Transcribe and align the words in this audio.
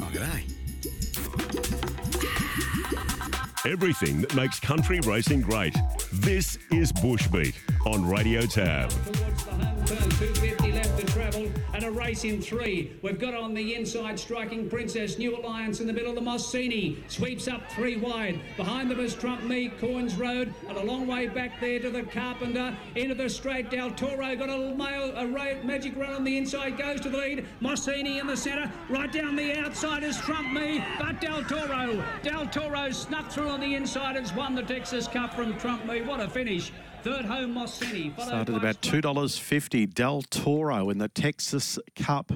Oh, 0.00 0.10
g'day. 0.12 0.44
Everything 3.70 4.22
that 4.22 4.34
makes 4.34 4.58
country 4.58 5.00
racing 5.00 5.42
great. 5.42 5.76
This 6.12 6.58
is 6.72 6.92
Bushbeat 6.92 7.54
on 7.86 8.08
Radio 8.08 8.42
Tab. 8.42 8.90
Towards 11.80 11.86
the 11.86 11.86
home 11.86 11.86
turn. 11.86 11.86
250 11.86 11.86
left 11.86 11.86
to 11.86 11.86
travel 11.86 11.86
and 11.86 11.86
a 11.86 11.90
race 11.90 12.24
in 12.24 12.40
three. 12.40 12.92
We've 13.02 13.18
got 13.18 13.34
on 13.34 13.54
the 13.54 13.74
inside 13.74 14.18
striking 14.18 14.68
Princess 14.68 15.18
New 15.18 15.36
Alliance 15.36 15.80
in 15.80 15.86
the 15.86 15.92
middle. 15.92 16.10
of 16.10 16.16
The 16.16 16.30
Mossini 16.30 16.96
sweeps 17.08 17.48
up 17.48 17.70
three 17.72 17.96
wide. 17.96 18.40
Behind 18.56 18.90
them 18.90 19.00
is 19.00 19.14
Trump 19.14 19.44
Me, 19.44 19.68
Coins 19.80 20.16
Road, 20.16 20.52
and 20.68 20.76
a 20.76 20.84
long 20.84 21.06
way 21.06 21.28
back 21.28 21.60
there 21.60 21.80
to 21.80 21.90
the 21.90 22.02
Carpenter. 22.02 22.76
Into 22.96 23.14
the 23.14 23.28
straight. 23.28 23.70
Del 23.70 23.90
Toro 23.90 24.36
got 24.36 24.48
a, 24.48 25.20
a 25.20 25.64
magic 25.64 25.96
run 25.96 26.12
on 26.12 26.24
the 26.24 26.36
inside, 26.36 26.76
goes 26.78 27.00
to 27.02 27.10
the 27.10 27.18
lead. 27.18 27.46
Mossini 27.60 28.20
in 28.20 28.26
the 28.26 28.36
centre. 28.36 28.70
Right 28.88 29.12
down 29.12 29.36
the 29.36 29.58
outside 29.58 30.02
is 30.02 30.18
Trump 30.18 30.52
Me, 30.52 30.84
but 30.98 31.20
Del 31.20 31.42
Toro. 31.44 32.02
Del 32.22 32.46
Toro 32.46 32.90
snuck 32.90 33.30
through 33.30 33.48
on 33.48 33.60
the 33.60 33.74
inside. 33.74 34.16
Has 34.16 34.32
won 34.34 34.54
the 34.54 34.62
Texas 34.62 35.08
Cup 35.08 35.34
from 35.34 35.56
Trump 35.58 35.86
Me. 35.86 36.02
What 36.02 36.20
a 36.20 36.28
finish. 36.28 36.72
Third 37.02 37.24
home 37.24 37.54
Mossini. 37.54 38.12
Started 38.20 38.54
about 38.54 38.82
two 38.82 39.00
dollars 39.00 39.38
fifty. 39.38 39.86
Del 39.86 40.20
Toro 40.22 40.90
in 40.90 40.98
the 40.98 41.08
Texas 41.08 41.78
Cup 41.96 42.30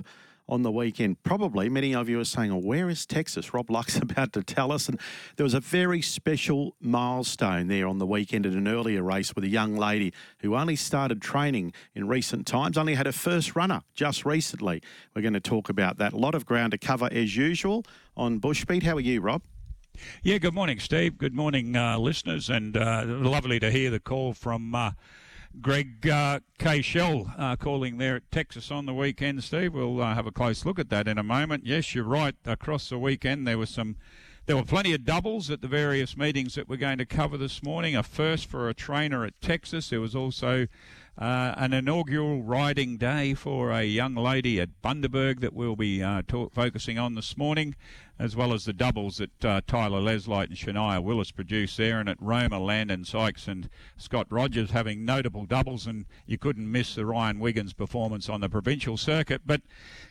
on 0.49 0.63
the 0.63 0.71
weekend. 0.71 1.23
Probably 1.23 1.69
many 1.69 1.95
of 1.95 2.09
you 2.09 2.19
are 2.19 2.25
saying, 2.25 2.51
"Oh, 2.51 2.59
where 2.59 2.89
is 2.89 3.05
Texas?" 3.05 3.53
Rob 3.53 3.71
Luck's 3.71 3.97
about 4.03 4.33
to 4.33 4.43
tell 4.43 4.73
us. 4.73 4.89
And 4.89 4.99
there 5.37 5.45
was 5.45 5.53
a 5.53 5.61
very 5.61 6.01
special 6.01 6.77
milestone 6.81 7.67
there 7.67 7.87
on 7.87 7.99
the 7.99 8.07
weekend 8.07 8.47
at 8.47 8.55
an 8.55 8.67
earlier 8.67 9.03
race 9.03 9.35
with 9.35 9.45
a 9.45 9.49
young 9.49 9.77
lady 9.77 10.15
who 10.39 10.55
only 10.55 10.77
started 10.77 11.21
training 11.21 11.75
in 11.95 12.09
recent 12.09 12.47
times, 12.47 12.79
only 12.79 12.95
had 12.95 13.05
her 13.05 13.13
first 13.13 13.55
runner 13.55 13.83
just 13.95 14.25
recently. 14.25 14.83
We're 15.15 15.23
going 15.23 15.35
to 15.35 15.41
talk 15.41 15.69
about 15.69 15.99
that. 15.99 16.15
A 16.15 16.19
lot 16.19 16.35
of 16.35 16.47
ground 16.47 16.71
to 16.71 16.79
cover 16.79 17.11
as 17.13 17.37
usual 17.37 17.85
on 18.17 18.41
Bushbeat. 18.41 18.83
How 18.83 18.97
are 18.97 19.01
you, 19.01 19.21
Rob? 19.21 19.43
Yeah, 20.23 20.39
good 20.39 20.55
morning, 20.55 20.81
Steve. 20.81 21.19
Good 21.19 21.35
morning, 21.35 21.77
uh, 21.77 21.99
listeners, 21.99 22.51
and 22.51 22.77
uh, 22.77 23.05
lovely 23.07 23.61
to 23.61 23.71
hear 23.71 23.91
the 23.91 24.01
call 24.01 24.33
from 24.33 24.75
uh, 24.75 24.93
Greg 25.61 26.09
uh, 26.09 26.41
K. 26.59 26.83
Shell 26.83 27.33
uh, 27.39 27.57
calling 27.57 27.99
there 27.99 28.17
at 28.17 28.31
Texas 28.31 28.71
on 28.71 28.87
the 28.87 28.95
weekend, 28.95 29.45
Steve. 29.45 29.75
We'll 29.75 30.03
uh, 30.03 30.15
have 30.15 30.27
a 30.27 30.33
close 30.33 30.65
look 30.65 30.79
at 30.79 30.91
that 30.91 31.07
in 31.07 31.19
a 31.19 31.23
moment. 31.23 31.65
Yes, 31.65 31.95
you're 31.95 32.05
right. 32.05 32.35
Across 32.45 32.89
the 32.89 32.99
weekend, 32.99 33.47
there 33.47 33.59
was 33.59 33.71
some. 33.71 33.97
There 34.47 34.57
were 34.57 34.65
plenty 34.65 34.93
of 34.93 35.07
doubles 35.07 35.51
at 35.51 35.63
the 35.63 35.69
various 35.69 36.19
meetings 36.19 36.55
that 36.57 36.69
we're 36.69 36.77
going 36.77 36.99
to 36.99 37.07
cover 37.07 37.39
this 37.39 37.63
morning. 37.63 37.97
A 37.97 38.03
first 38.03 38.51
for 38.51 38.69
a 38.69 38.75
trainer 38.75 39.25
at 39.25 39.41
Texas. 39.41 39.89
There 39.89 40.03
was 40.03 40.15
also 40.15 40.67
uh, 41.17 41.55
an 41.57 41.73
inaugural 41.73 42.43
riding 42.43 42.97
day 42.97 43.35
for 43.35 43.71
a 43.71 43.85
young 43.85 44.15
lady 44.15 44.61
at 44.61 44.83
Bundaberg 44.83 45.41
that 45.41 45.55
we'll 45.55 45.77
be 45.77 46.03
uh, 46.03 46.23
talk, 46.27 46.53
focusing 46.53 46.99
on 46.99 47.15
this 47.15 47.37
morning, 47.37 47.75
as 48.19 48.37
well 48.37 48.53
as 48.53 48.65
the 48.65 48.73
doubles 48.73 49.19
that 49.19 49.45
uh, 49.45 49.61
Tyler 49.67 50.01
Leslight 50.01 50.49
and 50.49 50.57
Shania 50.57 51.03
Willis 51.03 51.31
produced 51.31 51.77
there, 51.77 51.99
and 51.99 52.09
at 52.09 52.21
Roma, 52.21 52.59
Landon 52.59 53.05
Sykes 53.05 53.49
and 53.49 53.69
Scott 53.97 54.27
Rogers 54.31 54.71
having 54.71 55.05
notable 55.05 55.47
doubles, 55.47 55.87
and 55.87 56.07
you 56.27 56.39
couldn't 56.39 56.71
miss 56.71 56.95
the 56.95 57.07
Ryan 57.07 57.39
Wiggins 57.41 57.73
performance 57.73 58.29
on 58.29 58.41
the 58.41 58.49
provincial 58.49 58.97
circuit. 58.97 59.43
But 59.45 59.63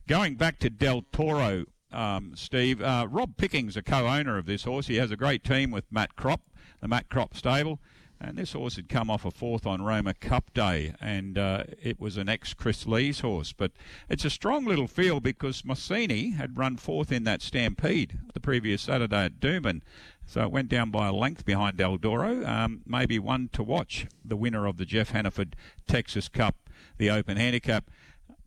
going 0.08 0.36
back 0.36 0.60
to 0.60 0.70
Del 0.70 1.04
Toro, 1.12 1.66
um, 1.92 2.34
Steve, 2.36 2.82
uh, 2.82 3.08
Rob 3.10 3.38
Picking's 3.38 3.78
a 3.78 3.82
co-owner 3.82 4.38
of 4.38 4.46
this 4.46 4.64
horse. 4.64 4.88
He 4.88 4.98
has 4.98 5.12
a 5.12 5.16
great 5.16 5.44
team 5.44 5.72
with 5.72 5.86
Matt 5.92 6.16
Crop, 6.16 6.42
the 6.82 6.88
Matt 6.88 7.10
Crop 7.10 7.36
stable. 7.38 7.80
And 8.24 8.38
this 8.38 8.54
horse 8.54 8.78
had 8.78 8.88
come 8.88 9.10
off 9.10 9.26
a 9.26 9.32
fourth 9.32 9.68
on 9.68 9.82
Roma 9.82 10.14
Cup 10.14 10.54
Day, 10.54 10.94
and 11.02 11.38
uh, 11.38 11.66
it 11.82 12.00
was 12.00 12.16
an 12.16 12.30
ex 12.30 12.54
Chris 12.54 12.88
Lee's 12.88 13.20
horse. 13.20 13.52
But 13.52 13.74
it's 14.08 14.24
a 14.24 14.30
strong 14.30 14.64
little 14.64 14.88
field 14.88 15.24
because 15.24 15.64
Mossini 15.64 16.36
had 16.36 16.58
run 16.58 16.78
fourth 16.78 17.12
in 17.12 17.26
that 17.26 17.42
stampede 17.42 18.20
the 18.34 18.40
previous 18.40 18.84
Saturday 18.84 19.26
at 19.26 19.42
Doomben. 19.42 19.82
So 20.26 20.44
it 20.44 20.52
went 20.52 20.70
down 20.70 20.90
by 20.90 21.08
a 21.08 21.14
length 21.14 21.44
behind 21.44 21.76
Del 21.76 21.98
Toro. 21.98 22.46
Um, 22.46 22.82
maybe 22.86 23.20
one 23.20 23.50
to 23.52 23.62
watch, 23.62 24.08
the 24.24 24.38
winner 24.38 24.66
of 24.68 24.78
the 24.78 24.86
Jeff 24.86 25.10
Hannaford 25.10 25.58
Texas 25.86 26.30
Cup, 26.30 26.56
the 26.98 27.10
Open 27.10 27.36
Handicap. 27.36 27.92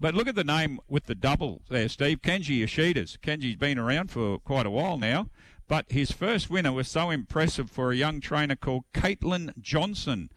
But 0.01 0.15
look 0.15 0.27
at 0.27 0.35
the 0.35 0.45
name 0.45 0.81
with 0.89 1.05
the 1.05 1.15
double 1.15 1.61
there, 1.69 1.89
Steve. 1.89 2.23
Kenji 2.23 2.63
Yoshidas. 2.63 3.19
Kenji's 3.19 3.57
been 3.57 3.79
around 3.79 4.11
for 4.11 4.39
quite 4.39 4.67
a 4.67 4.71
while 4.71 4.97
now. 4.97 5.29
But 5.69 5.91
his 5.91 6.13
first 6.13 6.49
winner 6.49 6.73
was 6.73 6.89
so 6.89 7.11
impressive 7.11 7.71
for 7.71 7.91
a 7.91 7.97
young 7.97 8.21
trainer 8.21 8.55
called 8.55 8.85
Caitlin 8.95 9.53
Johnson. 9.59 10.31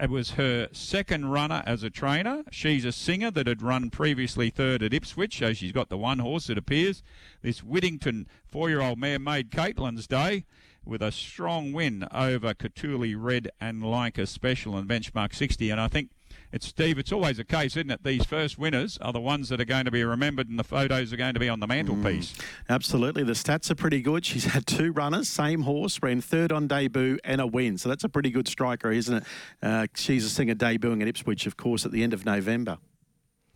It 0.00 0.10
was 0.10 0.32
her 0.32 0.68
second 0.72 1.30
runner 1.30 1.62
as 1.66 1.82
a 1.82 1.90
trainer. 1.90 2.42
She's 2.50 2.84
a 2.84 2.92
singer 2.92 3.30
that 3.30 3.46
had 3.46 3.62
run 3.62 3.90
previously 3.90 4.50
third 4.50 4.82
at 4.82 4.92
Ipswich, 4.92 5.38
so 5.38 5.52
she's 5.52 5.72
got 5.72 5.88
the 5.88 5.96
one 5.98 6.18
horse, 6.18 6.50
it 6.50 6.58
appears. 6.58 7.02
This 7.42 7.62
Whittington 7.62 8.26
four 8.50 8.68
year 8.68 8.80
old 8.80 8.98
mare 8.98 9.18
made 9.18 9.50
Caitlin's 9.50 10.06
day 10.06 10.44
with 10.84 11.00
a 11.00 11.12
strong 11.12 11.72
win 11.72 12.06
over 12.12 12.52
Catuli 12.52 13.14
Red 13.16 13.50
and 13.60 13.82
Leica 13.82 14.28
Special 14.28 14.76
and 14.76 14.88
Benchmark 14.88 15.34
60. 15.34 15.70
And 15.70 15.80
I 15.80 15.88
think 15.88 16.10
it's 16.54 16.68
Steve. 16.68 17.00
It's 17.00 17.10
always 17.10 17.40
a 17.40 17.44
case, 17.44 17.76
isn't 17.76 17.90
it? 17.90 18.04
These 18.04 18.26
first 18.26 18.58
winners 18.58 18.96
are 18.98 19.12
the 19.12 19.20
ones 19.20 19.48
that 19.48 19.60
are 19.60 19.64
going 19.64 19.86
to 19.86 19.90
be 19.90 20.04
remembered, 20.04 20.48
and 20.48 20.56
the 20.56 20.64
photos 20.64 21.12
are 21.12 21.16
going 21.16 21.34
to 21.34 21.40
be 21.40 21.48
on 21.48 21.58
the 21.58 21.66
mantelpiece. 21.66 22.32
Mm, 22.32 22.44
absolutely, 22.68 23.24
the 23.24 23.32
stats 23.32 23.72
are 23.72 23.74
pretty 23.74 24.00
good. 24.00 24.24
She's 24.24 24.44
had 24.44 24.64
two 24.64 24.92
runners, 24.92 25.28
same 25.28 25.62
horse, 25.62 26.00
ran 26.00 26.20
third 26.20 26.52
on 26.52 26.68
debut 26.68 27.18
and 27.24 27.40
a 27.40 27.46
win. 27.46 27.76
So 27.76 27.88
that's 27.88 28.04
a 28.04 28.08
pretty 28.08 28.30
good 28.30 28.46
striker, 28.46 28.92
isn't 28.92 29.16
it? 29.16 29.24
Uh, 29.60 29.88
she's 29.96 30.24
a 30.24 30.30
singer 30.30 30.54
debuting 30.54 31.02
at 31.02 31.08
Ipswich, 31.08 31.46
of 31.46 31.56
course, 31.56 31.84
at 31.84 31.90
the 31.90 32.04
end 32.04 32.14
of 32.14 32.24
November. 32.24 32.78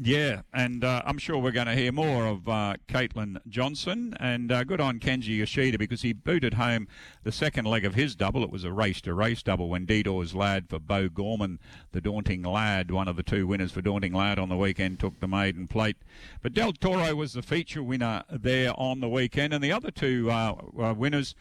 Yeah, 0.00 0.42
and 0.54 0.84
uh, 0.84 1.02
I'm 1.04 1.18
sure 1.18 1.38
we're 1.38 1.50
going 1.50 1.66
to 1.66 1.74
hear 1.74 1.90
more 1.90 2.24
of 2.24 2.48
uh, 2.48 2.74
Caitlin 2.86 3.38
Johnson. 3.48 4.14
And 4.20 4.52
uh, 4.52 4.62
good 4.62 4.80
on 4.80 5.00
Kenji 5.00 5.38
Yoshida 5.38 5.76
because 5.76 6.02
he 6.02 6.12
booted 6.12 6.54
home 6.54 6.86
the 7.24 7.32
second 7.32 7.64
leg 7.64 7.84
of 7.84 7.96
his 7.96 8.14
double. 8.14 8.44
It 8.44 8.50
was 8.50 8.62
a 8.62 8.70
race 8.70 9.00
to 9.02 9.12
race 9.12 9.42
double 9.42 9.68
when 9.68 9.86
Didor's 9.86 10.36
lad 10.36 10.68
for 10.68 10.78
Bo 10.78 11.08
Gorman, 11.08 11.58
the 11.90 12.00
Daunting 12.00 12.44
Lad, 12.44 12.92
one 12.92 13.08
of 13.08 13.16
the 13.16 13.24
two 13.24 13.48
winners 13.48 13.72
for 13.72 13.82
Daunting 13.82 14.12
Lad 14.12 14.38
on 14.38 14.48
the 14.48 14.56
weekend, 14.56 15.00
took 15.00 15.18
the 15.18 15.26
maiden 15.26 15.66
plate. 15.66 15.96
But 16.42 16.54
Del 16.54 16.74
Toro 16.74 17.16
was 17.16 17.32
the 17.32 17.42
feature 17.42 17.82
winner 17.82 18.22
there 18.30 18.78
on 18.78 19.00
the 19.00 19.08
weekend. 19.08 19.52
And 19.52 19.64
the 19.64 19.72
other 19.72 19.90
two 19.90 20.30
uh, 20.30 20.54
uh, 20.80 20.94
winners 20.94 21.34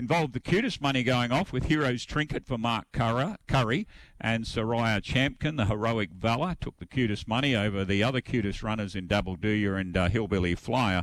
involved 0.00 0.32
the 0.32 0.40
cutest 0.40 0.80
money 0.80 1.02
going 1.02 1.30
off 1.30 1.52
with 1.52 1.66
Hero's 1.66 2.06
Trinket 2.06 2.46
for 2.46 2.56
Mark 2.56 2.86
Curry 2.90 3.86
and 4.18 4.44
Soraya 4.44 5.02
Champkin, 5.02 5.58
the 5.58 5.66
heroic 5.66 6.08
Valor, 6.12 6.56
took 6.58 6.78
the 6.78 6.86
cutest 6.86 7.28
money 7.28 7.54
over 7.54 7.84
the 7.84 8.02
other 8.02 8.22
cutest 8.22 8.62
runners 8.62 8.94
in 8.94 9.06
Double 9.06 9.36
Dooyer 9.36 9.78
and 9.78 9.94
uh, 9.94 10.08
Hillbilly 10.08 10.54
Flyer. 10.54 11.02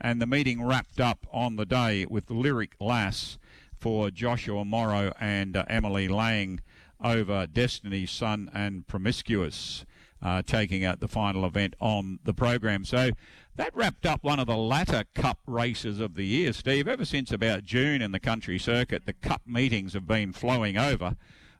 And 0.00 0.18
the 0.18 0.26
meeting 0.26 0.64
wrapped 0.64 0.98
up 0.98 1.26
on 1.30 1.56
the 1.56 1.66
day 1.66 2.06
with 2.08 2.30
Lyric 2.30 2.72
Lass 2.80 3.36
for 3.78 4.10
Joshua 4.10 4.64
Morrow 4.64 5.12
and 5.20 5.54
uh, 5.54 5.66
Emily 5.68 6.08
Lang 6.08 6.60
over 7.04 7.46
Destiny's 7.46 8.10
Son 8.10 8.50
and 8.54 8.86
Promiscuous. 8.86 9.84
Uh, 10.22 10.40
taking 10.40 10.84
out 10.84 11.00
the 11.00 11.08
final 11.08 11.44
event 11.44 11.74
on 11.80 12.20
the 12.22 12.32
program. 12.32 12.84
So 12.84 13.10
that 13.56 13.74
wrapped 13.76 14.06
up 14.06 14.22
one 14.24 14.38
of 14.38 14.46
the 14.46 14.56
latter 14.56 15.04
Cup 15.14 15.38
races 15.46 16.00
of 16.00 16.14
the 16.14 16.24
year, 16.24 16.52
Steve. 16.52 16.88
Ever 16.88 17.04
since 17.04 17.32
about 17.32 17.64
June 17.64 18.00
in 18.00 18.12
the 18.12 18.20
country 18.20 18.58
circuit, 18.58 19.04
the 19.04 19.12
Cup 19.12 19.42
meetings 19.46 19.92
have 19.92 20.06
been 20.06 20.32
flowing 20.32 20.78
over. 20.78 21.16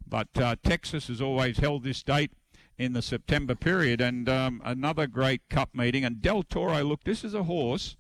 But 0.06 0.28
uh, 0.36 0.56
Texas 0.62 1.08
has 1.08 1.20
always 1.20 1.58
held 1.58 1.84
this 1.84 2.02
date 2.02 2.32
in 2.78 2.94
the 2.94 3.02
September 3.02 3.54
period, 3.54 4.00
and 4.00 4.28
um, 4.28 4.62
another 4.64 5.06
great 5.06 5.42
Cup 5.50 5.70
meeting. 5.74 6.04
And 6.04 6.22
Del 6.22 6.42
Toro, 6.42 6.82
look, 6.82 7.04
this 7.04 7.24
is 7.24 7.34
a 7.34 7.44
horse. 7.44 7.96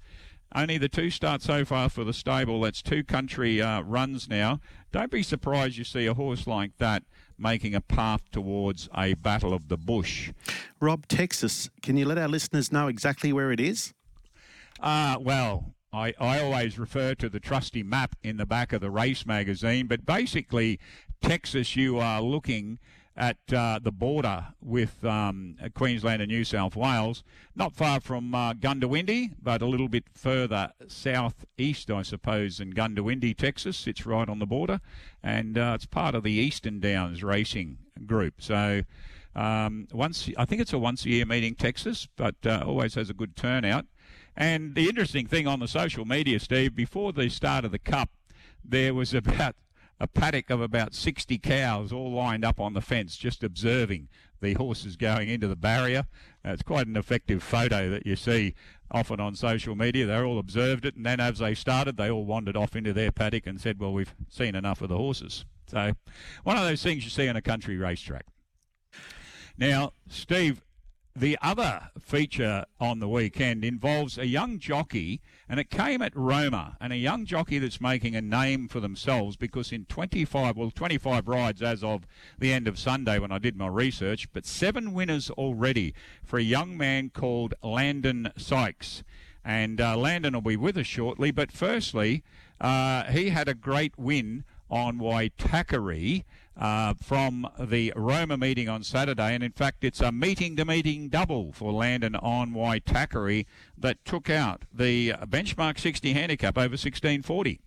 Only 0.54 0.78
the 0.78 0.88
two 0.88 1.10
starts 1.10 1.46
so 1.46 1.64
far 1.64 1.88
for 1.88 2.04
the 2.04 2.12
stable. 2.12 2.60
That's 2.60 2.82
two 2.82 3.04
country 3.04 3.62
uh, 3.62 3.82
runs 3.82 4.28
now. 4.28 4.60
Don't 4.90 5.10
be 5.10 5.22
surprised 5.22 5.78
you 5.78 5.84
see 5.84 6.06
a 6.06 6.14
horse 6.14 6.46
like 6.46 6.76
that 6.78 7.04
making 7.42 7.74
a 7.74 7.80
path 7.80 8.30
towards 8.30 8.88
a 8.96 9.14
battle 9.14 9.52
of 9.52 9.68
the 9.68 9.76
bush. 9.76 10.32
Rob, 10.80 11.06
Texas, 11.08 11.68
can 11.82 11.96
you 11.96 12.06
let 12.06 12.18
our 12.18 12.28
listeners 12.28 12.72
know 12.72 12.88
exactly 12.88 13.32
where 13.32 13.52
it 13.52 13.60
is? 13.60 13.92
Uh, 14.80 15.16
well, 15.20 15.74
I, 15.92 16.14
I 16.18 16.40
always 16.40 16.78
refer 16.78 17.14
to 17.16 17.28
the 17.28 17.40
trusty 17.40 17.82
map 17.82 18.16
in 18.22 18.36
the 18.38 18.46
back 18.46 18.72
of 18.72 18.80
the 18.80 18.90
race 18.90 19.26
magazine, 19.26 19.86
but 19.86 20.06
basically, 20.06 20.78
Texas, 21.20 21.76
you 21.76 21.98
are 21.98 22.22
looking 22.22 22.78
at 23.16 23.36
uh, 23.52 23.78
the 23.82 23.92
border 23.92 24.46
with 24.62 25.04
um, 25.04 25.56
Queensland 25.74 26.22
and 26.22 26.30
New 26.30 26.44
South 26.44 26.74
Wales, 26.74 27.22
not 27.54 27.72
far 27.72 28.00
from 28.00 28.34
uh, 28.34 28.54
Goondiwindi, 28.54 29.32
but 29.42 29.60
a 29.60 29.66
little 29.66 29.88
bit 29.88 30.04
further 30.14 30.72
southeast, 30.88 31.90
I 31.90 32.02
suppose, 32.02 32.58
than 32.58 32.72
Goondiwindi, 32.72 33.36
Texas. 33.36 33.86
It's 33.86 34.06
right 34.06 34.28
on 34.28 34.38
the 34.38 34.46
border, 34.46 34.80
and 35.22 35.58
uh, 35.58 35.72
it's 35.74 35.86
part 35.86 36.14
of 36.14 36.22
the 36.22 36.32
Eastern 36.32 36.80
Downs 36.80 37.22
Racing 37.22 37.78
Group. 38.06 38.34
So. 38.38 38.82
Um, 39.34 39.88
once 39.94 40.28
I 40.36 40.44
think 40.44 40.60
it's 40.60 40.74
a 40.74 40.78
once 40.78 41.06
a 41.06 41.08
year 41.08 41.24
meeting, 41.24 41.54
Texas, 41.54 42.06
but 42.16 42.34
uh, 42.44 42.64
always 42.66 42.96
has 42.96 43.08
a 43.08 43.14
good 43.14 43.34
turnout. 43.34 43.86
And 44.36 44.74
the 44.74 44.90
interesting 44.90 45.26
thing 45.26 45.46
on 45.46 45.60
the 45.60 45.68
social 45.68 46.04
media, 46.04 46.38
Steve, 46.38 46.74
before 46.74 47.14
the 47.14 47.30
start 47.30 47.64
of 47.64 47.72
the 47.72 47.78
Cup, 47.78 48.10
there 48.62 48.92
was 48.92 49.14
about 49.14 49.56
a 50.02 50.08
paddock 50.08 50.50
of 50.50 50.60
about 50.60 50.94
60 50.94 51.38
cows 51.38 51.92
all 51.92 52.12
lined 52.12 52.44
up 52.44 52.58
on 52.58 52.74
the 52.74 52.80
fence, 52.80 53.16
just 53.16 53.44
observing 53.44 54.08
the 54.40 54.54
horses 54.54 54.96
going 54.96 55.28
into 55.28 55.46
the 55.46 55.54
barrier. 55.54 56.06
Uh, 56.44 56.50
it's 56.50 56.64
quite 56.64 56.88
an 56.88 56.96
effective 56.96 57.40
photo 57.40 57.88
that 57.88 58.04
you 58.04 58.16
see 58.16 58.52
often 58.90 59.20
on 59.20 59.36
social 59.36 59.76
media. 59.76 60.04
They 60.04 60.18
all 60.18 60.40
observed 60.40 60.84
it, 60.84 60.96
and 60.96 61.06
then 61.06 61.20
as 61.20 61.38
they 61.38 61.54
started, 61.54 61.96
they 61.96 62.10
all 62.10 62.24
wandered 62.24 62.56
off 62.56 62.74
into 62.74 62.92
their 62.92 63.12
paddock 63.12 63.46
and 63.46 63.60
said, 63.60 63.78
"Well, 63.78 63.92
we've 63.92 64.12
seen 64.28 64.56
enough 64.56 64.82
of 64.82 64.88
the 64.88 64.96
horses." 64.96 65.44
So, 65.68 65.92
one 66.42 66.56
of 66.56 66.64
those 66.64 66.82
things 66.82 67.04
you 67.04 67.10
see 67.10 67.28
on 67.28 67.36
a 67.36 67.42
country 67.42 67.76
racetrack. 67.76 68.26
Now, 69.56 69.92
Steve, 70.08 70.62
the 71.14 71.36
other 71.42 71.90
feature 72.00 72.64
on 72.80 72.98
the 72.98 73.08
weekend 73.08 73.64
involves 73.64 74.16
a 74.16 74.26
young 74.26 74.58
jockey, 74.58 75.20
and 75.48 75.60
it 75.60 75.68
came 75.68 76.00
at 76.00 76.16
Roma, 76.16 76.76
and 76.80 76.92
a 76.92 76.96
young 76.96 77.26
jockey 77.26 77.58
that's 77.58 77.80
making 77.80 78.16
a 78.16 78.22
name 78.22 78.66
for 78.66 78.80
themselves 78.80 79.36
because 79.36 79.72
in 79.72 79.84
25, 79.86 80.56
well, 80.56 80.70
25 80.70 81.28
rides 81.28 81.62
as 81.62 81.84
of 81.84 82.06
the 82.38 82.52
end 82.52 82.66
of 82.66 82.78
Sunday 82.78 83.18
when 83.18 83.30
I 83.30 83.38
did 83.38 83.56
my 83.56 83.66
research, 83.66 84.26
but 84.32 84.46
seven 84.46 84.94
winners 84.94 85.28
already 85.30 85.94
for 86.24 86.38
a 86.38 86.42
young 86.42 86.76
man 86.76 87.10
called 87.10 87.54
Landon 87.62 88.32
Sykes. 88.36 89.02
And 89.44 89.80
uh, 89.80 89.96
Landon 89.96 90.34
will 90.34 90.40
be 90.40 90.56
with 90.56 90.78
us 90.78 90.86
shortly, 90.86 91.30
but 91.30 91.52
firstly, 91.52 92.22
uh, 92.60 93.04
he 93.04 93.30
had 93.30 93.48
a 93.48 93.54
great 93.54 93.98
win 93.98 94.44
on 94.70 94.98
Waitakere 94.98 96.24
uh, 96.56 96.94
from 96.94 97.48
the 97.58 97.92
Roma 97.96 98.36
meeting 98.36 98.68
on 98.68 98.82
Saturday. 98.82 99.34
And 99.34 99.42
in 99.42 99.52
fact, 99.52 99.84
it's 99.84 100.00
a 100.00 100.12
meeting 100.12 100.56
to 100.56 100.64
meeting 100.64 101.08
double 101.08 101.52
for 101.52 101.72
Landon 101.72 102.16
on 102.16 102.52
Waitakere 102.52 103.46
that 103.78 104.04
took 104.04 104.30
out 104.30 104.62
the 104.72 105.12
benchmark 105.26 105.78
60 105.78 106.12
handicap 106.12 106.56
over 106.56 106.72
1640 106.72 107.60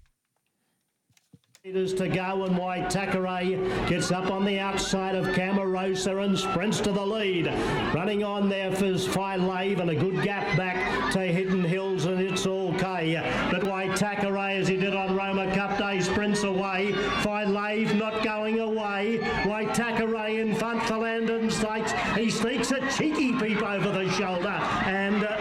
to 1.66 2.08
go 2.08 2.44
and 2.44 2.56
Waitakere 2.56 3.90
gets 3.90 4.12
up 4.12 4.30
on 4.30 4.46
the 4.46 4.60
outside 4.60 5.16
of 5.16 5.26
Camarosa 5.34 6.24
and 6.24 6.38
sprints 6.38 6.80
to 6.82 6.92
the 6.92 7.04
lead. 7.04 7.48
Running 7.96 8.24
on 8.24 8.50
there 8.50 8.72
for 8.72 8.86
his 8.86 9.08
try, 9.08 9.36
Lave 9.36 9.80
and 9.80 9.90
a 9.90 9.96
good 9.96 10.22
gap 10.22 10.56
back 10.56 11.12
to 11.14 11.22
Hidden 11.22 11.64
Hills 11.64 12.06
and 12.06 12.22
it's 12.22 12.46
all 12.46 12.76
okay. 12.76 13.16
But 13.52 13.64
Waitakere 13.64 14.60
as 14.60 14.68
he 14.68 14.78
did 14.78 14.94
on 14.94 15.16
Roma 15.16 15.52
Cup 15.56 15.75
Away. 16.44 16.94
Lave 17.46 17.96
not 17.96 18.24
going 18.24 18.60
away. 18.60 19.20
Waitakere 19.44 20.40
in 20.40 20.56
front 20.56 20.84
for 20.84 20.98
Landon 20.98 21.50
Sykes. 21.50 21.94
He 22.18 22.30
sneaks 22.30 22.72
a 22.72 22.80
cheeky 22.92 23.32
peep 23.34 23.62
over 23.62 23.90
the 23.90 24.10
shoulder 24.12 24.48
and 24.48 25.24
uh, 25.24 25.38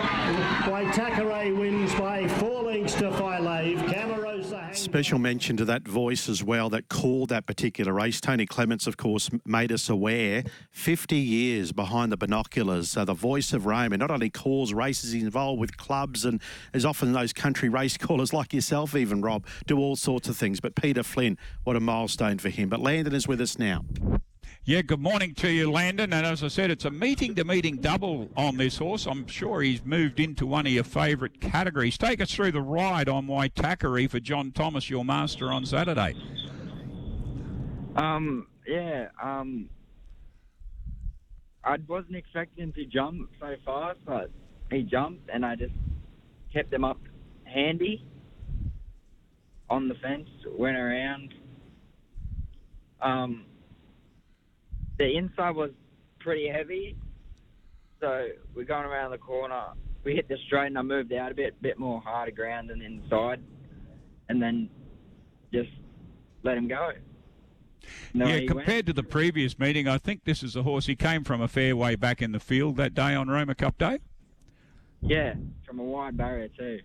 Waitakere 0.66 1.56
wins 1.56 1.94
by 1.94 2.28
four 2.28 2.62
lengths 2.62 2.94
to 2.94 3.10
Lave. 3.10 3.78
Camarosa. 3.78 4.83
Special 4.94 5.18
mention 5.18 5.56
to 5.56 5.64
that 5.64 5.88
voice 5.88 6.28
as 6.28 6.44
well 6.44 6.70
that 6.70 6.88
called 6.88 7.30
that 7.30 7.46
particular 7.46 7.92
race. 7.92 8.20
Tony 8.20 8.46
Clements, 8.46 8.86
of 8.86 8.96
course, 8.96 9.28
made 9.44 9.72
us 9.72 9.88
aware 9.88 10.44
50 10.70 11.16
years 11.16 11.72
behind 11.72 12.12
the 12.12 12.16
binoculars. 12.16 12.90
So 12.90 13.04
the 13.04 13.12
voice 13.12 13.52
of 13.52 13.66
Roma 13.66 13.96
not 13.96 14.12
only 14.12 14.30
calls 14.30 14.72
races, 14.72 15.10
he's 15.10 15.24
involved 15.24 15.58
with 15.58 15.76
clubs 15.76 16.24
and 16.24 16.40
is 16.72 16.84
often 16.84 17.10
those 17.10 17.32
country 17.32 17.68
race 17.68 17.96
callers 17.98 18.32
like 18.32 18.54
yourself, 18.54 18.94
even 18.94 19.20
Rob, 19.20 19.44
do 19.66 19.78
all 19.78 19.96
sorts 19.96 20.28
of 20.28 20.36
things. 20.36 20.60
But 20.60 20.76
Peter 20.76 21.02
Flynn, 21.02 21.38
what 21.64 21.74
a 21.74 21.80
milestone 21.80 22.38
for 22.38 22.50
him. 22.50 22.68
But 22.68 22.78
Landon 22.78 23.16
is 23.16 23.26
with 23.26 23.40
us 23.40 23.58
now. 23.58 23.84
Yeah, 24.66 24.80
good 24.80 25.00
morning 25.00 25.34
to 25.34 25.50
you, 25.50 25.70
Landon. 25.70 26.14
And 26.14 26.24
as 26.24 26.42
I 26.42 26.48
said, 26.48 26.70
it's 26.70 26.86
a 26.86 26.90
meeting 26.90 27.34
to 27.34 27.44
meeting 27.44 27.76
double 27.76 28.30
on 28.34 28.56
this 28.56 28.78
horse. 28.78 29.06
I'm 29.06 29.26
sure 29.26 29.60
he's 29.60 29.84
moved 29.84 30.18
into 30.18 30.46
one 30.46 30.66
of 30.66 30.72
your 30.72 30.84
favourite 30.84 31.38
categories. 31.38 31.98
Take 31.98 32.22
us 32.22 32.34
through 32.34 32.52
the 32.52 32.62
ride 32.62 33.06
on 33.06 33.26
Waitakere 33.26 34.08
for 34.08 34.20
John 34.20 34.52
Thomas, 34.52 34.88
your 34.88 35.04
master, 35.04 35.52
on 35.52 35.66
Saturday. 35.66 36.14
Um, 37.96 38.46
yeah, 38.66 39.08
um, 39.22 39.68
I 41.62 41.76
wasn't 41.86 42.16
expecting 42.16 42.72
to 42.72 42.86
jump 42.86 43.28
so 43.38 43.56
fast, 43.66 43.98
but 44.06 44.30
he 44.70 44.80
jumped 44.80 45.28
and 45.30 45.44
I 45.44 45.56
just 45.56 45.74
kept 46.54 46.72
him 46.72 46.84
up 46.84 47.00
handy 47.44 48.02
on 49.68 49.88
the 49.88 49.94
fence, 49.96 50.30
went 50.56 50.78
around. 50.78 51.34
Um, 53.02 53.44
the 54.98 55.16
inside 55.16 55.56
was 55.56 55.70
pretty 56.20 56.48
heavy, 56.48 56.96
so 58.00 58.28
we're 58.54 58.64
going 58.64 58.86
around 58.86 59.10
the 59.10 59.18
corner. 59.18 59.72
We 60.04 60.14
hit 60.14 60.28
the 60.28 60.36
straight, 60.46 60.66
and 60.66 60.78
I 60.78 60.82
moved 60.82 61.12
out 61.12 61.32
a 61.32 61.34
bit, 61.34 61.60
bit 61.62 61.78
more 61.78 62.00
harder 62.00 62.30
ground 62.30 62.70
than 62.70 62.82
inside, 62.82 63.42
and 64.28 64.42
then 64.42 64.68
just 65.52 65.70
let 66.42 66.56
him 66.56 66.68
go. 66.68 66.92
No, 68.12 68.26
yeah, 68.26 68.46
compared 68.46 68.68
went. 68.68 68.86
to 68.86 68.92
the 68.92 69.02
previous 69.02 69.58
meeting, 69.58 69.88
I 69.88 69.98
think 69.98 70.24
this 70.24 70.42
is 70.42 70.56
a 70.56 70.62
horse. 70.62 70.86
He 70.86 70.96
came 70.96 71.24
from 71.24 71.40
a 71.40 71.48
fair 71.48 71.76
way 71.76 71.96
back 71.96 72.22
in 72.22 72.32
the 72.32 72.40
field 72.40 72.76
that 72.76 72.94
day 72.94 73.14
on 73.14 73.28
Roma 73.28 73.54
Cup 73.54 73.76
Day. 73.78 73.98
Yeah, 75.00 75.34
from 75.66 75.78
a 75.80 75.82
wide 75.82 76.16
barrier 76.16 76.48
too. 76.48 76.80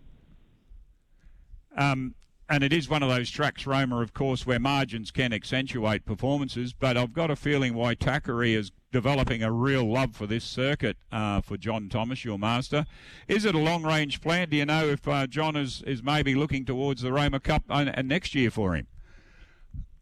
Um, 1.77 2.15
and 2.49 2.63
it 2.63 2.73
is 2.73 2.89
one 2.89 3.03
of 3.03 3.09
those 3.09 3.29
tracks, 3.29 3.67
Roma, 3.67 4.01
of 4.01 4.13
course, 4.13 4.45
where 4.45 4.59
margins 4.59 5.11
can 5.11 5.31
accentuate 5.31 6.05
performances. 6.05 6.73
But 6.73 6.97
I've 6.97 7.13
got 7.13 7.29
a 7.29 7.35
feeling 7.35 7.75
why 7.75 7.95
Waitakere 7.95 8.55
is 8.55 8.71
developing 8.91 9.43
a 9.43 9.51
real 9.51 9.89
love 9.89 10.15
for 10.15 10.25
this 10.25 10.43
circuit 10.43 10.97
uh, 11.11 11.41
for 11.41 11.57
John 11.57 11.89
Thomas, 11.89 12.25
your 12.25 12.39
master. 12.39 12.85
Is 13.27 13.45
it 13.45 13.53
a 13.53 13.59
long 13.59 13.83
range 13.83 14.19
plan? 14.19 14.49
Do 14.49 14.57
you 14.57 14.65
know 14.65 14.87
if 14.87 15.07
uh, 15.07 15.27
John 15.27 15.55
is, 15.55 15.83
is 15.83 16.01
maybe 16.01 16.33
looking 16.33 16.65
towards 16.65 17.01
the 17.01 17.13
Roma 17.13 17.39
Cup 17.39 17.63
and, 17.69 17.95
and 17.95 18.07
next 18.07 18.33
year 18.33 18.49
for 18.49 18.75
him? 18.75 18.87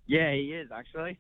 Yeah, 0.05 0.31
he 0.31 0.53
is 0.53 0.69
actually. 0.71 1.19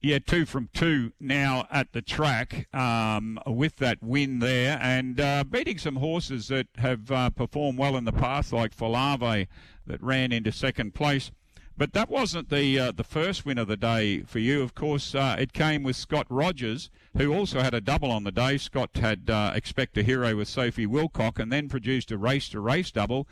Yeah, 0.00 0.20
two 0.20 0.46
from 0.46 0.68
two 0.72 1.12
now 1.18 1.66
at 1.72 1.92
the 1.92 2.02
track 2.02 2.72
um, 2.72 3.40
with 3.44 3.76
that 3.76 3.98
win 4.00 4.38
there 4.38 4.78
and 4.80 5.20
uh, 5.20 5.42
beating 5.42 5.78
some 5.78 5.96
horses 5.96 6.46
that 6.48 6.68
have 6.76 7.10
uh, 7.10 7.30
performed 7.30 7.80
well 7.80 7.96
in 7.96 8.04
the 8.04 8.12
past, 8.12 8.52
like 8.52 8.76
Falave 8.76 9.48
that 9.88 10.00
ran 10.00 10.30
into 10.30 10.52
second 10.52 10.94
place. 10.94 11.32
But 11.78 11.92
that 11.92 12.10
wasn't 12.10 12.50
the 12.50 12.76
uh, 12.76 12.90
the 12.90 13.04
first 13.04 13.46
win 13.46 13.56
of 13.56 13.68
the 13.68 13.76
day 13.76 14.22
for 14.22 14.40
you. 14.40 14.62
Of 14.62 14.74
course, 14.74 15.14
uh, 15.14 15.36
it 15.38 15.52
came 15.52 15.84
with 15.84 15.94
Scott 15.94 16.26
Rogers, 16.28 16.90
who 17.16 17.32
also 17.32 17.60
had 17.60 17.72
a 17.72 17.80
double 17.80 18.10
on 18.10 18.24
the 18.24 18.32
day. 18.32 18.58
Scott 18.58 18.90
had 18.96 19.30
uh, 19.30 19.52
Expect 19.54 19.96
a 19.96 20.02
Hero 20.02 20.34
with 20.34 20.48
Sophie 20.48 20.88
Wilcock 20.88 21.38
and 21.38 21.52
then 21.52 21.68
produced 21.68 22.10
a 22.10 22.18
race 22.18 22.48
to 22.48 22.58
race 22.58 22.90
double. 22.90 23.28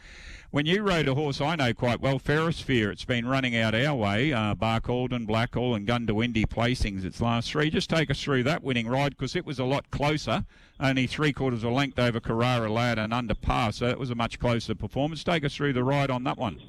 When 0.52 0.64
you 0.64 0.82
rode 0.82 1.08
a 1.08 1.14
horse 1.14 1.40
I 1.40 1.56
know 1.56 1.74
quite 1.74 2.00
well, 2.00 2.20
Ferrosphere, 2.20 2.92
it's 2.92 3.04
been 3.04 3.26
running 3.26 3.56
out 3.56 3.74
our 3.74 3.96
way. 3.96 4.32
Uh, 4.32 4.54
Barcaldine, 4.54 5.26
Blackall, 5.26 5.74
and 5.74 5.84
Goondiwindi 5.84 6.46
placings 6.46 7.04
its 7.04 7.20
last 7.20 7.50
three. 7.50 7.68
Just 7.68 7.90
take 7.90 8.12
us 8.12 8.22
through 8.22 8.44
that 8.44 8.62
winning 8.62 8.86
ride 8.86 9.16
because 9.16 9.34
it 9.34 9.44
was 9.44 9.58
a 9.58 9.64
lot 9.64 9.90
closer, 9.90 10.44
only 10.78 11.08
three 11.08 11.32
quarters 11.32 11.64
of 11.64 11.72
a 11.72 11.74
length 11.74 11.98
over 11.98 12.20
Carrara 12.20 12.70
Lad 12.70 12.96
and 12.96 13.12
under 13.12 13.34
par, 13.34 13.72
so 13.72 13.88
it 13.88 13.98
was 13.98 14.10
a 14.10 14.14
much 14.14 14.38
closer 14.38 14.76
performance. 14.76 15.24
Take 15.24 15.44
us 15.44 15.56
through 15.56 15.72
the 15.72 15.82
ride 15.82 16.12
on 16.12 16.22
that 16.22 16.38
one. 16.38 16.60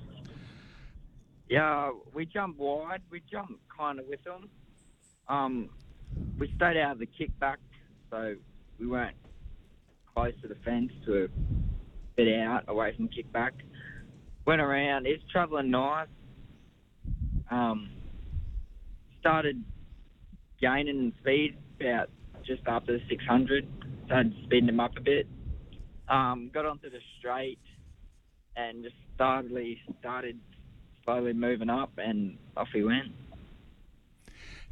Yeah, 1.50 1.92
we 2.14 2.26
jumped 2.26 2.60
wide. 2.60 3.02
We 3.10 3.22
jumped 3.32 3.62
kind 3.76 4.00
of 4.00 4.06
with 4.08 4.24
them. 4.24 4.50
Um, 5.30 5.70
we 6.40 6.52
stayed 6.56 6.78
out 6.78 6.94
of 6.94 7.00
the 7.00 7.08
kickback, 7.08 7.58
so 8.10 8.36
we 8.80 8.88
weren't 8.88 9.16
close 10.14 10.34
to 10.42 10.48
the 10.48 10.58
fence 10.66 10.92
to 11.06 11.30
bit 12.16 12.42
out 12.42 12.64
away 12.68 12.94
from 12.96 13.08
kickback. 13.08 13.52
Went 14.46 14.62
around. 14.62 15.06
It's 15.06 15.24
travelling 15.32 15.72
nice. 15.72 16.08
Um, 17.50 17.92
started 19.20 19.64
gaining 20.60 21.14
speed 21.22 21.58
about 21.80 22.10
just 22.46 22.62
after 22.66 23.00
600. 23.10 23.68
Started 24.06 24.34
speeding 24.44 24.70
him 24.70 24.80
up 24.80 24.98
a 24.98 25.02
bit. 25.02 25.28
Um, 26.10 26.50
got 26.54 26.66
onto 26.66 26.90
the 26.90 27.00
straight 27.20 27.60
and 28.56 28.84
just 28.84 28.96
started 29.16 29.52
started 30.00 30.40
slowly 31.08 31.32
moving 31.32 31.70
up, 31.70 31.92
and 31.98 32.38
off 32.58 32.68
he 32.74 32.84
went. 32.84 33.12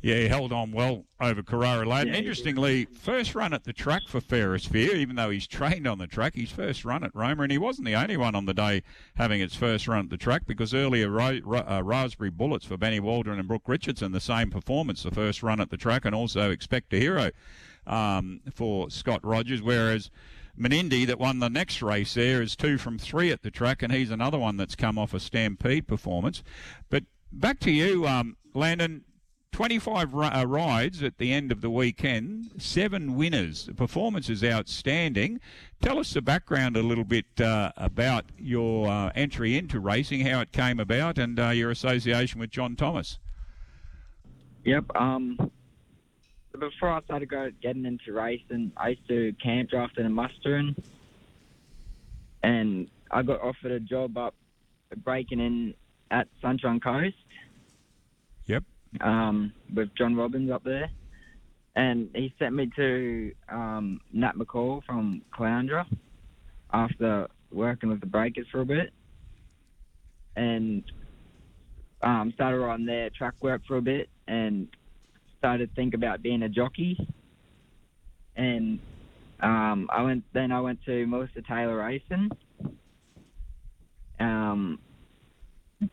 Yeah, 0.01 0.15
he 0.17 0.27
held 0.27 0.51
on 0.51 0.71
well 0.73 1.05
over 1.19 1.41
Carrara 1.41 1.87
Lad. 1.87 2.07
Yeah, 2.07 2.15
Interestingly, 2.15 2.85
first 2.93 3.33
run 3.33 3.53
at 3.53 3.63
the 3.63 3.71
track 3.73 4.01
for 4.07 4.19
Ferrosphere, 4.19 4.93
even 4.93 5.15
though 5.15 5.29
he's 5.29 5.47
trained 5.47 5.87
on 5.87 5.97
the 5.97 6.05
track, 6.05 6.35
his 6.35 6.51
first 6.51 6.83
run 6.85 7.03
at 7.05 7.15
Roma, 7.15 7.43
and 7.43 7.51
he 7.51 7.57
wasn't 7.57 7.87
the 7.87 7.95
only 7.95 8.17
one 8.17 8.35
on 8.35 8.45
the 8.45 8.53
day 8.53 8.83
having 9.15 9.39
its 9.41 9.55
first 9.55 9.87
run 9.87 10.03
at 10.05 10.09
the 10.09 10.17
track 10.17 10.43
because 10.45 10.73
earlier 10.73 11.09
Ra- 11.09 11.39
Ra- 11.41 11.65
uh, 11.67 11.81
Raspberry 11.81 12.29
Bullets 12.29 12.65
for 12.65 12.77
Benny 12.77 12.99
Waldron 12.99 13.39
and 13.39 13.47
Brooke 13.47 13.67
Richardson, 13.67 14.11
the 14.11 14.19
same 14.19 14.51
performance, 14.51 15.01
the 15.03 15.11
first 15.11 15.41
run 15.41 15.61
at 15.61 15.69
the 15.71 15.77
track, 15.77 16.03
and 16.05 16.13
also 16.13 16.51
Expect 16.51 16.93
a 16.93 16.97
Hero 16.99 17.31
um, 17.87 18.41
for 18.53 18.91
Scott 18.91 19.21
Rogers, 19.23 19.61
whereas 19.63 20.11
Menindi 20.59 21.05
that 21.07 21.19
won 21.19 21.39
the 21.39 21.49
next 21.49 21.81
race 21.81 22.13
there 22.13 22.41
is 22.41 22.55
two 22.55 22.77
from 22.77 22.97
three 22.97 23.31
at 23.31 23.41
the 23.41 23.51
track, 23.51 23.81
and 23.81 23.91
he's 23.91 24.11
another 24.11 24.37
one 24.37 24.57
that's 24.57 24.75
come 24.75 24.97
off 24.97 25.13
a 25.13 25.19
stampede 25.19 25.87
performance. 25.87 26.43
But 26.89 27.03
back 27.31 27.59
to 27.61 27.71
you, 27.71 28.07
um, 28.07 28.37
Landon. 28.53 29.03
25 29.51 30.13
uh, 30.13 30.45
rides 30.45 31.01
at 31.01 31.17
the 31.17 31.31
end 31.31 31.49
of 31.49 31.61
the 31.61 31.69
weekend, 31.69 32.51
seven 32.57 33.15
winners. 33.15 33.67
The 33.67 33.73
performance 33.73 34.29
is 34.29 34.43
outstanding. 34.43 35.39
Tell 35.81 35.97
us 35.97 36.11
the 36.11 36.21
background 36.21 36.75
a 36.75 36.83
little 36.83 37.05
bit 37.05 37.39
uh, 37.39 37.71
about 37.77 38.25
your 38.37 38.89
uh, 38.89 39.11
entry 39.15 39.57
into 39.57 39.79
racing, 39.79 40.25
how 40.25 40.41
it 40.41 40.51
came 40.51 40.77
about, 40.77 41.17
and 41.17 41.39
uh, 41.39 41.51
your 41.51 41.71
association 41.71 42.41
with 42.41 42.49
John 42.49 42.75
Thomas. 42.75 43.17
Yep. 44.65 44.93
Um, 44.93 45.51
before 46.59 46.89
I 46.89 47.01
started 47.03 47.29
go, 47.29 47.49
getting 47.61 47.85
into 47.85 48.13
racing, 48.13 48.71
I 48.77 48.89
used 48.89 49.07
to 49.07 49.33
camp 49.41 49.69
drafting 49.69 50.05
and 50.05 50.13
mustering, 50.13 50.75
and 52.43 52.87
I 53.11 53.21
got 53.21 53.41
offered 53.41 53.71
a 53.71 53.79
job 53.79 54.17
up 54.17 54.35
breaking 55.03 55.39
in 55.39 55.73
at 56.11 56.27
Sunshine 56.41 56.79
Coast. 56.79 57.15
Yep. 58.45 58.63
Um, 59.01 59.51
with 59.73 59.89
John 59.97 60.15
Robbins 60.15 60.51
up 60.51 60.63
there, 60.63 60.89
and 61.75 62.09
he 62.13 62.33
sent 62.39 62.55
me 62.55 62.69
to 62.75 63.33
um, 63.49 63.99
Nat 64.13 64.35
McCall 64.35 64.83
from 64.85 65.21
Caloundra 65.37 65.85
after 66.71 67.27
working 67.51 67.89
with 67.89 67.99
the 67.99 68.05
Breakers 68.05 68.47
for 68.51 68.61
a 68.61 68.65
bit, 68.65 68.93
and 70.35 70.83
um, 72.01 72.31
started 72.35 72.63
on 72.63 72.85
their 72.85 73.09
track 73.09 73.33
work 73.41 73.61
for 73.67 73.77
a 73.77 73.81
bit, 73.81 74.09
and 74.27 74.69
started 75.45 75.69
to 75.69 75.75
think 75.75 75.93
about 75.93 76.23
being 76.23 76.41
a 76.41 76.49
jockey. 76.49 76.97
And 78.35 78.79
um, 79.41 79.87
I 79.93 80.01
went 80.01 80.23
then 80.33 80.51
I 80.51 80.59
went 80.59 80.79
to 80.85 81.05
Melissa 81.05 81.43
Taylor 81.47 81.77
Racing. 81.77 82.31
Um, 84.19 84.79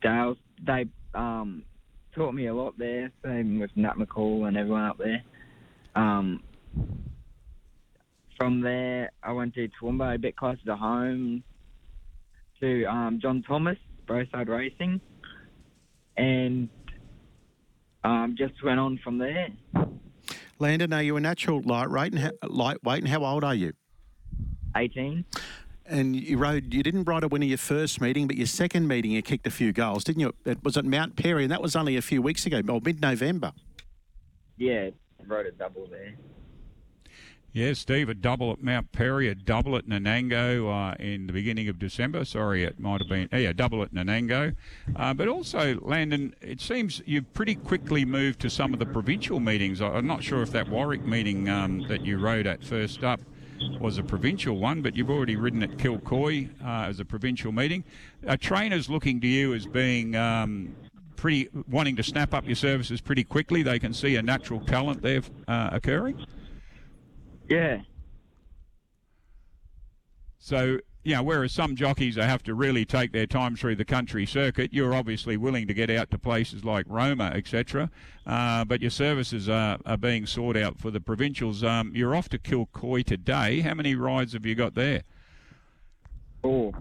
Dale, 0.00 0.37
they 0.66 0.87
um, 1.14 1.64
taught 2.14 2.32
me 2.32 2.47
a 2.47 2.54
lot 2.54 2.78
there, 2.78 3.12
same 3.23 3.61
with 3.61 3.71
Nat 3.76 3.97
McCall 3.99 4.49
and 4.49 4.56
everyone 4.56 4.85
up 4.85 4.97
there. 4.97 5.23
Um, 5.94 6.42
from 8.38 8.62
there, 8.62 9.11
I 9.23 9.32
went 9.32 9.52
to 9.56 9.68
Toowoomba, 9.68 10.14
a 10.14 10.18
bit 10.18 10.35
closer 10.35 10.64
to 10.64 10.76
home, 10.76 11.44
to 12.61 12.85
um, 12.87 13.18
John 13.21 13.44
Thomas, 13.47 13.76
Broside 14.06 14.49
Racing, 14.49 14.99
and 16.16 16.71
um, 18.04 18.35
just 18.37 18.62
went 18.62 18.80
on 18.80 18.99
from 19.02 19.18
there. 19.18 19.49
Landon, 20.59 20.92
are 20.92 21.02
you 21.02 21.16
a 21.16 21.21
natural 21.21 21.61
lightweight 21.62 22.12
and, 22.12 22.21
how, 22.21 22.30
lightweight, 22.49 23.00
and 23.00 23.09
how 23.09 23.25
old 23.25 23.44
are 23.44 23.54
you? 23.54 23.73
18. 24.76 25.25
And 25.87 26.14
you 26.14 26.38
rode. 26.38 26.73
You 26.73 26.82
didn't 26.82 27.04
ride 27.04 27.25
a 27.25 27.28
winner 27.28 27.44
your 27.44 27.59
first 27.59 28.00
meeting, 28.00 28.26
but 28.26 28.37
your 28.37 28.47
second 28.47 28.87
meeting 28.87 29.11
you 29.11 29.23
kicked 29.23 29.47
a 29.47 29.50
few 29.50 29.73
goals, 29.73 30.04
didn't 30.04 30.21
you? 30.21 30.32
It 30.44 30.62
was 30.62 30.76
at 30.76 30.85
Mount 30.85 31.16
Perry, 31.16 31.42
and 31.42 31.50
that 31.50 31.61
was 31.61 31.75
only 31.75 31.97
a 31.97 32.02
few 32.02 32.23
weeks 32.23 32.47
ago, 32.47 32.62
or 32.68 32.80
mid-November. 32.82 33.52
Yeah, 34.56 34.90
rode 35.26 35.47
a 35.47 35.52
double 35.52 35.87
there. 35.88 36.14
Yeah, 37.54 37.75
Steve, 37.75 38.09
a 38.09 38.14
double 38.14 38.50
at 38.52 38.62
Mount 38.62 38.92
Perry, 38.92 39.28
a 39.28 39.35
double 39.35 39.76
at 39.76 39.87
Nanango 39.87 40.92
uh, 40.92 40.94
in 40.99 41.26
the 41.26 41.35
beginning 41.35 41.68
of 41.68 41.78
December. 41.78 42.25
Sorry, 42.25 42.64
it 42.64 42.80
might 42.80 43.02
have 43.02 43.11
been, 43.11 43.28
yeah, 43.30 43.52
double 43.52 43.82
at 43.82 43.92
Nanango. 43.92 44.56
Uh, 44.97 45.12
but 45.12 45.28
also, 45.28 45.78
Landon, 45.82 46.35
it 46.40 46.62
seems 46.62 47.02
you've 47.04 47.30
pretty 47.35 47.54
quickly 47.54 48.06
moved 48.06 48.40
to 48.40 48.49
some 48.49 48.73
of 48.73 48.78
the 48.78 48.87
provincial 48.87 49.38
meetings. 49.38 49.82
I'm 49.82 50.06
not 50.06 50.25
sure 50.25 50.40
if 50.40 50.50
that 50.52 50.66
Warwick 50.71 51.04
meeting 51.04 51.50
um, 51.50 51.87
that 51.88 52.06
you 52.06 52.16
rode 52.16 52.47
at 52.47 52.64
first 52.64 53.04
up 53.04 53.21
was 53.78 53.99
a 53.99 54.02
provincial 54.02 54.56
one, 54.56 54.80
but 54.80 54.97
you've 54.97 55.11
already 55.11 55.37
ridden 55.37 55.62
at 55.62 55.76
Kilcoy 55.76 56.49
uh, 56.64 56.88
as 56.88 57.00
a 57.00 57.04
provincial 57.04 57.52
meeting. 57.52 57.85
Are 58.26 58.38
trainers 58.38 58.88
looking 58.88 59.21
to 59.21 59.26
you 59.26 59.52
as 59.52 59.66
being 59.66 60.16
um, 60.16 60.75
pretty, 61.16 61.50
wanting 61.68 61.97
to 61.97 62.02
snap 62.02 62.32
up 62.32 62.47
your 62.47 62.56
services 62.56 63.02
pretty 63.02 63.25
quickly? 63.25 63.62
They 63.62 63.78
can 63.78 63.92
see 63.92 64.16
a 64.16 64.23
natural 64.23 64.61
talent 64.61 65.02
there 65.02 65.21
uh, 65.47 65.68
occurring? 65.71 66.25
Yeah. 67.49 67.80
So, 70.38 70.78
you 71.04 71.14
know, 71.14 71.22
whereas 71.22 71.52
some 71.52 71.76
jockeys 71.76 72.16
they 72.16 72.25
have 72.25 72.42
to 72.44 72.54
really 72.54 72.84
take 72.84 73.12
their 73.12 73.26
time 73.26 73.54
through 73.56 73.76
the 73.76 73.84
country 73.84 74.26
circuit, 74.26 74.72
you're 74.72 74.94
obviously 74.94 75.37
willing 75.37 75.68
to 75.68 75.75
get 75.75 75.90
out 75.90 76.11
to 76.11 76.18
places 76.18 76.64
like 76.64 76.84
Roma, 76.88 77.32
etc. 77.34 77.90
Uh, 78.26 78.64
but 78.64 78.80
your 78.80 78.90
services 78.90 79.49
are, 79.49 79.78
are 79.87 79.96
being 79.96 80.26
sought 80.26 80.56
out 80.56 80.78
for 80.78 80.90
the 80.90 81.00
provincials. 81.00 81.62
Um, 81.62 81.92
you're 81.94 82.14
off 82.14 82.28
to 82.30 82.38
Kilcoy 82.38 83.04
today. 83.04 83.61
How 83.61 83.75
many 83.75 83.94
rides 83.94 84.32
have 84.32 84.46
you 84.46 84.54
got 84.54 84.75
there? 84.75 85.02
Four. 86.42 86.72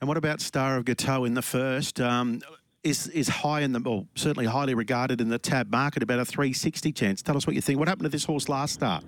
And 0.00 0.08
what 0.08 0.16
about 0.16 0.40
Star 0.40 0.76
of 0.76 0.84
Gateau 0.84 1.24
in 1.24 1.34
the 1.34 1.42
first? 1.42 2.00
Um, 2.00 2.40
is 2.84 3.06
is 3.08 3.28
high 3.28 3.60
in 3.60 3.72
the 3.72 3.80
well, 3.80 4.06
certainly 4.14 4.46
highly 4.46 4.74
regarded 4.74 5.20
in 5.20 5.28
the 5.28 5.38
tab 5.38 5.70
market, 5.70 6.02
about 6.02 6.18
a 6.18 6.24
360 6.24 6.92
chance. 6.92 7.22
Tell 7.22 7.36
us 7.36 7.46
what 7.46 7.54
you 7.54 7.62
think. 7.62 7.78
What 7.78 7.88
happened 7.88 8.04
to 8.04 8.08
this 8.10 8.24
horse 8.24 8.48
last 8.48 8.74
start? 8.74 9.04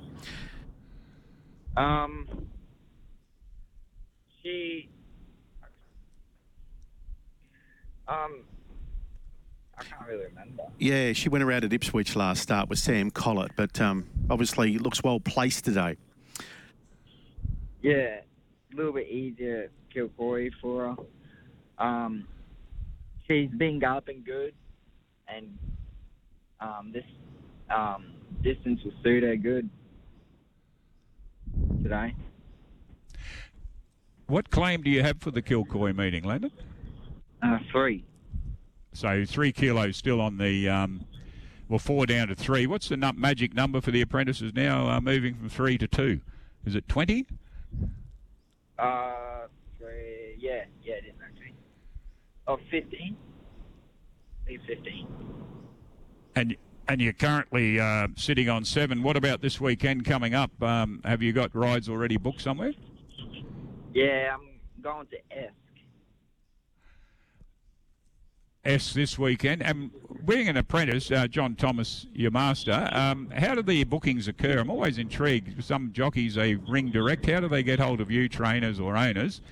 Um, 1.76 2.28
she. 4.42 4.88
Um, 8.06 8.42
I 9.76 9.82
can't 9.82 10.08
really 10.08 10.26
remember. 10.26 10.64
Yeah, 10.78 11.12
she 11.14 11.28
went 11.28 11.42
around 11.42 11.64
at 11.64 11.72
Ipswich 11.72 12.14
last 12.14 12.42
start 12.42 12.68
with 12.68 12.78
Sam 12.78 13.10
Collett, 13.10 13.52
but 13.56 13.80
um, 13.80 14.06
obviously 14.30 14.78
looks 14.78 15.02
well 15.02 15.18
placed 15.18 15.64
today. 15.64 15.96
Yeah, 17.82 18.20
a 18.72 18.76
little 18.76 18.92
bit 18.92 19.08
easier 19.08 19.70
Kilcoy 19.94 20.52
for 20.60 20.96
her. 21.78 21.84
Um, 21.84 22.26
she's 23.26 23.50
been 23.50 23.78
galloping 23.78 24.22
good, 24.24 24.54
and 25.28 25.58
um, 26.60 26.92
this 26.92 27.04
um, 27.74 28.12
distance 28.42 28.80
will 28.84 28.92
suit 29.02 29.22
her 29.22 29.36
good 29.36 29.68
today. 31.82 32.14
What 34.26 34.50
claim 34.50 34.82
do 34.82 34.90
you 34.90 35.02
have 35.02 35.20
for 35.20 35.30
the 35.30 35.42
Kilcoy 35.42 35.94
meeting, 35.94 36.24
Landon? 36.24 36.50
Uh, 37.42 37.58
three. 37.70 38.04
So 38.92 39.24
three 39.26 39.52
kilos 39.52 39.96
still 39.96 40.20
on 40.20 40.38
the, 40.38 40.68
um, 40.68 41.04
well, 41.68 41.78
four 41.78 42.06
down 42.06 42.28
to 42.28 42.34
three. 42.34 42.66
What's 42.66 42.88
the 42.88 42.96
magic 42.96 43.54
number 43.54 43.80
for 43.80 43.90
the 43.90 44.00
apprentices 44.00 44.54
now, 44.54 44.88
uh, 44.88 45.00
moving 45.00 45.34
from 45.34 45.48
three 45.48 45.76
to 45.78 45.86
two? 45.86 46.20
Is 46.64 46.74
it 46.74 46.88
20? 46.88 47.26
Uh, 48.78 49.12
three. 49.78 50.36
Yeah, 50.38 50.64
yeah, 50.82 50.94
it 50.94 51.04
is 51.06 51.14
Oh, 52.46 52.58
15. 52.70 53.16
I 54.46 54.58
15. 54.66 55.06
And 56.36 56.56
and 56.86 57.00
you're 57.00 57.14
currently 57.14 57.80
uh, 57.80 58.08
sitting 58.14 58.50
on 58.50 58.64
seven. 58.64 59.02
What 59.02 59.16
about 59.16 59.40
this 59.40 59.58
weekend 59.58 60.04
coming 60.04 60.34
up? 60.34 60.50
Um, 60.62 61.00
have 61.04 61.22
you 61.22 61.32
got 61.32 61.54
rides 61.54 61.88
already 61.88 62.18
booked 62.18 62.42
somewhere? 62.42 62.74
Yeah, 63.94 64.34
I'm 64.34 64.82
going 64.82 65.06
to 65.06 65.16
Esk. 65.30 65.54
S 68.64 68.92
this 68.94 69.18
weekend. 69.18 69.62
And 69.62 69.90
being 70.24 70.48
an 70.48 70.56
apprentice, 70.56 71.10
uh, 71.10 71.26
John 71.26 71.54
Thomas, 71.54 72.06
your 72.12 72.30
master, 72.30 72.88
um, 72.92 73.30
how 73.30 73.54
do 73.54 73.62
the 73.62 73.84
bookings 73.84 74.26
occur? 74.26 74.58
I'm 74.58 74.70
always 74.70 74.98
intrigued. 74.98 75.62
Some 75.62 75.92
jockeys, 75.92 76.34
they 76.34 76.54
ring 76.54 76.90
direct. 76.90 77.26
How 77.26 77.40
do 77.40 77.48
they 77.48 77.62
get 77.62 77.78
hold 77.78 78.00
of 78.00 78.10
you, 78.10 78.28
trainers 78.28 78.80
or 78.80 78.96
owners, 78.96 79.42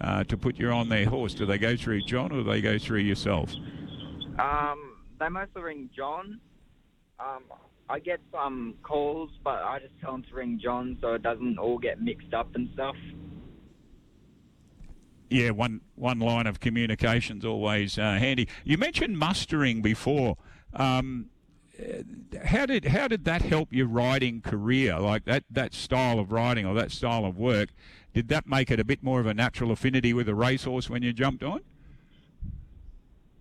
uh, 0.00 0.24
to 0.24 0.36
put 0.36 0.56
you 0.56 0.70
on 0.70 0.88
their 0.88 1.06
horse? 1.06 1.34
Do 1.34 1.46
they 1.46 1.58
go 1.58 1.76
through 1.76 2.02
John 2.02 2.32
or 2.32 2.42
do 2.42 2.44
they 2.44 2.60
go 2.60 2.78
through 2.78 3.00
yourself? 3.00 3.52
Um, 4.38 4.96
they 5.18 5.28
mostly 5.28 5.62
ring 5.62 5.90
John. 5.96 6.40
Um, 7.18 7.42
I 7.88 7.98
get 7.98 8.20
some 8.32 8.74
calls, 8.82 9.30
but 9.42 9.62
I 9.62 9.78
just 9.80 9.94
tell 10.00 10.12
them 10.12 10.22
to 10.24 10.34
ring 10.34 10.60
John 10.62 10.98
so 11.00 11.14
it 11.14 11.22
doesn't 11.22 11.58
all 11.58 11.78
get 11.78 12.00
mixed 12.00 12.34
up 12.34 12.54
and 12.54 12.68
stuff. 12.74 12.96
Yeah, 15.30 15.50
one 15.50 15.82
one 15.94 16.20
line 16.20 16.46
of 16.46 16.60
communication's 16.60 17.44
always 17.44 17.98
uh, 17.98 18.14
handy. 18.14 18.48
You 18.64 18.78
mentioned 18.78 19.18
mustering 19.18 19.82
before. 19.82 20.36
Um, 20.72 21.26
uh, 21.78 22.02
how 22.44 22.66
did 22.66 22.86
how 22.86 23.08
did 23.08 23.24
that 23.24 23.42
help 23.42 23.72
your 23.72 23.86
riding 23.86 24.40
career? 24.40 24.98
Like 24.98 25.24
that 25.26 25.44
that 25.50 25.74
style 25.74 26.18
of 26.18 26.32
riding 26.32 26.64
or 26.66 26.74
that 26.74 26.90
style 26.90 27.24
of 27.24 27.36
work, 27.38 27.70
did 28.14 28.28
that 28.28 28.46
make 28.46 28.70
it 28.70 28.80
a 28.80 28.84
bit 28.84 29.02
more 29.02 29.20
of 29.20 29.26
a 29.26 29.34
natural 29.34 29.70
affinity 29.70 30.12
with 30.12 30.28
a 30.28 30.34
racehorse 30.34 30.88
when 30.90 31.02
you 31.02 31.12
jumped 31.12 31.42
on? 31.42 31.60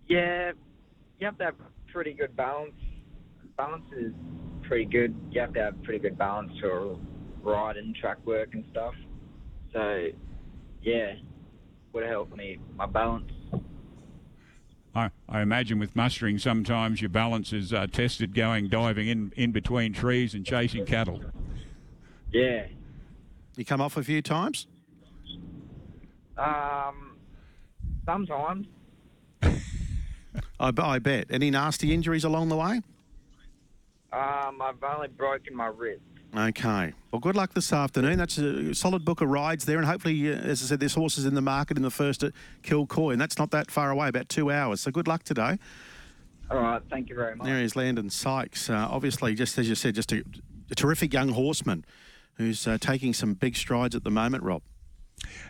Yeah, 0.07 0.51
you 1.19 1.25
have 1.25 1.37
to 1.39 1.45
have 1.45 1.55
pretty 1.91 2.13
good 2.13 2.35
balance. 2.35 2.75
Balance 3.57 3.85
is 3.97 4.13
pretty 4.63 4.85
good. 4.85 5.15
You 5.31 5.41
have 5.41 5.53
to 5.53 5.61
have 5.61 5.83
pretty 5.83 5.99
good 5.99 6.17
balance 6.17 6.51
for 6.59 6.97
riding, 7.41 7.93
track 7.99 8.17
work, 8.25 8.53
and 8.53 8.63
stuff. 8.71 8.93
So, 9.73 10.07
yeah, 10.81 11.15
would 11.93 12.03
have 12.03 12.11
helped 12.11 12.37
me 12.37 12.59
my 12.75 12.85
balance. 12.85 13.31
I, 14.93 15.11
I 15.29 15.41
imagine 15.41 15.79
with 15.79 15.95
mustering, 15.95 16.39
sometimes 16.39 17.01
your 17.01 17.09
balance 17.09 17.53
is 17.53 17.71
uh, 17.71 17.87
tested 17.87 18.33
going 18.33 18.67
diving 18.67 19.07
in, 19.07 19.31
in 19.35 19.51
between 19.51 19.93
trees 19.93 20.33
and 20.33 20.45
chasing 20.45 20.85
cattle. 20.85 21.21
Yeah. 22.31 22.67
You 23.57 23.65
come 23.65 23.81
off 23.81 23.97
a 23.97 24.03
few 24.03 24.21
times? 24.21 24.67
Um, 26.37 27.17
sometimes. 28.05 28.67
I 30.59 30.99
bet. 30.99 31.25
Any 31.31 31.49
nasty 31.49 31.91
injuries 31.91 32.23
along 32.23 32.49
the 32.49 32.55
way? 32.55 32.81
Um, 34.13 34.61
I've 34.61 34.81
only 34.83 35.07
broken 35.07 35.55
my 35.55 35.67
wrist. 35.67 36.01
Okay. 36.35 36.93
Well, 37.11 37.19
good 37.19 37.35
luck 37.35 37.53
this 37.55 37.73
afternoon. 37.73 38.19
That's 38.19 38.37
a 38.37 38.75
solid 38.75 39.03
book 39.03 39.21
of 39.21 39.29
rides 39.29 39.65
there, 39.65 39.77
and 39.77 39.87
hopefully, 39.87 40.31
uh, 40.31 40.35
as 40.35 40.61
I 40.61 40.67
said, 40.67 40.79
this 40.79 40.93
horse 40.93 41.17
is 41.17 41.25
in 41.25 41.33
the 41.33 41.41
market 41.41 41.77
in 41.77 41.83
the 41.83 41.89
first 41.89 42.23
at 42.23 42.33
Kilcoy, 42.61 43.13
and 43.13 43.19
that's 43.19 43.39
not 43.39 43.49
that 43.51 43.71
far 43.71 43.89
away, 43.89 44.07
about 44.07 44.29
two 44.29 44.51
hours. 44.51 44.81
So 44.81 44.91
good 44.91 45.07
luck 45.07 45.23
today. 45.23 45.57
All 46.51 46.59
right, 46.59 46.81
thank 46.91 47.09
you 47.09 47.15
very 47.15 47.35
much. 47.35 47.47
There 47.47 47.59
is 47.59 47.75
Landon 47.75 48.11
Sykes. 48.11 48.69
Uh, 48.69 48.87
obviously, 48.89 49.33
just 49.33 49.57
as 49.57 49.67
you 49.67 49.73
said, 49.73 49.95
just 49.95 50.11
a, 50.11 50.23
a 50.69 50.75
terrific 50.75 51.11
young 51.11 51.29
horseman 51.29 51.83
who's 52.37 52.67
uh, 52.67 52.77
taking 52.79 53.13
some 53.13 53.33
big 53.33 53.55
strides 53.55 53.95
at 53.95 54.03
the 54.03 54.11
moment, 54.11 54.43
Rob. 54.43 54.61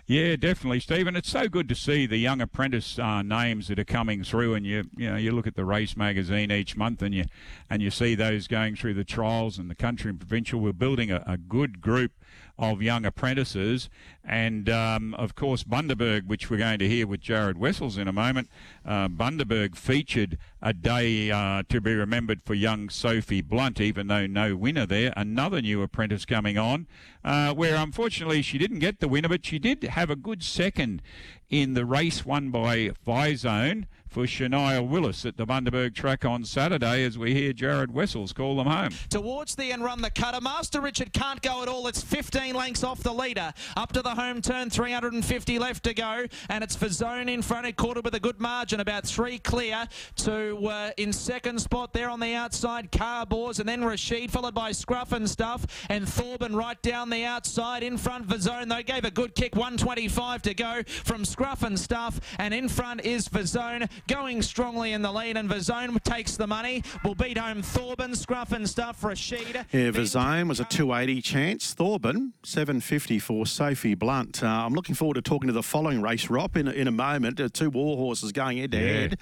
Yeah, 0.06 0.38
definitely, 0.38 0.80
Stephen. 0.80 1.18
It's 1.18 1.30
so 1.30 1.50
good 1.50 1.68
to 1.68 1.76
see 1.76 2.06
the 2.06 2.18
young 2.18 2.40
apprentice 2.40 2.98
uh, 2.98 3.22
names 3.22 3.68
that 3.68 3.78
are 3.78 3.84
coming 3.84 4.24
through, 4.24 4.54
and 4.54 4.66
you 4.66 4.86
you 4.96 5.10
know 5.10 5.18
you 5.18 5.34
look 5.34 5.46
at 5.46 5.56
the 5.56 5.66
race 5.66 5.98
magazine 5.98 6.52
each 6.52 6.78
month, 6.78 7.02
and 7.02 7.14
you 7.14 7.26
and 7.70 7.82
you 7.82 7.92
see 7.92 8.16
those 8.16 8.48
going 8.48 8.78
through 8.78 8.94
the 8.94 9.04
trials 9.04 9.58
and 9.58 9.70
the 9.70 9.76
country 9.76 10.10
and 10.10 10.20
provincial. 10.20 10.62
We're 10.62 10.72
building 10.72 11.12
a, 11.12 11.24
a 11.28 11.38
good 11.38 11.82
group 11.82 12.14
of 12.58 12.82
young 12.82 13.06
apprentices, 13.06 13.90
and 14.24 14.70
um, 14.70 15.14
of 15.16 15.36
course 15.36 15.64
Bundaberg, 15.64 16.26
which 16.28 16.50
we're 16.50 16.58
going 16.58 16.80
to 16.80 16.88
hear 16.88 17.06
with 17.06 17.20
Jared 17.20 17.58
Wessels 17.58 17.98
in 17.98 18.08
a 18.08 18.14
moment. 18.14 18.50
Uh, 18.86 19.10
Bundaberg 19.10 19.76
featured 19.76 20.38
a 20.68 20.74
day 20.74 21.32
uh, 21.32 21.64
to 21.70 21.80
be 21.80 21.96
remembered 21.96 22.42
for 22.44 22.54
young 22.54 22.90
Sophie 22.90 23.40
Blunt, 23.42 23.80
even 23.80 24.08
though 24.08 24.28
no 24.28 24.54
winner 24.54 24.86
there. 24.86 25.14
Another 25.16 25.62
new 25.62 25.82
apprentice 25.82 26.26
coming 26.26 26.58
on, 26.58 26.88
uh, 27.24 27.54
where 27.54 27.78
unfortunately 27.78 28.42
she 28.42 28.58
didn't 28.58 28.80
get 28.80 29.00
the 29.00 29.08
winner, 29.08 29.30
but 29.30 29.46
she 29.46 29.60
did 29.60 29.82
have 29.84 30.10
a 30.10 30.16
good 30.18 30.44
second 30.44 31.02
in 31.50 31.74
the 31.74 31.86
race 31.86 32.26
won 32.26 32.52
by 32.52 32.90
Fizone 32.90 33.86
for 34.18 34.24
Shania 34.24 34.84
Willis 34.84 35.28
at 35.28 35.38
the 35.38 35.46
Bundaberg 35.46 35.94
track 35.94 36.26
on 36.26 36.44
Saturday 36.44 37.04
as 37.04 37.20
we 37.20 37.36
hear 37.36 37.54
Jared 37.54 37.94
Wessels 37.94 38.34
call 38.34 38.56
them 38.56 38.66
home. 38.66 38.90
Towards 39.12 39.54
the 39.54 39.72
end 39.72 39.84
run 39.84 40.02
the 40.02 40.10
cutter. 40.10 40.42
Master 40.42 40.82
Richard 40.82 41.14
can't 41.14 41.40
go 41.44 41.62
at 41.62 41.68
all. 41.68 41.86
It's 41.86 42.02
15 42.02 42.56
lengths 42.56 42.84
off 42.84 43.04
the 43.04 43.14
leader. 43.14 43.54
Up 43.76 43.94
to 43.94 44.02
the 44.02 44.16
home 44.16 44.42
turn, 44.42 44.72
350 44.72 45.60
left 45.60 45.84
to 45.84 45.94
go. 45.94 46.26
And 46.50 46.64
it's 46.64 46.76
for 46.76 46.90
Zone 46.90 47.30
in 47.30 47.44
front. 47.44 47.68
It 47.68 47.76
caught 47.76 47.98
it 47.98 48.04
with 48.04 48.16
a 48.16 48.20
good 48.20 48.42
margin, 48.42 48.80
about 48.80 49.06
three 49.06 49.38
clear 49.38 49.88
to 50.16 50.66
uh, 50.66 50.92
in 50.98 51.14
second 51.14 51.62
spot 51.62 51.94
there 51.94 52.10
on 52.10 52.20
the 52.20 52.34
outside. 52.34 52.92
Carbors 52.92 53.60
and 53.60 53.70
then 53.70 53.86
Rashid 53.86 54.32
followed 54.32 54.56
by 54.56 54.72
Scruff 54.72 55.12
and 55.12 55.30
Stuff 55.30 55.86
and 55.90 56.08
Thorben 56.08 56.56
right 56.56 56.82
down 56.82 57.12
the 57.12 57.24
outside 57.24 57.84
in 57.84 58.00
front 58.00 58.28
for 58.28 58.40
Zone. 58.40 58.68
They 58.68 58.82
gave 58.82 59.06
a 59.06 59.12
good 59.12 59.36
kick, 59.36 59.56
125 59.56 60.42
to 60.42 60.56
go 60.56 60.82
from 60.88 61.24
Scruff 61.24 61.62
and 61.62 61.80
Stuff. 61.80 62.20
And 62.40 62.52
in 62.52 62.68
front 62.68 63.02
is 63.06 63.30
Vazone 63.30 63.88
going 64.08 64.42
strongly 64.42 64.94
in 64.94 65.02
the 65.02 65.12
lead. 65.12 65.38
And 65.38 65.50
Vazone 65.50 66.02
takes 66.04 66.38
the 66.38 66.48
money. 66.48 66.84
Will 67.04 67.16
beat 67.16 67.38
home 67.38 67.62
Thorben, 67.62 68.16
Scruff 68.16 68.52
and 68.52 68.68
Stuff, 68.68 69.04
Rashid. 69.04 69.66
Yeah, 69.72 69.92
Vazone 69.92 70.48
was 70.48 70.60
a 70.60 70.66
280 70.66 71.22
chance. 71.22 71.76
Thorben, 71.76 72.32
750 72.44 73.20
for 73.20 73.46
Sophie 73.46 73.96
Blunt. 73.96 74.44
Uh, 74.44 74.48
I'm 74.48 74.74
looking 74.74 74.96
forward 74.96 75.16
to 75.16 75.22
talking 75.22 75.48
to 75.48 75.54
the 75.54 75.64
following 75.64 76.02
race, 76.02 76.30
Rob, 76.30 76.56
in, 76.58 76.68
a- 76.68 76.72
in 76.72 76.88
a 76.88 76.92
moment. 76.92 77.40
Uh, 77.40 77.50
two 77.52 77.70
war 77.70 77.98
horses 77.98 78.32
going 78.32 78.58
head 78.58 78.72
to 78.72 78.80
head. 78.80 79.20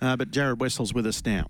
Uh, 0.00 0.16
but 0.16 0.30
Jared 0.30 0.60
Wessels 0.60 0.92
with 0.92 1.06
us 1.06 1.24
now. 1.24 1.46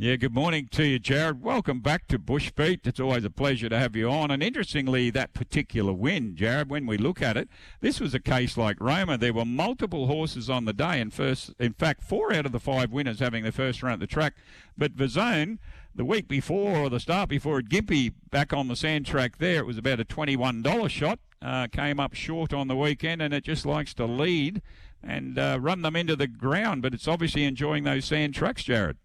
Yeah, 0.00 0.14
good 0.14 0.32
morning 0.32 0.68
to 0.70 0.84
you, 0.86 1.00
Jared. 1.00 1.42
Welcome 1.42 1.80
back 1.80 2.06
to 2.06 2.20
Bushbeat. 2.20 2.86
It's 2.86 3.00
always 3.00 3.24
a 3.24 3.30
pleasure 3.30 3.68
to 3.68 3.76
have 3.76 3.96
you 3.96 4.08
on. 4.08 4.30
And 4.30 4.44
interestingly, 4.44 5.10
that 5.10 5.34
particular 5.34 5.92
win, 5.92 6.36
Jared, 6.36 6.70
when 6.70 6.86
we 6.86 6.96
look 6.96 7.20
at 7.20 7.36
it, 7.36 7.48
this 7.80 7.98
was 7.98 8.14
a 8.14 8.20
case 8.20 8.56
like 8.56 8.80
Roma. 8.80 9.18
There 9.18 9.32
were 9.32 9.44
multiple 9.44 10.06
horses 10.06 10.48
on 10.48 10.66
the 10.66 10.72
day, 10.72 11.00
and 11.00 11.12
first, 11.12 11.52
in 11.58 11.72
fact, 11.72 12.04
four 12.04 12.32
out 12.32 12.46
of 12.46 12.52
the 12.52 12.60
five 12.60 12.92
winners 12.92 13.18
having 13.18 13.42
their 13.42 13.50
first 13.50 13.82
run 13.82 13.94
at 13.94 13.98
the 13.98 14.06
track. 14.06 14.36
But 14.76 14.94
Vazone, 14.94 15.58
the 15.92 16.04
week 16.04 16.28
before 16.28 16.76
or 16.76 16.90
the 16.90 17.00
start 17.00 17.28
before 17.28 17.58
at 17.58 17.64
Gympie, 17.64 18.12
back 18.30 18.52
on 18.52 18.68
the 18.68 18.76
sand 18.76 19.04
track 19.04 19.38
there, 19.38 19.58
it 19.58 19.66
was 19.66 19.78
about 19.78 19.98
a 19.98 20.04
$21 20.04 20.88
shot. 20.88 21.18
Uh, 21.42 21.66
came 21.66 21.98
up 21.98 22.14
short 22.14 22.54
on 22.54 22.68
the 22.68 22.76
weekend, 22.76 23.20
and 23.20 23.34
it 23.34 23.42
just 23.42 23.66
likes 23.66 23.94
to 23.94 24.06
lead 24.06 24.62
and 25.02 25.40
uh, 25.40 25.58
run 25.60 25.82
them 25.82 25.96
into 25.96 26.14
the 26.14 26.28
ground. 26.28 26.82
But 26.82 26.94
it's 26.94 27.08
obviously 27.08 27.42
enjoying 27.42 27.82
those 27.82 28.04
sand 28.04 28.34
tracks, 28.34 28.62
Jared. 28.62 28.96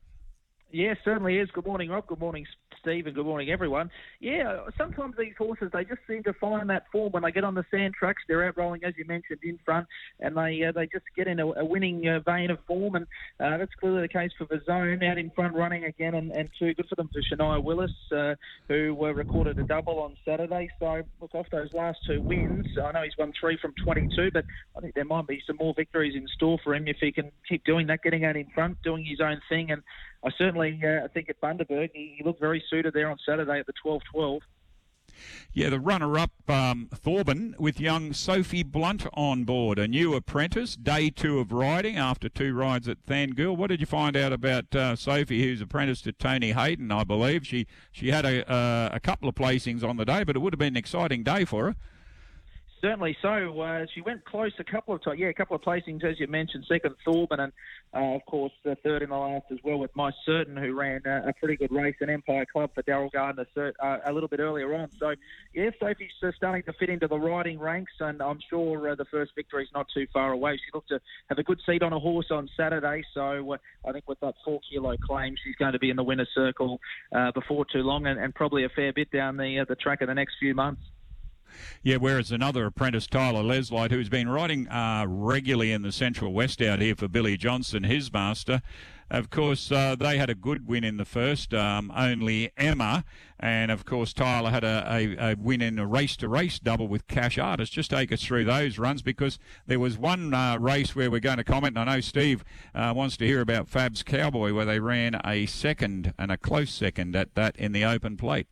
Yeah, 0.74 0.96
certainly 1.06 1.38
is. 1.38 1.51
Good 1.53 1.68
morning, 1.68 1.92
Rob. 1.92 2.08
Good 2.08 2.20
morning, 2.20 2.48
Steve, 2.82 3.06
and 3.06 3.13
good 3.13 3.27
morning, 3.27 3.51
everyone. 3.51 3.92
Yeah, 4.20 4.65
sometimes 4.75 5.13
these 5.20 5.36
horses 5.38 5.70
they 5.72 5.86
just 5.86 6.01
seem 6.08 6.24
to 6.24 6.34
find 6.34 6.68
that 6.72 6.86
form 6.92 7.12
when 7.12 7.22
they 7.22 7.32
get 7.32 7.44
on 7.44 7.53
the 7.53 7.63
sand 7.70 7.94
tracks. 7.94 8.24
They're 8.27 8.48
out 8.48 8.58
rolling, 8.58 8.84
as 8.84 8.96
you 8.98 9.06
mentioned, 9.06 9.38
in 9.44 9.60
front, 9.63 9.86
and 10.20 10.36
they 10.36 10.63
uh, 10.68 10.72
they 10.72 10.88
just 10.88 11.06
get 11.15 11.27
in 11.27 11.39
a, 11.39 11.46
a 11.46 11.63
winning 11.63 12.08
uh, 12.08 12.22
vein 12.22 12.50
of 12.50 12.58
form, 12.65 12.96
and 12.96 13.06
uh, 13.39 13.60
that's 13.60 13.71
clearly 13.80 14.02
the 14.02 14.08
case 14.08 14.32
for 14.36 14.48
Vazone 14.48 15.08
out 15.08 15.19
in 15.19 15.30
front, 15.30 15.54
running 15.54 15.84
again, 15.84 16.15
and, 16.15 16.32
and 16.32 16.50
two 16.58 16.74
good 16.74 16.88
for 16.89 16.95
them 16.95 17.08
for 17.13 17.21
Shania 17.21 17.63
Willis, 17.63 17.91
uh, 18.12 18.34
who 18.67 18.98
uh, 19.00 19.13
recorded 19.13 19.60
a 19.60 19.63
double 19.65 20.00
on 20.00 20.17
Saturday. 20.26 20.69
So 20.80 21.04
look 21.21 21.36
off 21.36 21.45
those 21.52 21.71
last 21.74 22.00
two 22.08 22.19
wins. 22.19 22.65
I 22.84 22.91
know 22.93 23.04
he's 23.04 23.15
won 23.19 23.32
three 23.39 23.60
from 23.62 23.76
22, 23.84 24.32
but 24.34 24.45
I 24.76 24.82
think 24.82 24.95
there 24.95 25.06
might 25.06 25.28
be 25.28 25.39
some 25.45 25.58
more 25.58 25.76
victories 25.78 26.15
in 26.15 26.28
store 26.30 26.58
for 26.63 26.74
him 26.74 26.88
if 26.88 26.98
he 27.00 27.12
can 27.12 27.32
keep 27.48 27.63
doing 27.63 27.86
that, 27.88 28.02
getting 28.02 28.26
out 28.26 28.36
in 28.36 28.48
front, 28.56 28.82
doing 28.82 29.06
his 29.06 29.21
own 29.21 29.39
thing, 29.50 29.69
and 29.69 29.84
I 30.24 30.32
certainly 30.38 30.80
uh, 30.84 31.08
think 31.14 31.30
at 31.30 31.40
Bundaberg 31.42 31.92
he, 31.94 32.16
he 32.18 32.24
looked 32.24 32.40
very 32.40 32.64
suited 32.70 32.94
there 32.94 33.10
on 33.10 33.18
Saturday 33.26 33.60
at 33.60 33.66
the 33.66 33.74
12-12. 33.86 34.40
Yeah, 35.52 35.70
the 35.70 35.80
runner-up 35.80 36.32
um, 36.48 36.90
Thorben 36.94 37.58
with 37.60 37.80
young 37.80 38.14
Sophie 38.14 38.64
Blunt 38.64 39.06
on 39.14 39.44
board, 39.44 39.78
a 39.78 39.88
new 39.88 40.16
apprentice, 40.16 40.76
day 40.76 41.10
two 41.12 41.40
of 41.40 41.52
riding 41.52 41.98
after 41.98 42.30
two 42.30 42.54
rides 42.56 42.88
at 42.88 43.06
Thangool. 43.06 43.56
What 43.56 43.68
did 43.68 43.80
you 43.80 43.86
find 43.86 44.18
out 44.18 44.34
about 44.34 44.74
uh, 44.76 44.96
Sophie, 44.96 45.44
who's 45.44 45.62
apprenticed 45.62 46.06
to 46.06 46.14
Tony 46.14 46.54
Hayden, 46.54 46.92
I 46.92 47.04
believe? 47.04 47.46
She 47.46 47.68
she 47.92 48.10
had 48.10 48.26
a 48.26 48.50
uh, 48.52 48.90
a 48.92 49.00
couple 49.00 49.30
of 49.30 49.36
placings 49.36 49.84
on 49.84 49.98
the 49.98 50.06
day, 50.06 50.24
but 50.24 50.36
it 50.36 50.40
would 50.40 50.54
have 50.54 50.60
been 50.60 50.74
an 50.74 50.78
exciting 50.78 51.24
day 51.24 51.46
for 51.46 51.66
her. 51.66 51.76
Certainly 52.84 53.15
so. 53.22 53.62
Uh, 53.62 53.86
she 53.96 54.02
went 54.02 54.26
close 54.26 54.52
a 54.60 54.63
couple 54.65 54.93
of 54.93 55.02
times. 55.02 55.17
Yeah, 55.17 55.28
a 55.28 55.34
couple 55.34 55.56
of 55.56 55.62
placings, 55.62 56.04
as 56.04 56.19
you 56.19 56.28
mentioned. 56.28 56.65
Second, 56.67 56.96
Thorben, 57.08 57.39
and 57.39 57.54
uh, 57.93 58.15
of 58.15 58.26
course, 58.26 58.52
uh, 58.69 58.76
third 58.84 59.02
in 59.04 59.10
the 59.10 59.15
last 59.15 59.46
as 59.52 59.60
well 59.63 59.78
with 59.80 59.96
My 59.96 60.12
Certain, 60.26 60.58
who 60.58 60.74
ran 60.74 61.00
a 61.06 61.32
pretty 61.39 61.56
good 61.56 61.72
race 61.72 61.96
in 62.02 62.10
Empire 62.10 62.46
Club 62.52 62.72
for 62.76 62.84
Daryl 62.84 63.10
Gardner 63.10 63.46
uh, 63.58 63.98
a 64.06 64.12
little 64.12 64.28
bit 64.28 64.41
earlier 64.41 64.76
on. 64.76 64.89
So, 65.00 65.13
yeah, 65.54 65.69
Sophie's 65.80 66.12
uh, 66.22 66.32
starting 66.36 66.63
to 66.63 66.74
fit 66.74 66.89
into 66.89 67.08
the 67.08 67.17
riding 67.17 67.58
ranks, 67.58 67.93
and 68.02 68.22
I'm 68.22 68.39
sure 68.50 68.89
uh, 68.89 68.96
the 68.96 69.06
first 69.06 69.32
victory 69.34 69.63
is 69.63 69.69
not 69.74 69.88
too 69.93 70.06
far 70.12 70.34
away. 70.34 70.58
She 70.58 70.72
looked 70.74 70.89
to 70.89 71.00
have 71.30 71.38
a 71.38 71.43
good 71.43 71.62
seat 71.65 71.84
on 71.84 71.93
a 71.93 72.00
horse 72.00 72.32
on 72.32 72.50
Saturday, 72.58 73.02
so 73.13 73.56
I 73.88 73.93
think 73.93 74.10
with 74.10 74.19
that 74.19 74.34
four 74.43 74.60
kilo 74.69 74.98
claim, 74.98 75.36
she's 75.41 75.56
going 75.56 75.72
to 75.72 75.80
be 75.80 75.89
in 75.89 75.96
the 75.96 76.04
winner's 76.04 76.28
circle 76.36 76.82
before 77.34 77.63
too 77.72 77.84
long, 77.84 78.08
and, 78.08 78.19
and 78.19 78.36
probably 78.36 78.65
a 78.65 78.69
fair 78.69 78.91
bit 78.91 79.10
down 79.10 79.38
the 79.38 79.65
the 79.69 79.76
track 79.76 80.02
in 80.02 80.08
the 80.08 80.13
next 80.13 80.34
few 80.38 80.54
months. 80.54 80.82
Yeah, 81.82 81.98
whereas 81.98 82.32
another 82.32 82.66
apprentice, 82.66 83.08
Tyler 83.08 83.44
Leslight, 83.44 83.92
who's 83.92 84.10
been 84.10 84.30
riding 84.30 84.68
uh, 84.68 85.06
regularly 85.08 85.72
in 85.72 85.82
the 85.82 85.92
Central 85.92 86.34
West 86.34 86.62
out 86.62 86.80
here 86.80 86.96
for 86.96 87.08
Billy 87.08 87.38
Johnson, 87.38 87.84
his 87.84 88.12
master. 88.12 88.62
Of 89.13 89.30
course, 89.30 89.72
uh, 89.72 89.96
they 89.96 90.18
had 90.18 90.32
a 90.32 90.36
good 90.36 90.68
win 90.68 90.84
in 90.84 90.98
the 90.98 91.06
first, 91.06 91.54
um, 91.54 91.92
only 91.96 92.52
Emma. 92.58 93.04
And 93.39 93.70
of 93.70 93.86
course, 93.86 94.12
Tyler 94.12 94.50
had 94.50 94.63
a, 94.63 94.88
a, 94.89 95.32
a 95.32 95.36
win 95.36 95.62
in 95.62 95.78
a 95.78 95.86
race 95.86 96.16
to 96.18 96.28
race 96.28 96.58
double 96.58 96.88
with 96.88 97.06
Cash 97.08 97.38
Artist. 97.38 97.74
Just 97.74 97.92
take 97.92 98.12
us 98.12 98.24
through 98.24 98.46
those 98.46 98.80
runs 98.80 99.04
because 99.04 99.38
there 99.68 99.80
was 99.80 100.00
one 100.00 100.34
uh, 100.34 100.58
race 100.58 100.96
where 100.96 101.12
we're 101.12 101.20
going 101.20 101.38
to 101.38 101.44
comment. 101.44 101.78
I 101.78 101.84
know 101.84 102.00
Steve 102.00 102.44
uh, 102.74 102.94
wants 102.96 103.16
to 103.18 103.28
hear 103.28 103.42
about 103.42 103.70
Fab's 103.70 104.02
Cowboy, 104.02 104.52
where 104.54 104.66
they 104.66 104.80
ran 104.80 105.20
a 105.24 105.46
second 105.46 106.13
and 106.18 106.32
a 106.32 106.38
close 106.38 106.72
second 106.72 107.16
at 107.16 107.36
that 107.36 107.56
in 107.58 107.72
the 107.72 107.86
open 107.86 108.18
plate. 108.18 108.48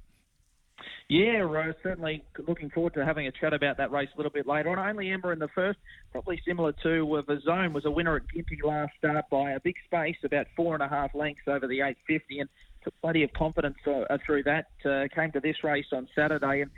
Yeah, 1.12 1.40
Rose, 1.40 1.76
certainly 1.84 2.24
looking 2.48 2.70
forward 2.70 2.94
to 2.94 3.04
having 3.04 3.28
a 3.28 3.34
chat 3.34 3.52
about 3.54 3.76
that 3.76 3.92
race 3.92 4.08
a 4.16 4.18
little 4.18 4.32
bit 4.32 4.48
later 4.48 4.70
on. 4.70 4.80
Only 4.80 5.12
Emma 5.12 5.28
in 5.32 5.40
the 5.40 5.50
first, 5.54 5.78
probably 6.14 6.42
similar 6.48 6.72
to 6.84 7.18
uh, 7.18 7.22
the 7.28 7.42
zone, 7.44 7.74
was 7.74 7.84
a 7.84 7.92
winner 7.92 8.16
at 8.16 8.22
Gympie 8.34 8.64
last 8.64 8.94
start 8.98 9.26
by 9.30 9.52
a 9.52 9.60
big 9.60 9.76
space, 9.84 10.16
about 10.24 10.48
four 10.56 10.74
and 10.74 10.82
a 10.82 10.88
half 10.88 11.14
lengths 11.14 11.42
over 11.48 11.68
the 11.68 11.82
850, 11.82 12.40
and 12.40 12.50
took 12.86 12.94
plenty 13.02 13.24
of 13.24 13.34
confidence 13.34 13.76
uh, 13.86 14.18
through 14.26 14.44
that. 14.44 14.68
Uh, 14.86 15.14
came 15.14 15.34
to 15.34 15.42
this 15.42 15.58
race 15.66 15.88
on 15.92 16.08
Saturday 16.16 16.62
and 16.62 16.72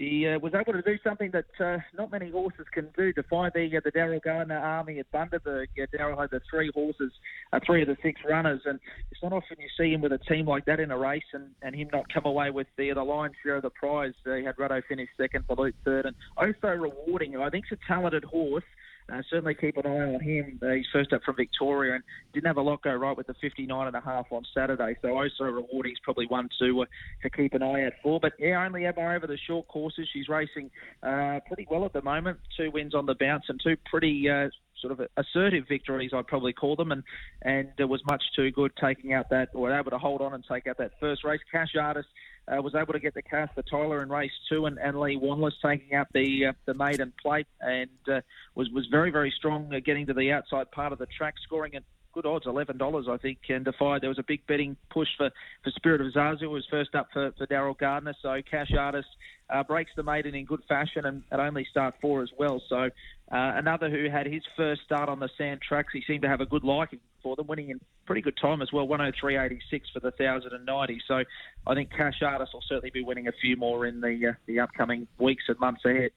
she 0.00 0.26
uh, 0.26 0.38
was 0.38 0.54
able 0.54 0.72
to 0.72 0.82
do 0.82 0.98
something 1.04 1.30
that 1.32 1.44
uh, 1.60 1.78
not 1.96 2.10
many 2.10 2.30
horses 2.30 2.66
can 2.72 2.88
do. 2.96 3.12
Defy 3.12 3.50
the 3.54 3.76
uh, 3.76 3.80
the 3.84 3.92
Daryl 3.92 4.22
Gardner 4.22 4.58
army 4.58 4.98
at 4.98 5.12
Bundaberg. 5.12 5.66
Uh, 5.80 5.86
Daryl 5.94 6.18
had 6.18 6.30
the 6.30 6.40
three 6.50 6.70
horses, 6.74 7.12
uh, 7.52 7.60
three 7.64 7.82
of 7.82 7.88
the 7.88 7.96
six 8.02 8.20
runners, 8.28 8.62
and 8.64 8.80
it's 9.10 9.22
not 9.22 9.32
often 9.32 9.58
you 9.58 9.68
see 9.78 9.92
him 9.92 10.00
with 10.00 10.12
a 10.12 10.18
team 10.18 10.46
like 10.46 10.64
that 10.64 10.80
in 10.80 10.90
a 10.90 10.98
race, 10.98 11.22
and, 11.34 11.48
and 11.62 11.74
him 11.74 11.88
not 11.92 12.12
come 12.12 12.24
away 12.24 12.50
with 12.50 12.66
the 12.78 12.92
the 12.94 13.02
lion's 13.02 13.34
share 13.42 13.56
of 13.56 13.62
the 13.62 13.70
prize. 13.70 14.14
Uh, 14.26 14.36
he 14.36 14.44
had 14.44 14.56
Ruddo 14.56 14.82
finish 14.88 15.08
second, 15.18 15.46
Balut 15.46 15.74
third, 15.84 16.06
and 16.06 16.16
also 16.36 16.68
rewarding. 16.68 17.36
I 17.36 17.50
think 17.50 17.66
it's 17.70 17.80
a 17.82 17.92
talented 17.92 18.24
horse. 18.24 18.64
Uh, 19.12 19.22
certainly 19.28 19.54
keep 19.54 19.76
an 19.76 19.86
eye 19.86 20.14
on 20.14 20.20
him. 20.20 20.58
Uh, 20.62 20.70
he's 20.70 20.86
first 20.92 21.12
up 21.12 21.22
from 21.22 21.36
Victoria 21.36 21.94
and 21.94 22.04
didn't 22.32 22.46
have 22.46 22.56
a 22.56 22.62
lot 22.62 22.82
go 22.82 22.94
right 22.94 23.16
with 23.16 23.26
the 23.26 23.34
59 23.40 23.86
and 23.86 23.96
a 23.96 24.00
half 24.00 24.26
on 24.30 24.44
Saturday. 24.54 24.96
So 25.02 25.08
also 25.08 25.44
rewarding 25.44 25.92
is 25.92 25.98
probably 26.02 26.26
one 26.26 26.48
to 26.60 26.82
uh, 26.82 26.84
to 27.22 27.30
keep 27.30 27.54
an 27.54 27.62
eye 27.62 27.86
out 27.86 27.92
for. 28.02 28.20
But 28.20 28.32
yeah, 28.38 28.64
only 28.64 28.86
Emma 28.86 29.14
over 29.14 29.26
the 29.26 29.38
short 29.46 29.68
courses. 29.68 30.08
She's 30.12 30.28
racing 30.28 30.70
uh, 31.02 31.40
pretty 31.46 31.66
well 31.70 31.84
at 31.84 31.92
the 31.92 32.02
moment. 32.02 32.38
Two 32.56 32.70
wins 32.70 32.94
on 32.94 33.06
the 33.06 33.14
bounce 33.14 33.44
and 33.48 33.60
two 33.62 33.76
pretty. 33.90 34.28
Uh, 34.28 34.48
Sort 34.80 34.98
of 34.98 35.06
assertive 35.18 35.64
victories, 35.68 36.12
I'd 36.14 36.26
probably 36.26 36.54
call 36.54 36.74
them, 36.74 36.90
and 36.90 37.02
and 37.42 37.68
it 37.78 37.84
was 37.84 38.00
much 38.06 38.22
too 38.34 38.50
good 38.50 38.72
taking 38.82 39.12
out 39.12 39.28
that, 39.28 39.50
or 39.52 39.70
able 39.78 39.90
to 39.90 39.98
hold 39.98 40.22
on 40.22 40.32
and 40.32 40.42
take 40.50 40.66
out 40.66 40.78
that 40.78 40.92
first 40.98 41.22
race. 41.22 41.40
Cash 41.52 41.74
Artist 41.78 42.08
uh, 42.48 42.60
was 42.62 42.74
able 42.74 42.92
to 42.92 42.98
get 42.98 43.14
the 43.14 43.22
cast 43.22 43.54
for 43.54 43.62
Tyler 43.62 44.02
in 44.02 44.08
race 44.08 44.32
two, 44.48 44.66
and, 44.66 44.78
and 44.78 44.98
Lee 44.98 45.16
Wanless 45.16 45.52
taking 45.64 45.94
out 45.94 46.08
the 46.12 46.46
uh, 46.46 46.52
the 46.66 46.74
maiden 46.74 47.12
plate, 47.20 47.46
and 47.60 47.90
uh, 48.10 48.20
was 48.54 48.68
was 48.70 48.86
very 48.86 49.10
very 49.10 49.32
strong 49.36 49.72
uh, 49.74 49.80
getting 49.84 50.06
to 50.06 50.14
the 50.14 50.32
outside 50.32 50.70
part 50.70 50.92
of 50.92 50.98
the 50.98 51.06
track, 51.06 51.34
scoring 51.42 51.74
at 51.74 51.82
good 52.12 52.26
odds, 52.26 52.46
eleven 52.46 52.78
dollars, 52.78 53.06
I 53.10 53.16
think. 53.16 53.38
And 53.48 53.64
Defied, 53.64 54.02
there 54.02 54.08
was 54.08 54.18
a 54.18 54.24
big 54.24 54.46
betting 54.46 54.76
push 54.90 55.08
for, 55.16 55.30
for 55.62 55.70
Spirit 55.70 56.00
of 56.00 56.12
Zazu, 56.12 56.50
was 56.50 56.66
first 56.70 56.94
up 56.94 57.08
for, 57.12 57.32
for 57.36 57.46
Daryl 57.46 57.78
Gardner. 57.78 58.14
So 58.22 58.40
Cash 58.48 58.72
Artist 58.78 59.08
uh, 59.48 59.62
breaks 59.62 59.90
the 59.96 60.02
maiden 60.02 60.34
in 60.34 60.44
good 60.44 60.62
fashion 60.68 61.04
and 61.06 61.22
at 61.30 61.40
only 61.40 61.66
start 61.70 61.94
four 62.00 62.22
as 62.22 62.30
well. 62.38 62.62
So 62.68 62.76
uh, 62.76 62.88
another 63.30 63.90
who 63.90 64.08
had 64.10 64.26
his 64.26 64.42
first 64.56 64.82
start 64.82 65.08
on 65.08 65.20
the 65.20 65.28
sand 65.36 65.60
tracks, 65.66 65.92
he 65.92 66.02
seemed 66.06 66.22
to 66.22 66.28
have 66.28 66.40
a 66.40 66.46
good 66.46 66.64
liking 66.64 67.00
for 67.22 67.36
them, 67.36 67.46
winning 67.46 67.70
in 67.70 67.80
pretty 68.06 68.22
good 68.22 68.36
time 68.40 68.62
as 68.62 68.72
well, 68.72 68.86
103.86 68.86 69.60
for 69.92 70.00
the 70.00 70.10
thousand 70.12 70.52
and 70.52 70.66
ninety. 70.66 71.00
So 71.06 71.22
I 71.66 71.74
think 71.74 71.90
Cash 71.90 72.22
Artist 72.22 72.52
will 72.54 72.64
certainly 72.68 72.90
be 72.90 73.02
winning 73.02 73.28
a 73.28 73.32
few 73.40 73.56
more 73.56 73.86
in 73.86 74.00
the 74.00 74.30
uh, 74.30 74.32
the 74.46 74.60
upcoming 74.60 75.06
weeks 75.18 75.44
and 75.48 75.58
months 75.58 75.84
ahead 75.84 76.10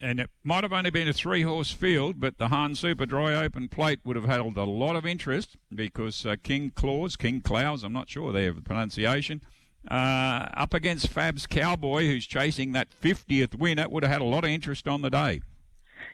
and 0.00 0.20
it 0.20 0.30
might 0.44 0.62
have 0.64 0.72
only 0.72 0.90
been 0.90 1.08
a 1.08 1.12
three 1.12 1.42
horse 1.42 1.70
field, 1.70 2.20
but 2.20 2.38
the 2.38 2.48
Hahn 2.48 2.74
Super 2.74 3.06
Dry 3.06 3.34
Open 3.34 3.68
Plate 3.68 4.00
would 4.04 4.16
have 4.16 4.26
held 4.26 4.56
a 4.56 4.64
lot 4.64 4.96
of 4.96 5.04
interest 5.04 5.56
because 5.74 6.24
uh, 6.24 6.36
King 6.42 6.72
Claus, 6.74 7.16
King 7.16 7.40
Clouds, 7.40 7.82
I'm 7.82 7.92
not 7.92 8.08
sure 8.08 8.32
there 8.32 8.50
of 8.50 8.56
the 8.56 8.62
pronunciation, 8.62 9.42
uh, 9.90 10.48
up 10.54 10.74
against 10.74 11.08
Fab's 11.08 11.46
Cowboy, 11.46 12.06
who's 12.06 12.26
chasing 12.26 12.72
that 12.72 12.88
50th 13.02 13.54
win, 13.54 13.78
it 13.78 13.90
would 13.90 14.02
have 14.02 14.12
had 14.12 14.20
a 14.20 14.24
lot 14.24 14.44
of 14.44 14.50
interest 14.50 14.86
on 14.86 15.02
the 15.02 15.10
day. 15.10 15.40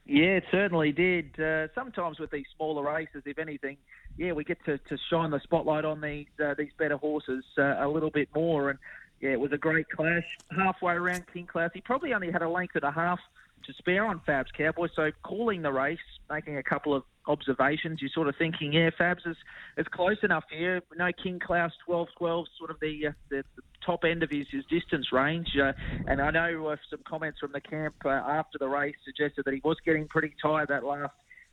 Yeah, 0.07 0.37
it 0.37 0.45
certainly 0.51 0.93
did. 0.93 1.39
Uh, 1.41 1.69
sometimes 1.75 2.19
with 2.19 2.31
these 2.31 2.45
smaller 2.57 2.83
races, 2.83 3.23
if 3.25 3.39
anything, 3.39 3.79
yeah, 4.19 4.33
we 4.33 4.45
get 4.45 4.63
to, 4.67 4.79
to 4.79 4.99
shine 5.11 5.31
the 5.31 5.41
spotlight 5.41 5.85
on 5.85 6.01
these 6.01 6.27
uh, 6.43 6.55
these 6.57 6.73
better 6.79 6.99
horses 6.99 7.45
uh, 7.59 7.77
a 7.79 7.89
little 7.89 8.11
bit 8.11 8.29
more. 8.35 8.69
And 8.71 8.79
yeah, 9.21 9.31
it 9.31 9.41
was 9.41 9.53
a 9.53 9.59
great 9.59 9.89
clash. 9.89 10.25
Halfway 10.55 10.93
around 10.93 11.25
King 11.33 11.47
Claus, 11.47 11.71
he 11.73 11.81
probably 11.81 12.13
only 12.13 12.31
had 12.31 12.43
a 12.43 12.49
length 12.49 12.75
and 12.77 12.85
a 12.85 12.91
half 12.91 13.19
to 13.67 13.73
spare 13.75 14.07
on 14.07 14.21
Fab's 14.27 14.51
Cowboy. 14.57 14.89
So 14.95 15.11
calling 15.23 15.63
the 15.63 15.73
race, 15.73 15.99
making 16.31 16.59
a 16.59 16.63
couple 16.63 16.95
of 16.95 17.03
observations, 17.27 18.01
you're 18.01 18.11
sort 18.15 18.29
of 18.29 18.37
thinking, 18.37 18.73
yeah, 18.73 18.91
Fab's 18.97 19.23
is, 19.27 19.37
is 19.77 19.87
close 19.93 20.19
enough 20.23 20.45
here. 20.51 20.83
No 20.97 21.11
King 21.23 21.41
Klaus 21.45 21.73
12 21.87 22.09
12, 22.19 22.47
sort 22.59 22.71
of 22.71 22.81
the, 22.81 23.09
uh, 23.09 23.13
the, 23.31 23.45
the, 23.57 23.63
top 23.85 24.05
end 24.05 24.23
of 24.23 24.31
his, 24.31 24.47
his 24.51 24.65
distance 24.71 25.13
range. 25.13 25.49
Uh, 25.63 25.73
and 26.09 26.19
I 26.19 26.31
know 26.31 26.69
uh, 26.69 26.77
some 26.89 27.01
comments 27.07 27.39
from 27.39 27.53
the 27.53 27.61
camp 27.61 27.95
uh, 28.07 28.09
after 28.09 28.57
the 28.59 28.67
race 28.67 28.95
suggested 29.05 29.45
that 29.45 29.53
he 29.53 29.61
was 29.63 29.77
getting 29.85 30.09
pretty 30.09 30.33
tired 30.41 30.69
that 30.69 30.85
last 30.85 31.13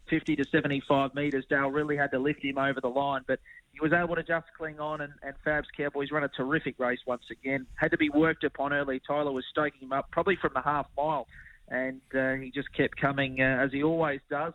50 0.09 0.37
to 0.37 0.45
75 0.49 1.13
metres. 1.13 1.43
Dale 1.49 1.69
really 1.69 1.97
had 1.97 2.11
to 2.11 2.19
lift 2.19 2.43
him 2.43 2.57
over 2.57 2.79
the 2.79 2.87
line, 2.87 3.23
but 3.27 3.39
he 3.73 3.79
was 3.81 3.91
able 3.93 4.15
to 4.15 4.23
just 4.23 4.45
cling 4.57 4.79
on, 4.79 5.01
and, 5.01 5.13
and 5.23 5.33
Fab's 5.43 5.67
Cowboys 5.75 6.11
run 6.11 6.23
a 6.23 6.29
terrific 6.29 6.79
race 6.79 6.99
once 7.05 7.23
again. 7.31 7.65
Had 7.75 7.91
to 7.91 7.97
be 7.97 8.09
worked 8.09 8.43
upon 8.43 8.73
early. 8.73 9.01
Tyler 9.05 9.31
was 9.31 9.45
stoking 9.49 9.81
him 9.81 9.93
up, 9.93 10.09
probably 10.11 10.37
from 10.41 10.51
the 10.53 10.61
half 10.61 10.87
mile 10.97 11.27
and 11.71 12.01
uh, 12.13 12.33
he 12.33 12.51
just 12.53 12.71
kept 12.75 12.99
coming 12.99 13.41
uh, 13.41 13.63
as 13.63 13.71
he 13.71 13.81
always 13.81 14.19
does. 14.29 14.53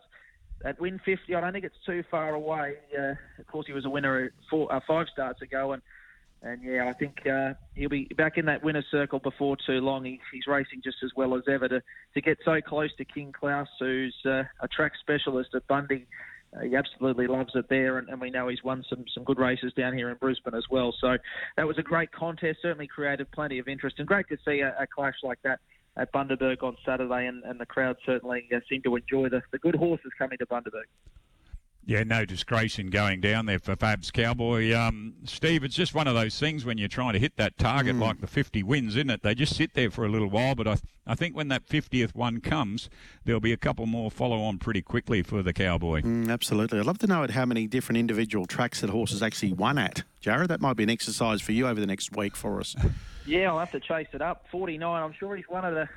At 0.63 0.79
win 0.79 0.99
50, 1.03 1.35
I 1.35 1.41
don't 1.41 1.51
think 1.51 1.65
it's 1.65 1.75
too 1.85 2.03
far 2.09 2.33
away. 2.33 2.75
Uh, 2.97 3.13
of 3.39 3.47
course, 3.47 3.67
he 3.67 3.73
was 3.73 3.85
a 3.85 3.89
winner 3.89 4.31
four, 4.49 4.71
uh, 4.73 4.79
five 4.87 5.07
starts 5.11 5.41
ago, 5.41 5.73
and 5.73 5.81
and 6.43 6.61
yeah, 6.63 6.87
I 6.87 6.93
think 6.93 7.25
uh, 7.25 7.53
he'll 7.73 7.89
be 7.89 8.07
back 8.15 8.37
in 8.37 8.45
that 8.45 8.63
winner's 8.63 8.85
circle 8.91 9.17
before 9.17 9.57
too 9.65 9.79
long. 9.79 10.05
He, 10.05 10.19
he's 10.31 10.45
racing 10.45 10.81
just 10.83 10.97
as 11.03 11.09
well 11.15 11.35
as 11.35 11.41
ever 11.51 11.67
to, 11.67 11.81
to 12.13 12.21
get 12.21 12.37
so 12.45 12.61
close 12.61 12.91
to 12.97 13.05
King 13.05 13.33
Klaus, 13.37 13.67
who's 13.79 14.15
uh, 14.23 14.43
a 14.61 14.67
track 14.71 14.91
specialist 15.01 15.49
at 15.55 15.67
Bundy. 15.67 16.05
He 16.63 16.75
absolutely 16.75 17.27
loves 17.27 17.51
it 17.55 17.65
there, 17.69 17.97
and, 17.97 18.07
and, 18.07 18.21
we 18.21 18.29
know 18.29 18.47
he's 18.47 18.63
won 18.63 18.83
some, 18.89 19.03
some 19.13 19.23
good 19.25 19.37
races 19.37 19.73
down 19.75 19.93
here 19.93 20.09
in 20.09 20.15
Brisbane 20.15 20.55
as 20.55 20.63
well. 20.71 20.95
So 20.99 21.17
that 21.57 21.67
was 21.67 21.77
a 21.77 21.83
great 21.83 22.11
contest, 22.11 22.59
certainly 22.61 22.87
created 22.87 23.29
plenty 23.31 23.59
of 23.59 23.67
interest, 23.67 23.97
and 23.99 24.07
great 24.07 24.27
to 24.29 24.37
see 24.45 24.61
a, 24.61 24.69
a 24.79 24.87
clash 24.87 25.15
like 25.23 25.39
that 25.43 25.59
at 25.97 26.11
Bundaberg 26.13 26.63
on 26.63 26.77
Saturday, 26.85 27.25
and, 27.25 27.43
and 27.43 27.59
the 27.59 27.65
crowd 27.65 27.97
certainly 28.05 28.47
uh, 28.55 28.59
seemed 28.69 28.83
to 28.85 28.95
enjoy 28.95 29.29
the, 29.29 29.41
the 29.51 29.57
good 29.57 29.75
horses 29.75 30.11
coming 30.17 30.37
to 30.37 30.45
Bundaberg. 30.45 30.85
Yeah, 31.87 32.03
no 32.03 32.25
disgrace 32.25 32.79
in 32.79 32.89
going 32.89 33.21
down 33.21 33.45
there 33.45 33.59
for 33.59 33.77
Fab's 33.77 34.11
Cowboy. 34.11 34.75
Um, 34.75 35.13
Steve, 35.23 35.63
it's 35.63 35.73
just 35.73 35.95
one 35.95 36.05
of 36.05 36.15
those 36.15 36.37
things 36.37 36.65
when 36.65 36.77
you're 36.77 36.89
trying 36.89 37.13
to 37.13 37.19
hit 37.19 37.37
that 37.37 37.57
target 37.57 37.95
mm. 37.95 38.01
like 38.01 38.19
the 38.19 38.27
50 38.27 38.61
wins, 38.63 38.97
isn't 38.97 39.09
it? 39.09 39.23
They 39.23 39.33
just 39.33 39.55
sit 39.55 39.73
there 39.73 39.89
for 39.89 40.03
a 40.03 40.09
little 40.09 40.29
while, 40.29 40.53
but 40.53 40.67
I, 40.67 40.77
I 41.07 41.15
think 41.15 41.33
when 41.33 41.47
that 41.47 41.65
50th 41.65 42.13
one 42.13 42.41
comes, 42.41 42.89
there'll 43.23 43.39
be 43.39 43.53
a 43.53 43.57
couple 43.57 43.85
more 43.85 44.11
follow 44.11 44.41
on 44.41 44.57
pretty 44.57 44.81
quickly 44.81 45.23
for 45.23 45.41
the 45.41 45.53
Cowboy. 45.53 46.01
Mm, 46.01 46.29
absolutely. 46.29 46.77
I'd 46.77 46.85
love 46.85 46.97
to 46.99 47.07
know 47.07 47.23
at 47.23 47.31
how 47.31 47.45
many 47.45 47.67
different 47.67 47.99
individual 47.99 48.45
tracks 48.45 48.81
that 48.81 48.89
horses 48.89 49.23
actually 49.23 49.53
won 49.53 49.77
at. 49.77 50.03
Jared, 50.19 50.49
that 50.49 50.59
might 50.59 50.75
be 50.75 50.83
an 50.83 50.89
exercise 50.89 51.41
for 51.41 51.53
you 51.53 51.69
over 51.69 51.79
the 51.79 51.87
next 51.87 52.13
week 52.17 52.35
for 52.35 52.59
us. 52.59 52.75
Yeah, 53.27 53.51
I'll 53.51 53.59
have 53.59 53.71
to 53.73 53.79
chase 53.81 54.07
it 54.13 54.21
up. 54.21 54.45
49. 54.51 55.03
I'm 55.03 55.13
sure 55.19 55.35
he's 55.35 55.49
one 55.49 55.65
of 55.65 55.73
the 55.75 55.89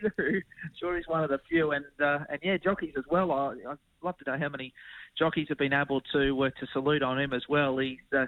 few. 0.00 0.42
sure 0.80 0.96
he's 0.96 1.06
one 1.06 1.22
of 1.22 1.28
the 1.28 1.38
few, 1.48 1.72
and 1.72 1.84
uh, 2.00 2.20
and 2.30 2.38
yeah, 2.42 2.56
jockeys 2.56 2.94
as 2.96 3.04
well. 3.10 3.30
I, 3.30 3.52
I'd 3.70 3.78
love 4.02 4.16
to 4.18 4.30
know 4.30 4.38
how 4.38 4.48
many 4.48 4.72
jockeys 5.18 5.48
have 5.50 5.58
been 5.58 5.74
able 5.74 6.00
to 6.12 6.44
uh, 6.44 6.50
to 6.58 6.66
salute 6.72 7.02
on 7.02 7.20
him 7.20 7.34
as 7.34 7.42
well. 7.46 7.76
He's 7.76 7.98
uh, 8.16 8.24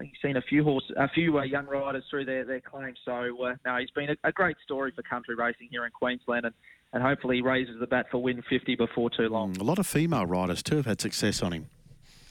he's 0.00 0.12
seen 0.22 0.36
a 0.36 0.42
few 0.42 0.62
horse, 0.62 0.84
a 0.96 1.08
few 1.08 1.38
uh, 1.38 1.42
young 1.42 1.66
riders 1.66 2.04
through 2.08 2.26
their, 2.26 2.44
their 2.44 2.60
claims. 2.60 2.98
So 3.04 3.42
uh, 3.42 3.54
no, 3.66 3.76
he's 3.78 3.90
been 3.90 4.10
a, 4.10 4.16
a, 4.28 4.32
great 4.32 4.56
story 4.62 4.92
for 4.94 5.02
country 5.02 5.34
racing 5.34 5.68
here 5.70 5.84
in 5.84 5.90
Queensland, 5.90 6.46
and, 6.46 6.54
and 6.92 7.02
hopefully 7.02 7.36
he 7.36 7.42
raises 7.42 7.80
the 7.80 7.86
bat 7.86 8.06
for 8.12 8.22
win 8.22 8.42
50 8.48 8.76
before 8.76 9.10
too 9.10 9.28
long. 9.28 9.54
Mm, 9.54 9.60
a 9.60 9.64
lot 9.64 9.80
of 9.80 9.86
female 9.88 10.26
riders 10.26 10.62
too 10.62 10.76
have 10.76 10.86
had 10.86 11.00
success 11.00 11.42
on 11.42 11.52
him. 11.52 11.66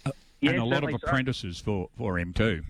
Uh, 0.05 0.11
yeah, 0.39 0.51
and 0.51 0.59
a 0.59 0.65
lot 0.65 0.83
of 0.83 0.93
apprentices 0.93 1.57
so. 1.57 1.63
for, 1.63 1.89
for 1.97 2.19
him 2.19 2.31
too 2.31 2.63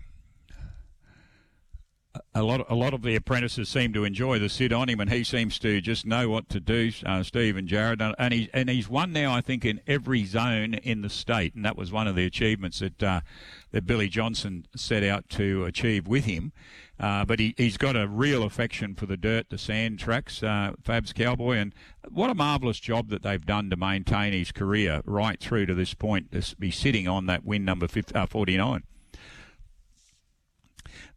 a 2.34 2.42
lot, 2.42 2.64
a 2.68 2.74
lot 2.74 2.94
of 2.94 3.02
the 3.02 3.16
apprentices 3.16 3.68
seem 3.68 3.92
to 3.92 4.04
enjoy 4.04 4.38
the 4.38 4.48
sit 4.48 4.72
on 4.72 4.88
him, 4.88 5.00
and 5.00 5.10
he 5.10 5.24
seems 5.24 5.58
to 5.60 5.80
just 5.80 6.06
know 6.06 6.28
what 6.28 6.48
to 6.50 6.60
do. 6.60 6.92
Uh, 7.04 7.22
Steve 7.22 7.56
and 7.56 7.66
Jared, 7.66 8.00
and 8.00 8.34
he 8.34 8.48
and 8.52 8.68
he's 8.68 8.88
won 8.88 9.12
now, 9.12 9.34
I 9.34 9.40
think, 9.40 9.64
in 9.64 9.80
every 9.86 10.24
zone 10.24 10.74
in 10.74 11.02
the 11.02 11.08
state, 11.08 11.54
and 11.54 11.64
that 11.64 11.76
was 11.76 11.92
one 11.92 12.06
of 12.06 12.14
the 12.14 12.24
achievements 12.24 12.78
that 12.80 13.02
uh, 13.02 13.20
that 13.72 13.86
Billy 13.86 14.08
Johnson 14.08 14.66
set 14.76 15.02
out 15.02 15.28
to 15.30 15.64
achieve 15.64 16.06
with 16.06 16.24
him. 16.24 16.52
Uh, 16.98 17.24
but 17.24 17.40
he, 17.40 17.54
he's 17.56 17.76
got 17.76 17.96
a 17.96 18.06
real 18.06 18.44
affection 18.44 18.94
for 18.94 19.06
the 19.06 19.16
dirt, 19.16 19.50
the 19.50 19.58
sand 19.58 19.98
tracks, 19.98 20.44
uh, 20.44 20.72
Fab's 20.80 21.12
Cowboy, 21.12 21.56
and 21.56 21.74
what 22.08 22.30
a 22.30 22.34
marvellous 22.34 22.78
job 22.78 23.08
that 23.08 23.24
they've 23.24 23.44
done 23.44 23.68
to 23.70 23.76
maintain 23.76 24.32
his 24.32 24.52
career 24.52 25.02
right 25.04 25.40
through 25.40 25.66
to 25.66 25.74
this 25.74 25.92
point, 25.92 26.30
to 26.30 26.54
be 26.56 26.70
sitting 26.70 27.08
on 27.08 27.26
that 27.26 27.44
win 27.44 27.64
number 27.64 27.88
50, 27.88 28.14
uh, 28.14 28.26
49. 28.26 28.84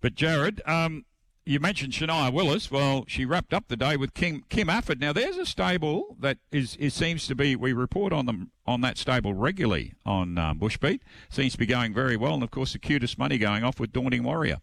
But 0.01 0.15
Jared, 0.15 0.61
um, 0.65 1.05
you 1.45 1.59
mentioned 1.59 1.93
Shania 1.93 2.31
Willis. 2.31 2.69
Well, 2.69 3.05
she 3.07 3.25
wrapped 3.25 3.53
up 3.53 3.69
the 3.69 3.77
day 3.77 3.95
with 3.95 4.13
Kim 4.13 4.43
Kim 4.49 4.69
Afford. 4.69 4.99
Now, 4.99 5.13
there's 5.13 5.37
a 5.37 5.45
stable 5.45 6.17
that 6.19 6.37
is, 6.51 6.75
is 6.75 6.93
seems 6.93 7.25
to 7.27 7.35
be. 7.35 7.55
We 7.55 7.73
report 7.73 8.11
on 8.11 8.25
them 8.25 8.51
on 8.65 8.81
that 8.81 8.97
stable 8.97 9.33
regularly 9.33 9.93
on 10.05 10.37
um, 10.37 10.59
Bushbeat. 10.59 10.99
Seems 11.29 11.53
to 11.53 11.57
be 11.57 11.65
going 11.65 11.93
very 11.93 12.17
well, 12.17 12.33
and 12.33 12.43
of 12.43 12.51
course, 12.51 12.73
the 12.73 12.79
cutest 12.79 13.17
money 13.17 13.37
going 13.37 13.63
off 13.63 13.79
with 13.79 13.93
Daunting 13.93 14.23
Warrior. 14.23 14.57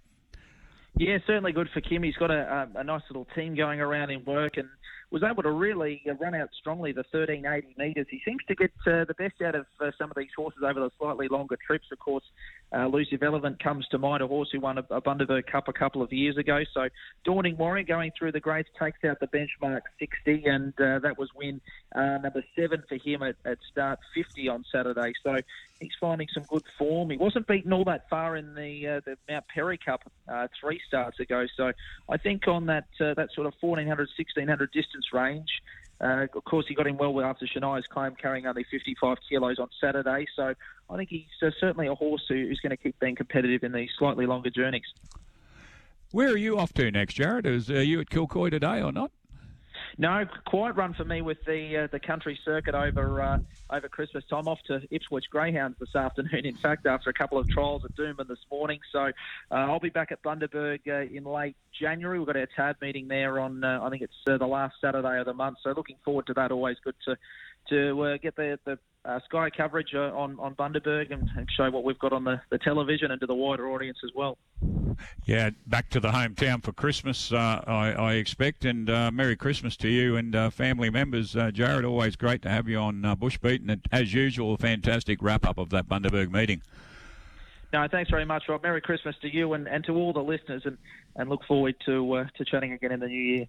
Yeah, 0.97 1.19
certainly 1.27 1.53
good 1.53 1.69
for 1.75 1.81
Kim. 1.81 2.03
He's 2.03 2.17
got 2.17 2.31
a, 2.31 2.69
a, 2.75 2.81
a 2.81 2.85
nice 2.85 3.03
little 3.09 3.27
team 3.35 3.57
going 3.57 3.81
around 3.81 4.11
in 4.11 4.25
work, 4.25 4.59
and 4.59 4.69
was 5.15 5.23
able 5.23 5.45
to 5.45 5.51
really 5.53 6.03
uh, 6.11 6.15
run 6.15 6.35
out 6.35 6.49
strongly 6.59 6.91
the 6.91 7.05
1380 7.13 7.77
metres. 7.79 8.09
He 8.11 8.21
seems 8.25 8.41
to 8.49 8.55
get 8.57 8.73
uh, 8.85 9.05
the 9.05 9.15
best 9.17 9.41
out 9.43 9.55
of 9.55 9.65
uh, 9.81 9.93
some 9.97 10.11
of 10.11 10.17
these 10.17 10.31
horses 10.37 10.61
over 10.65 10.81
the 10.81 10.91
slightly 10.99 11.29
longer 11.29 11.57
trips. 11.65 11.87
Of 11.93 12.01
course, 12.01 12.25
uh, 12.75 12.87
Elusive 12.87 13.23
Elephant 13.23 13.63
comes 13.63 13.87
to 13.93 13.99
mind, 13.99 14.25
a 14.25 14.27
horse 14.27 14.49
who 14.51 14.59
won 14.59 14.77
a, 14.77 14.85
a 14.91 15.01
Bundaberg 15.01 15.47
Cup 15.47 15.69
a 15.69 15.73
couple 15.73 16.03
of 16.03 16.13
years 16.13 16.37
ago. 16.37 16.65
So 16.75 16.89
Daunting 17.25 17.57
Warrior 17.57 17.85
going 17.85 18.11
through 18.19 18.33
the 18.33 18.41
grades 18.41 18.67
takes 18.77 19.05
out 19.05 19.21
the 19.21 19.29
benchmark 19.29 19.83
60, 20.01 20.47
and 20.47 20.73
uh, 20.81 20.99
that 20.99 21.17
was 21.17 21.29
win 21.33 21.61
uh, 21.95 22.19
number 22.19 22.43
seven 22.59 22.83
for 22.89 22.97
him 22.97 23.23
at, 23.23 23.37
at 23.45 23.59
start 23.71 24.01
50 24.17 24.49
on 24.49 24.65
Saturday. 24.73 25.13
So 25.23 25.37
he's 25.81 25.93
finding 26.01 26.29
some 26.33 26.45
good 26.45 26.65
form. 26.79 27.11
He 27.11 27.17
wasn't 27.17 27.47
beaten 27.47 27.73
all 27.73 27.85
that 27.85 28.09
far 28.09 28.37
in 28.37 28.55
the 28.55 28.89
uh, 28.89 29.01
the 29.05 29.17
Mount 29.29 29.45
Perry 29.53 29.79
Cup 29.79 30.03
uh, 30.29 30.49
three 30.61 30.81
starts 30.87 31.21
ago. 31.21 31.47
So 31.57 31.73
I 32.09 32.17
think 32.17 32.49
on 32.49 32.67
that 32.67 32.87
uh, 33.01 33.15
that 33.15 33.31
sort 33.35 33.47
of 33.47 33.55
1400 33.61 34.09
1600 34.17 34.73
distance 34.73 35.07
range. 35.13 35.49
Uh, 36.01 36.27
of 36.35 36.45
course, 36.45 36.67
he 36.69 36.75
got 36.75 36.89
in 36.89 36.97
well 36.97 37.21
after 37.21 37.47
Shania's 37.47 37.87
claim, 37.87 38.15
carrying 38.17 38.47
only 38.47 38.65
55 38.69 39.19
kilos 39.29 39.59
on 39.61 39.69
Saturday. 39.81 40.27
So 40.35 40.53
I 40.91 40.97
think 40.97 41.09
he's 41.09 41.25
uh, 41.41 41.51
certainly 41.61 41.87
a 41.87 41.95
horse 41.95 42.25
who's 42.29 42.61
going 42.61 42.71
to 42.71 42.77
keep 42.77 42.99
being 42.99 43.15
competitive 43.15 43.63
in 43.63 43.73
these 43.73 43.91
slightly 43.97 44.27
longer 44.27 44.51
journeys. 44.51 44.83
Where 46.11 46.29
are 46.29 46.37
you 46.37 46.59
off 46.59 46.73
to 46.75 46.91
next, 46.91 47.15
Jared? 47.15 47.47
Is 47.47 47.71
uh, 47.71 47.75
you 47.75 48.01
at 48.01 48.11
Kilcoy 48.11 48.51
today 48.51 48.83
or 48.83 48.93
not? 48.93 49.13
No, 49.97 50.25
quiet 50.47 50.77
run 50.77 50.95
for 50.95 51.05
me 51.05 51.23
with 51.23 51.39
the 51.47 51.85
uh, 51.85 51.89
the 51.93 52.01
country 52.01 52.39
circuit 52.45 52.75
over 52.75 53.23
uh, 53.23 53.39
over 53.71 53.89
Christmas 53.89 54.25
time. 54.29 54.49
Off 54.49 54.59
to 54.67 54.81
Ipswich 54.91 55.27
Greyhounds 55.31 55.77
this 55.79 55.95
afternoon. 55.95 56.45
In 56.45 56.57
fact, 56.57 56.87
after 56.87 57.11
a 57.11 57.13
couple 57.13 57.39
of 57.39 57.49
trials 57.49 57.83
at 57.85 57.95
Doomben 57.97 58.27
this 58.27 58.39
morning, 58.51 58.81
so 58.91 58.99
uh, 59.01 59.11
I'll 59.51 59.81
be 59.81 59.91
back 59.91 60.11
at 60.11 60.23
Bundaberg 60.23 60.81
uh, 60.89 61.15
in 61.15 61.25
late 61.25 61.57
January. 61.81 62.19
We've 62.19 62.27
got 62.27 62.37
our 62.37 62.49
TAB 62.57 62.77
meeting 62.83 63.07
there 63.07 63.39
on 63.39 63.63
uh, 63.63 63.81
I 63.83 63.91
think 63.91 64.03
it's 64.03 64.13
uh, 64.29 64.37
the 64.37 64.47
last 64.47 64.75
Saturday 64.81 65.21
of 65.21 65.27
the 65.27 65.35
month. 65.35 65.59
So 65.63 65.73
looking 65.77 65.97
forward 66.05 66.27
to 66.27 66.35
that. 66.35 66.51
Always 66.51 66.77
good 66.83 66.97
to 67.07 67.17
to 67.71 68.19
get 68.21 68.37
the, 68.37 68.59
the 68.65 68.79
uh, 69.05 69.21
Sky 69.27 69.51
coverage 69.51 69.95
uh, 69.95 70.17
on, 70.17 70.39
on 70.41 70.55
Bundaberg 70.55 71.13
and, 71.13 71.29
and, 71.37 71.49
show 71.57 71.71
what 71.71 71.85
we've 71.85 71.99
got 71.99 72.13
on 72.13 72.25
the, 72.25 72.41
the 72.51 72.59
television 72.59 73.11
and 73.11 73.21
to 73.21 73.27
the 73.27 73.35
wider 73.35 73.71
audience 73.71 73.99
as 74.05 74.11
well. 74.15 74.39
Yeah, 75.27 75.51
back 75.67 75.91
to 75.91 76.01
the 76.01 76.11
hometown 76.11 76.63
for 76.63 76.73
Christmas, 76.73 77.33
uh, 77.33 77.63
I, 77.67 77.93
I, 77.93 78.13
expect, 78.15 78.65
and 78.65 78.89
uh, 78.89 79.11
Merry 79.11 79.37
Christmas 79.37 79.77
to 79.79 79.89
you 79.89 80.17
and 80.17 80.35
uh, 80.35 80.51
family 80.51 80.89
members. 80.89 81.37
Jared, 81.53 81.85
always 81.85 82.17
great 82.17 82.43
to 82.43 82.49
have 82.49 82.69
you 82.69 82.79
on 82.79 83.03
Bushbeat, 83.03 83.69
and 83.69 83.81
as 83.93 84.15
usual, 84.15 84.55
a 84.55 84.59
fantastic 84.59 85.21
wrap 85.21 85.47
up 85.47 85.59
of 85.59 85.71
that 85.71 85.89
Bundaberg 85.89 86.31
meeting. 86.31 86.63
No, 87.75 87.89
thanks 87.91 88.09
very 88.09 88.25
much, 88.25 88.45
Rob. 88.49 88.63
Merry 88.63 88.81
Christmas 88.81 89.17
to 89.23 89.29
you 89.29 89.53
and, 89.55 89.67
and 89.67 89.85
to 89.87 89.97
all 89.97 90.13
the 90.13 90.23
listeners, 90.23 90.63
and, 90.65 90.79
and 91.17 91.29
look 91.29 91.45
forward 91.45 91.75
to 91.87 92.13
uh, 92.13 92.27
to 92.37 92.45
chatting 92.45 92.73
again 92.73 92.93
in 92.93 93.01
the 93.01 93.09
new 93.09 93.21
year. 93.21 93.47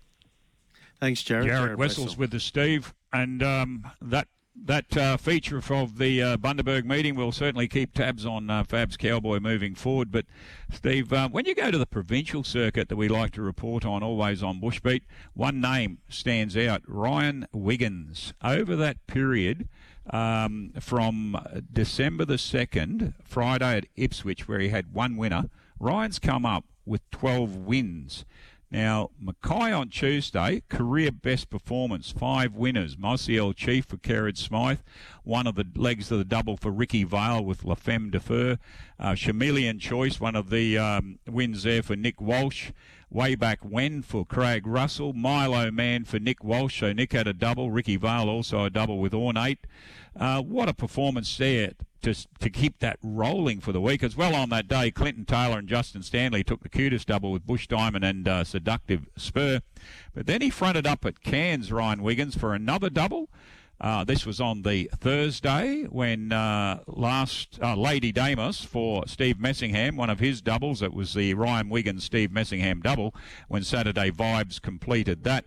Thanks, 0.99 1.21
Jared. 1.21 1.47
Jared, 1.47 1.77
Wessels 1.77 2.07
Wessel. 2.07 2.19
with 2.19 2.33
us, 2.33 2.43
Steve, 2.43 2.91
and 3.13 3.43
um, 3.43 3.85
that 4.01 4.27
that 4.55 4.97
uh, 4.97 5.17
feature 5.17 5.57
of 5.57 5.97
the 5.97 6.21
uh, 6.21 6.37
Bundaberg 6.37 6.85
meeting 6.85 7.15
will 7.15 7.31
certainly 7.31 7.67
keep 7.67 7.93
tabs 7.93 8.25
on 8.25 8.49
uh, 8.49 8.63
Fab's 8.63 8.97
Cowboy 8.97 9.39
moving 9.39 9.75
forward. 9.75 10.11
But, 10.11 10.25
Steve, 10.71 11.11
uh, 11.11 11.29
when 11.29 11.45
you 11.45 11.53
go 11.53 11.71
to 11.71 11.77
the 11.77 11.85
provincial 11.85 12.43
circuit 12.43 12.89
that 12.89 12.95
we 12.95 13.07
like 13.07 13.31
to 13.33 13.41
report 13.41 13.85
on, 13.85 14.01
always 14.01 14.41
on 14.41 14.59
Bushbeat, 14.59 15.01
one 15.33 15.61
name 15.61 15.99
stands 16.09 16.55
out 16.55 16.81
Ryan 16.87 17.47
Wiggins. 17.51 18.33
Over 18.43 18.75
that 18.75 19.05
period, 19.07 19.67
um, 20.09 20.71
from 20.79 21.37
December 21.71 22.25
the 22.25 22.35
2nd, 22.35 23.13
Friday 23.23 23.77
at 23.77 23.85
Ipswich, 23.95 24.47
where 24.47 24.59
he 24.59 24.69
had 24.69 24.93
one 24.93 25.17
winner, 25.17 25.49
Ryan's 25.79 26.19
come 26.19 26.45
up 26.45 26.65
with 26.85 27.01
12 27.11 27.55
wins. 27.57 28.25
Now, 28.75 29.11
Mackay 29.17 29.71
on 29.71 29.87
Tuesday, 29.87 30.61
career 30.67 31.09
best 31.09 31.49
performance, 31.49 32.11
five 32.11 32.55
winners. 32.55 32.97
Mosiel 32.97 33.53
Chief 33.53 33.85
for 33.85 33.95
Kerrod 33.95 34.37
Smythe, 34.37 34.79
one 35.23 35.47
of 35.47 35.55
the 35.55 35.65
legs 35.77 36.11
of 36.11 36.17
the 36.17 36.25
double 36.25 36.57
for 36.57 36.71
Ricky 36.71 37.05
Vale 37.05 37.41
with 37.45 37.63
La 37.63 37.75
Femme 37.75 38.09
de 38.09 38.19
Feur. 38.19 38.57
Uh, 38.99 39.15
Chameleon 39.15 39.79
Choice, 39.79 40.19
one 40.19 40.35
of 40.35 40.49
the 40.49 40.77
um, 40.77 41.19
wins 41.25 41.63
there 41.63 41.83
for 41.83 41.95
Nick 41.95 42.19
Walsh. 42.19 42.71
Way 43.09 43.35
back 43.35 43.59
when 43.63 44.01
for 44.01 44.25
Craig 44.25 44.67
Russell. 44.67 45.13
Milo 45.13 45.71
Man 45.71 46.03
for 46.03 46.19
Nick 46.19 46.43
Walsh. 46.43 46.81
So 46.81 46.91
Nick 46.91 47.13
had 47.13 47.27
a 47.27 47.33
double. 47.33 47.71
Ricky 47.71 47.95
Vale 47.95 48.27
also 48.27 48.65
a 48.65 48.69
double 48.69 48.99
with 48.99 49.13
Ornate. 49.13 49.65
Uh, 50.19 50.41
what 50.41 50.67
a 50.67 50.73
performance 50.73 51.37
there 51.37 51.71
to, 52.05 52.27
to 52.39 52.49
keep 52.49 52.79
that 52.79 52.97
rolling 53.01 53.59
for 53.59 53.71
the 53.71 53.81
week. 53.81 54.03
As 54.03 54.15
well 54.15 54.35
on 54.35 54.49
that 54.49 54.67
day, 54.67 54.91
Clinton 54.91 55.25
Taylor 55.25 55.57
and 55.59 55.67
Justin 55.67 56.03
Stanley 56.03 56.43
took 56.43 56.61
the 56.61 56.69
cutest 56.69 57.07
double 57.07 57.31
with 57.31 57.45
Bush 57.45 57.67
Diamond 57.67 58.05
and 58.05 58.27
uh, 58.27 58.43
Seductive 58.43 59.07
Spur. 59.17 59.59
But 60.13 60.27
then 60.27 60.41
he 60.41 60.49
fronted 60.49 60.87
up 60.87 61.05
at 61.05 61.21
Cairns, 61.21 61.71
Ryan 61.71 62.03
Wiggins, 62.03 62.35
for 62.35 62.53
another 62.53 62.89
double. 62.89 63.29
Uh, 63.81 64.03
this 64.05 64.25
was 64.25 64.39
on 64.39 64.61
the 64.61 64.89
Thursday 64.95 65.83
when 65.89 66.31
uh, 66.31 66.79
last 66.87 67.59
uh, 67.61 67.75
Lady 67.75 68.13
Damos 68.13 68.65
for 68.65 69.05
Steve 69.05 69.37
Messingham, 69.37 69.97
one 69.97 70.09
of 70.09 70.19
his 70.19 70.41
doubles. 70.41 70.81
It 70.81 70.93
was 70.93 71.13
the 71.13 71.33
Ryan 71.33 71.69
Wiggins 71.69 72.05
Steve 72.05 72.29
Messingham 72.29 72.81
double 72.81 73.13
when 73.49 73.63
Saturday 73.63 74.11
Vibes 74.11 74.61
completed 74.61 75.23
that. 75.25 75.45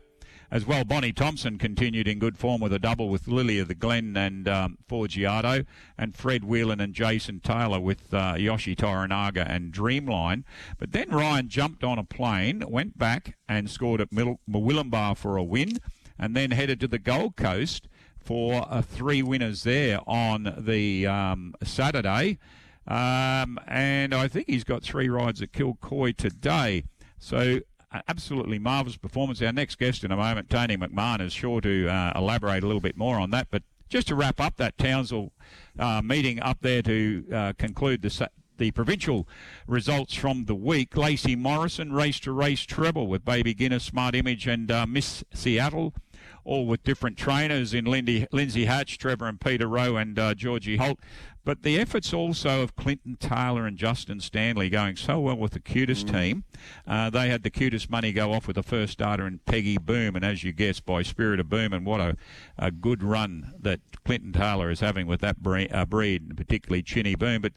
As 0.51 0.65
well, 0.65 0.83
Bonnie 0.83 1.13
Thompson 1.13 1.59
continued 1.59 2.09
in 2.09 2.19
good 2.19 2.39
form 2.39 2.63
with 2.63 2.73
a 2.73 2.79
double 2.79 3.11
with 3.11 3.29
Lily 3.29 3.59
of 3.59 3.69
the 3.69 3.75
Glen 3.75 4.17
and 4.17 4.49
um, 4.49 4.79
Forgiato, 4.89 5.67
and 5.99 6.17
Fred 6.17 6.43
Whelan 6.43 6.81
and 6.81 6.95
Jason 6.95 7.41
Taylor 7.41 7.79
with 7.79 8.15
uh, 8.15 8.35
Yoshi 8.39 8.75
Toranaga 8.75 9.45
and 9.47 9.75
Dreamline. 9.75 10.45
But 10.79 10.93
then 10.93 11.11
Ryan 11.11 11.49
jumped 11.49 11.85
on 11.85 11.99
a 11.99 12.05
plane, 12.05 12.65
went 12.67 12.97
back 12.97 13.37
and 13.47 13.69
scored 13.69 14.01
at 14.01 14.11
Mil- 14.11 14.41
Murwillumbah 14.49 15.19
for 15.19 15.37
a 15.37 15.45
win, 15.45 15.81
and 16.19 16.35
then 16.35 16.53
headed 16.53 16.81
to 16.81 16.89
the 16.89 16.99
Gold 16.99 17.37
Coast 17.37 17.87
for 18.19 18.67
uh, 18.71 18.81
three 18.81 19.23
winners 19.23 19.65
there 19.65 20.01
on 20.07 20.55
the 20.57 21.07
um, 21.07 21.55
Saturday. 21.63 22.39
Um, 22.87 23.61
and 23.67 24.15
I 24.15 24.29
think 24.29 24.49
he's 24.49 24.65
got 24.65 24.83
three 24.83 25.11
rides 25.11 25.43
at 25.43 25.53
Kilcoy 25.53 26.17
today. 26.17 26.85
So 27.19 27.61
absolutely 28.09 28.59
marvellous 28.59 28.97
performance. 28.97 29.41
Our 29.43 29.53
next 29.53 29.79
guest 29.79 30.05
in 30.05 30.13
a 30.13 30.17
moment, 30.17 30.51
Tony 30.51 30.77
McMahon, 30.77 31.21
is 31.21 31.33
sure 31.33 31.61
to 31.61 31.89
uh, 31.89 32.13
elaborate 32.15 32.63
a 32.63 32.67
little 32.67 32.81
bit 32.81 32.97
more 32.97 33.19
on 33.19 33.31
that. 33.31 33.49
But 33.51 33.63
just 33.89 34.09
to 34.09 34.15
wrap 34.15 34.41
up 34.41 34.57
that 34.57 34.77
Townsville 34.79 35.33
uh, 35.79 36.03
meeting 36.03 36.41
up 36.41 36.59
there 36.61 36.83
to 36.83 37.25
uh, 37.33 37.53
conclude 37.59 38.03
the 38.03 38.29
the 38.59 38.71
provincial 38.73 39.29
results 39.69 40.15
from 40.15 40.47
the 40.47 40.55
week. 40.55 40.97
Lacey 40.97 41.37
Morrison 41.37 41.93
race 41.93 42.19
to 42.21 42.33
race 42.33 42.63
treble 42.63 43.07
with 43.07 43.25
Baby 43.25 43.55
Guinness, 43.55 43.85
Smart 43.85 44.17
Image, 44.17 44.49
and 44.49 44.69
uh, 44.71 44.85
Miss 44.85 45.23
Seattle 45.33 45.95
all 46.45 46.67
with 46.67 46.83
different 46.83 47.19
trainers 47.19 47.75
in 47.75 47.85
Lindy, 47.85 48.27
Lindsay 48.33 48.65
Hatch, 48.65 48.97
Trevor 48.97 49.27
and 49.27 49.39
Peter 49.39 49.69
Rowe, 49.69 49.97
and 49.97 50.19
uh, 50.19 50.35
Georgie 50.35 50.79
Holt. 50.79 50.99
But 51.49 51.63
the 51.63 51.81
efforts 51.81 52.13
also 52.13 52.61
of 52.61 52.77
Clinton 52.77 53.17
Taylor 53.19 53.67
and 53.67 53.79
Justin 53.79 54.21
Stanley 54.21 54.69
going 54.69 54.97
so 54.97 55.19
well 55.19 55.39
with 55.39 55.53
the 55.53 55.61
cutest 55.61 56.07
mm. 56.07 56.13
team. 56.13 56.45
Uh, 56.87 57.09
they 57.09 57.31
had 57.31 57.43
the 57.43 57.49
cutest 57.49 57.89
money 57.89 58.13
go 58.13 58.35
off 58.35 58.47
with 58.47 58.57
the 58.57 58.63
first 58.63 58.93
starter 58.93 59.27
in 59.27 59.39
Peggy 59.47 59.79
Boom, 59.79 60.15
and 60.15 60.27
as 60.27 60.45
you 60.45 60.53
guessed, 60.53 60.85
by 60.85 61.01
Spirit 61.01 61.41
of 61.41 61.49
Boom, 61.49 61.73
and 61.73 61.87
what 61.87 62.03
a, 62.03 62.19
a 62.59 62.71
good 62.71 63.03
run 63.03 63.55
that 63.59 63.81
Clinton 64.05 64.31
Taylor 64.31 64.71
is 64.71 64.81
having 64.81 65.07
with 65.07 65.23
that 65.23 65.43
breed, 65.43 65.73
uh, 65.73 65.87
breed 65.87 66.37
particularly 66.37 66.83
Chinny 66.83 67.15
Boom. 67.15 67.41
But 67.41 67.55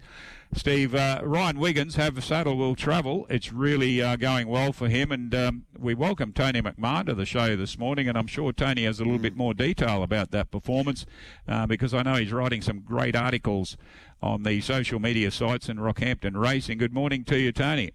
Steve, 0.54 0.94
uh, 0.94 1.22
Ryan 1.24 1.60
Wiggins, 1.60 1.96
have 1.96 2.22
saddle 2.24 2.58
will 2.58 2.76
travel. 2.76 3.26
It's 3.30 3.54
really 3.54 4.02
uh, 4.02 4.18
going 4.18 4.50
well 4.50 4.74
for 4.74 4.90
him, 4.90 5.12
and 5.12 5.34
um, 5.34 5.66
we 5.80 5.94
welcome 5.96 6.34
Tony 6.34 6.62
McMahon 6.62 7.06
to 7.06 7.14
the 7.14 7.26
show 7.26 7.56
this 7.56 7.80
morning, 7.80 8.10
and 8.10 8.18
I'm 8.18 8.28
sure 8.28 8.52
Tony 8.52 8.84
has 8.84 9.00
a 9.00 9.06
little 9.06 9.18
bit 9.18 9.38
more 9.38 9.54
detail 9.54 10.04
about 10.04 10.32
that 10.32 10.52
performance 10.52 11.06
uh, 11.48 11.68
because 11.68 11.94
I 11.94 12.04
know 12.04 12.16
he's 12.16 12.34
writing 12.34 12.62
some 12.62 12.82
great 12.82 13.16
articles 13.16 13.78
on 14.22 14.44
the 14.44 14.60
social 14.60 15.00
media 15.00 15.32
sites 15.32 15.70
in 15.70 15.78
Rockhampton 15.78 16.36
Racing. 16.36 16.78
Good 16.78 16.94
morning 16.94 17.24
to 17.26 17.40
you, 17.40 17.54
Tony. 17.54 17.92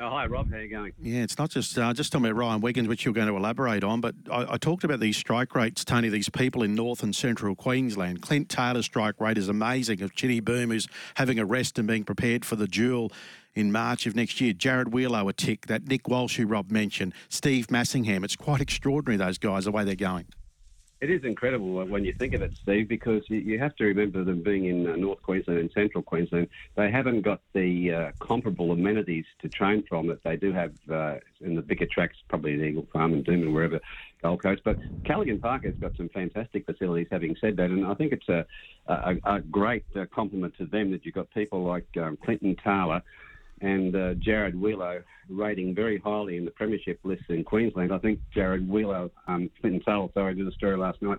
Oh, 0.00 0.10
hi, 0.10 0.26
Rob. 0.26 0.50
How 0.50 0.56
are 0.56 0.62
you 0.62 0.68
going? 0.68 0.92
Yeah, 1.00 1.22
it's 1.22 1.38
not 1.38 1.50
just 1.50 1.78
uh, 1.78 1.92
just 1.92 2.10
talking 2.10 2.26
about 2.26 2.36
Ryan 2.36 2.60
Wiggins, 2.60 2.88
which 2.88 3.04
you're 3.04 3.14
going 3.14 3.28
to 3.28 3.36
elaborate 3.36 3.84
on, 3.84 4.00
but 4.00 4.16
I, 4.30 4.54
I, 4.54 4.56
talked 4.56 4.82
about 4.82 4.98
these 4.98 5.16
strike 5.16 5.54
rates, 5.54 5.84
Tony. 5.84 6.08
These 6.08 6.28
people 6.28 6.64
in 6.64 6.74
North 6.74 7.04
and 7.04 7.14
Central 7.14 7.54
Queensland. 7.54 8.20
Clint 8.20 8.48
Taylor's 8.48 8.86
strike 8.86 9.20
rate 9.20 9.38
is 9.38 9.48
amazing. 9.48 10.02
Of 10.02 10.16
Chinny 10.16 10.40
Boom, 10.40 10.70
who's 10.70 10.88
having 11.14 11.38
a 11.38 11.44
rest 11.44 11.78
and 11.78 11.86
being 11.86 12.02
prepared 12.02 12.44
for 12.44 12.56
the 12.56 12.66
duel 12.66 13.12
in 13.54 13.70
March 13.70 14.06
of 14.06 14.16
next 14.16 14.40
year. 14.40 14.52
Jared 14.52 14.92
Wheeler 14.92 15.28
a 15.28 15.32
tick. 15.32 15.68
That 15.68 15.86
Nick 15.86 16.08
Walsh, 16.08 16.36
who 16.38 16.46
Rob 16.46 16.72
mentioned. 16.72 17.14
Steve 17.28 17.68
Massingham. 17.68 18.24
It's 18.24 18.36
quite 18.36 18.60
extraordinary, 18.60 19.16
those 19.16 19.38
guys, 19.38 19.64
the 19.64 19.70
way 19.70 19.84
they're 19.84 19.94
going. 19.94 20.26
It 21.04 21.10
is 21.10 21.24
incredible 21.24 21.84
when 21.84 22.02
you 22.02 22.14
think 22.18 22.32
of 22.32 22.40
it, 22.40 22.54
Steve, 22.62 22.88
because 22.88 23.22
you 23.28 23.58
have 23.58 23.76
to 23.76 23.84
remember 23.84 24.24
them 24.24 24.42
being 24.42 24.64
in 24.64 24.88
uh, 24.88 24.96
North 24.96 25.20
Queensland 25.20 25.60
and 25.60 25.70
Central 25.74 26.02
Queensland. 26.02 26.48
They 26.76 26.90
haven't 26.90 27.20
got 27.20 27.42
the 27.52 27.92
uh, 27.92 28.26
comparable 28.26 28.72
amenities 28.72 29.26
to 29.42 29.50
train 29.50 29.84
from 29.86 30.06
that 30.06 30.24
they 30.24 30.36
do 30.36 30.50
have 30.54 30.72
uh, 30.90 31.16
in 31.42 31.56
the 31.56 31.60
bigger 31.60 31.84
tracks, 31.84 32.16
probably 32.30 32.54
Eagle 32.54 32.86
Farm 32.90 33.12
and 33.12 33.22
Doomben 33.22 33.52
wherever, 33.52 33.80
Gold 34.22 34.42
Coast. 34.42 34.62
But 34.64 34.78
Callaghan 35.04 35.40
Park 35.40 35.64
has 35.64 35.74
got 35.78 35.94
some 35.98 36.08
fantastic 36.08 36.64
facilities, 36.64 37.08
having 37.10 37.36
said 37.38 37.58
that. 37.58 37.68
And 37.68 37.86
I 37.86 37.92
think 37.92 38.14
it's 38.14 38.28
a, 38.30 38.46
a, 38.86 39.16
a 39.26 39.40
great 39.40 39.84
uh, 39.94 40.06
compliment 40.10 40.54
to 40.56 40.64
them 40.64 40.90
that 40.92 41.04
you've 41.04 41.14
got 41.14 41.28
people 41.32 41.64
like 41.64 41.86
um, 41.98 42.16
Clinton 42.24 42.56
Taylor 42.64 43.02
and 43.64 43.96
uh, 43.96 44.14
Jared 44.14 44.54
Wheeler 44.60 45.06
rating 45.28 45.74
very 45.74 45.98
highly 45.98 46.36
in 46.36 46.44
the 46.44 46.50
premiership 46.50 47.00
list 47.02 47.22
in 47.30 47.42
Queensland. 47.42 47.92
I 47.92 47.98
think 47.98 48.20
Jared 48.32 48.68
Wheeler, 48.68 49.08
um, 49.26 49.50
Clinton 49.60 49.82
Sale, 49.86 50.10
sorry, 50.12 50.34
did 50.34 50.46
a 50.46 50.52
story 50.52 50.76
last 50.76 51.00
night, 51.00 51.18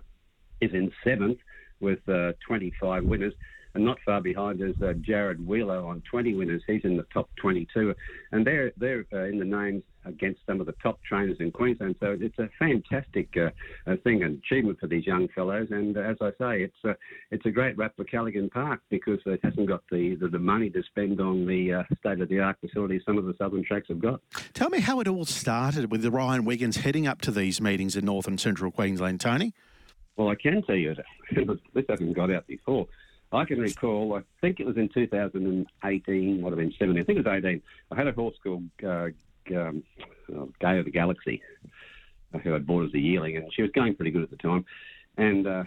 is 0.60 0.70
in 0.72 0.92
seventh 1.02 1.38
with 1.80 1.98
uh, 2.08 2.32
25 2.46 3.04
winners. 3.04 3.34
And 3.76 3.84
not 3.84 3.98
far 4.06 4.22
behind 4.22 4.62
is 4.62 4.74
uh, 4.80 4.94
Jared 5.02 5.46
Wheeler 5.46 5.84
on 5.84 6.02
20 6.10 6.32
winners. 6.32 6.62
He's 6.66 6.80
in 6.84 6.96
the 6.96 7.02
top 7.12 7.28
22. 7.36 7.94
And 8.32 8.46
they're, 8.46 8.72
they're 8.78 9.04
uh, 9.12 9.24
in 9.24 9.38
the 9.38 9.44
names 9.44 9.82
against 10.06 10.40
some 10.46 10.62
of 10.62 10.66
the 10.66 10.72
top 10.82 10.98
trainers 11.06 11.36
in 11.40 11.50
Queensland. 11.50 11.96
So 12.00 12.16
it's 12.18 12.38
a 12.38 12.48
fantastic 12.58 13.36
uh, 13.36 13.50
thing, 14.02 14.22
an 14.22 14.40
achievement 14.42 14.80
for 14.80 14.86
these 14.86 15.06
young 15.06 15.28
fellows. 15.28 15.68
And 15.72 15.94
uh, 15.94 16.00
as 16.00 16.16
I 16.22 16.30
say, 16.38 16.62
it's 16.62 16.84
a, 16.86 16.96
it's 17.30 17.44
a 17.44 17.50
great 17.50 17.76
rap 17.76 17.92
for 17.96 18.04
Callaghan 18.04 18.48
Park 18.48 18.80
because 18.88 19.18
it 19.26 19.40
hasn't 19.42 19.68
got 19.68 19.82
the, 19.90 20.14
the, 20.14 20.28
the 20.28 20.38
money 20.38 20.70
to 20.70 20.82
spend 20.84 21.20
on 21.20 21.44
the 21.46 21.74
uh, 21.74 21.82
state 22.00 22.22
of 22.22 22.30
the 22.30 22.40
art 22.40 22.56
facilities 22.62 23.02
some 23.04 23.18
of 23.18 23.26
the 23.26 23.34
southern 23.36 23.62
tracks 23.62 23.88
have 23.88 24.00
got. 24.00 24.22
Tell 24.54 24.70
me 24.70 24.80
how 24.80 25.00
it 25.00 25.08
all 25.08 25.26
started 25.26 25.92
with 25.92 26.00
the 26.00 26.10
Ryan 26.10 26.46
Wiggins 26.46 26.78
heading 26.78 27.06
up 27.06 27.20
to 27.20 27.30
these 27.30 27.60
meetings 27.60 27.94
in 27.94 28.06
North 28.06 28.26
and 28.26 28.40
Central 28.40 28.70
Queensland, 28.70 29.20
Tony. 29.20 29.52
Well, 30.16 30.30
I 30.30 30.34
can 30.34 30.62
tell 30.62 30.76
you 30.76 30.94
that 30.94 31.58
this 31.74 31.84
hasn't 31.90 32.16
got 32.16 32.30
out 32.30 32.46
before. 32.46 32.86
I 33.32 33.44
can 33.44 33.58
recall, 33.58 34.14
I 34.14 34.22
think 34.40 34.60
it 34.60 34.66
was 34.66 34.76
in 34.76 34.88
2018, 34.88 36.40
might 36.40 36.48
have 36.48 36.58
been 36.58 36.72
17, 36.78 37.00
I 37.00 37.04
think 37.04 37.18
it 37.18 37.24
was 37.24 37.34
18. 37.34 37.62
I 37.90 37.96
had 37.96 38.06
a 38.06 38.12
horse 38.12 38.36
called 38.42 38.64
uh, 38.84 39.08
um, 39.54 39.82
uh, 40.34 40.44
Gay 40.60 40.78
of 40.78 40.84
the 40.84 40.90
Galaxy, 40.90 41.42
uh, 42.34 42.38
who 42.38 42.54
I'd 42.54 42.66
bought 42.66 42.86
as 42.86 42.94
a 42.94 42.98
yearling, 42.98 43.36
and 43.36 43.52
she 43.52 43.62
was 43.62 43.70
going 43.72 43.94
pretty 43.94 44.10
good 44.10 44.22
at 44.22 44.30
the 44.30 44.36
time. 44.36 44.64
And 45.16 45.46
uh, 45.46 45.64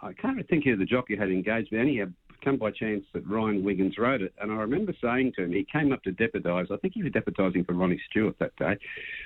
I 0.00 0.12
can't 0.12 0.46
think 0.48 0.64
who 0.64 0.76
the 0.76 0.84
jockey 0.84 1.16
had 1.16 1.30
engaged, 1.30 1.70
but 1.70 1.80
anyhow, 1.80 2.06
come 2.42 2.56
by 2.56 2.70
chance 2.70 3.04
that 3.12 3.26
Ryan 3.28 3.62
Wiggins 3.64 3.98
rode 3.98 4.22
it. 4.22 4.32
And 4.40 4.50
I 4.50 4.56
remember 4.56 4.94
saying 5.02 5.32
to 5.36 5.44
him, 5.44 5.52
he 5.52 5.66
came 5.70 5.92
up 5.92 6.02
to 6.04 6.12
deputise. 6.12 6.70
I 6.70 6.76
think 6.78 6.94
he 6.94 7.02
was 7.02 7.12
deputising 7.12 7.66
for 7.66 7.74
Ronnie 7.74 8.00
Stewart 8.10 8.38
that 8.38 8.56
day. 8.56 8.76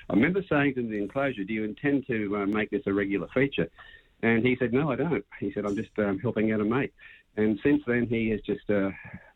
I 0.09 0.13
remember 0.13 0.43
saying 0.49 0.75
to 0.75 0.79
him 0.81 0.87
in 0.87 0.91
the 0.91 0.97
enclosure, 0.97 1.43
Do 1.43 1.53
you 1.53 1.63
intend 1.63 2.07
to 2.07 2.37
uh, 2.37 2.45
make 2.45 2.71
this 2.71 2.83
a 2.85 2.93
regular 2.93 3.27
feature? 3.33 3.69
And 4.21 4.45
he 4.45 4.55
said, 4.57 4.73
No, 4.73 4.91
I 4.91 4.95
don't. 4.95 5.25
He 5.39 5.51
said, 5.53 5.65
I'm 5.65 5.75
just 5.75 5.97
um, 5.97 6.19
helping 6.19 6.51
out 6.51 6.61
a 6.61 6.65
mate. 6.65 6.93
And 7.37 7.59
since 7.63 7.83
then, 7.85 8.07
he 8.07 8.29
has 8.29 8.41
just, 8.41 8.69
uh, 8.69 8.89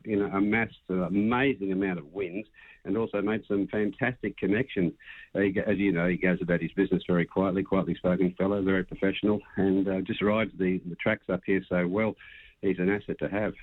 you 0.06 0.18
know, 0.18 0.28
amassed 0.28 0.78
an 0.90 1.04
amazing 1.04 1.72
amount 1.72 2.00
of 2.00 2.06
wins 2.14 2.46
and 2.86 2.98
also 2.98 3.22
made 3.22 3.44
some 3.48 3.68
fantastic 3.68 4.38
connections. 4.38 4.94
Uh, 5.36 5.42
as 5.68 5.78
you 5.78 5.92
know, 5.92 6.08
he 6.08 6.18
goes 6.18 6.40
about 6.42 6.62
his 6.62 6.72
business 6.74 7.04
very 7.08 7.26
quietly, 7.26 7.64
quietly 7.64 7.96
spoken 7.96 8.34
fellow, 8.38 8.62
very 8.62 8.84
professional, 8.84 9.42
and 9.58 9.88
uh, 9.88 10.02
just 10.02 10.22
rides 10.22 10.52
the, 10.58 10.82
the 10.86 10.96
tracks 10.96 11.26
up 11.30 11.42
here 11.46 11.64
so 11.68 11.88
well. 11.88 12.16
He's 12.62 12.80
an 12.80 12.90
asset 12.90 13.18
to 13.20 13.30
have. 13.30 13.54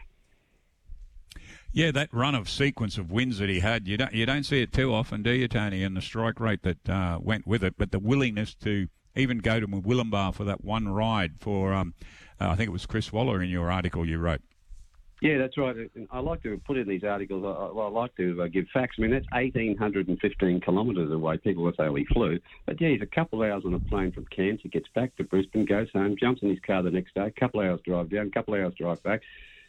Yeah, 1.72 1.90
that 1.90 2.12
run 2.12 2.34
of 2.34 2.48
sequence 2.48 2.96
of 2.96 3.10
wins 3.10 3.38
that 3.38 3.50
he 3.50 3.60
had, 3.60 3.86
you 3.86 3.98
don't 3.98 4.12
you 4.12 4.24
don't 4.24 4.44
see 4.44 4.62
it 4.62 4.72
too 4.72 4.94
often, 4.94 5.22
do 5.22 5.30
you, 5.30 5.46
Tony? 5.46 5.82
And 5.82 5.94
the 5.94 6.00
strike 6.00 6.40
rate 6.40 6.62
that 6.62 6.88
uh, 6.88 7.18
went 7.20 7.46
with 7.46 7.62
it, 7.62 7.74
but 7.76 7.90
the 7.90 7.98
willingness 7.98 8.54
to 8.56 8.88
even 9.14 9.38
go 9.38 9.60
to 9.60 9.66
Willumbar 9.66 10.34
for 10.34 10.44
that 10.44 10.64
one 10.64 10.88
ride 10.88 11.34
for, 11.40 11.72
um, 11.72 11.94
uh, 12.40 12.48
I 12.48 12.56
think 12.56 12.68
it 12.68 12.72
was 12.72 12.86
Chris 12.86 13.12
Waller 13.12 13.42
in 13.42 13.50
your 13.50 13.70
article 13.70 14.06
you 14.06 14.18
wrote. 14.18 14.40
Yeah, 15.22 15.38
that's 15.38 15.56
right. 15.56 15.74
I 16.10 16.18
like 16.20 16.42
to 16.42 16.60
put 16.66 16.76
in 16.76 16.86
these 16.86 17.02
articles. 17.02 17.42
I, 17.42 17.48
I 17.48 17.88
like 17.88 18.14
to 18.16 18.42
uh, 18.42 18.48
give 18.48 18.66
facts. 18.72 18.96
I 18.98 19.02
mean, 19.02 19.12
that's 19.12 19.24
1,815 19.32 20.60
kilometres 20.60 21.10
away. 21.10 21.38
People 21.38 21.64
will 21.64 21.72
say, 21.72 21.88
he 21.88 22.04
flew. 22.12 22.38
But 22.66 22.78
yeah, 22.80 22.90
he's 22.90 23.00
a 23.00 23.06
couple 23.06 23.42
of 23.42 23.50
hours 23.50 23.62
on 23.64 23.72
a 23.72 23.80
plane 23.80 24.12
from 24.12 24.26
Cairns. 24.26 24.60
He 24.62 24.68
gets 24.68 24.88
back 24.94 25.16
to 25.16 25.24
Brisbane, 25.24 25.64
goes 25.64 25.88
home, 25.94 26.16
jumps 26.20 26.42
in 26.42 26.50
his 26.50 26.58
car 26.66 26.82
the 26.82 26.90
next 26.90 27.14
day, 27.14 27.26
a 27.26 27.40
couple 27.40 27.60
of 27.60 27.66
hours 27.66 27.80
drive 27.86 28.10
down, 28.10 28.26
a 28.26 28.30
couple 28.30 28.54
of 28.54 28.60
hours 28.60 28.74
drive 28.78 29.02
back, 29.02 29.22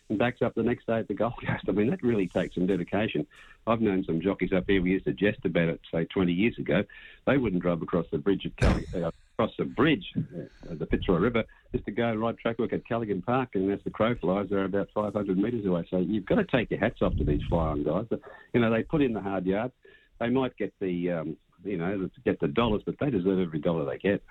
and 0.10 0.20
backs 0.20 0.42
up 0.42 0.56
the 0.56 0.64
next 0.64 0.88
day 0.88 1.00
at 1.00 1.08
the 1.08 1.14
Gold 1.14 1.34
Coast. 1.46 1.66
I 1.68 1.72
mean, 1.72 1.90
that 1.90 2.04
really 2.04 2.28
takes 2.28 2.56
some 2.56 2.68
dedication. 2.68 3.26
I've 3.66 3.82
known 3.82 4.04
some 4.06 4.22
jockeys 4.22 4.52
up 4.56 4.66
here. 4.68 4.82
We 4.82 4.92
used 4.92 5.06
to 5.06 5.14
jest 5.14 5.40
about 5.46 5.70
it, 5.70 5.82
say, 5.92 6.06
20 6.06 6.32
years 6.32 6.56
ago. 6.58 6.84
They 7.26 7.38
wouldn't 7.38 7.62
drive 7.62 7.82
across 7.82 8.06
the 8.12 8.18
bridge 8.18 8.46
at 8.46 8.56
Kelly. 8.58 8.88
Uh, 8.96 9.12
across 9.38 9.52
the 9.60 9.66
bridge, 9.66 10.06
uh, 10.18 10.74
the 10.80 10.88
Fitzroy 10.88 11.18
River, 11.18 11.44
just 11.72 11.86
to 11.86 11.92
go 11.92 12.08
and 12.10 12.20
ride 12.20 12.40
track 12.40 12.58
work 12.58 12.74
at 12.74 12.88
Callaghan 12.88 13.22
Park, 13.22 13.50
and 13.54 13.72
as 13.72 13.80
the 13.84 13.92
crow 13.92 14.16
flies, 14.16 14.48
they're 14.50 14.66
about 14.66 14.88
500 14.96 15.38
metres 15.38 15.66
away. 15.66 15.86
So 15.92 15.98
you've 15.98 16.26
got 16.26 16.36
to 16.36 16.46
take 16.46 16.72
your 16.72 16.80
hats 16.80 17.02
off 17.02 17.16
to 17.18 17.24
these 17.24 17.42
fly-on 17.48 17.84
guys. 17.84 18.06
You 18.54 18.62
know, 18.62 18.74
they 18.74 18.82
put 18.82 19.04
in 19.04 19.14
the 19.14 19.22
hard 19.22 19.46
yards. 19.46 19.74
They 20.20 20.30
might 20.30 20.58
get 20.58 20.74
the, 20.82 21.12
um, 21.12 21.38
you 21.64 21.78
know, 21.78 22.10
get 22.26 22.40
the 22.40 22.48
dollars, 22.48 22.82
but 22.84 22.96
they 23.00 23.12
deserve 23.12 23.40
every 23.40 23.60
dollar 23.60 23.86
they 23.86 24.00
get. 24.00 24.24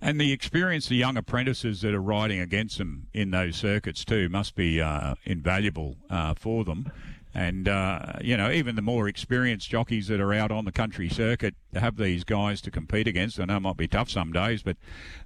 And 0.00 0.20
the 0.20 0.32
experience 0.32 0.88
the 0.88 0.96
young 0.96 1.16
apprentices 1.16 1.80
that 1.82 1.94
are 1.94 2.02
riding 2.02 2.40
against 2.40 2.78
them 2.78 3.08
in 3.12 3.30
those 3.30 3.56
circuits 3.56 4.04
too 4.04 4.28
must 4.28 4.54
be 4.54 4.80
uh, 4.80 5.14
invaluable 5.24 5.96
uh, 6.08 6.34
for 6.34 6.64
them. 6.64 6.90
And, 7.32 7.68
uh, 7.68 8.14
you 8.20 8.36
know, 8.36 8.50
even 8.50 8.74
the 8.74 8.82
more 8.82 9.06
experienced 9.06 9.70
jockeys 9.70 10.08
that 10.08 10.20
are 10.20 10.32
out 10.32 10.50
on 10.50 10.64
the 10.64 10.72
country 10.72 11.08
circuit 11.08 11.54
have 11.74 11.96
these 11.96 12.24
guys 12.24 12.60
to 12.62 12.72
compete 12.72 13.06
against. 13.06 13.38
I 13.38 13.44
know 13.44 13.58
it 13.58 13.60
might 13.60 13.76
be 13.76 13.86
tough 13.86 14.10
some 14.10 14.32
days, 14.32 14.64
but 14.64 14.76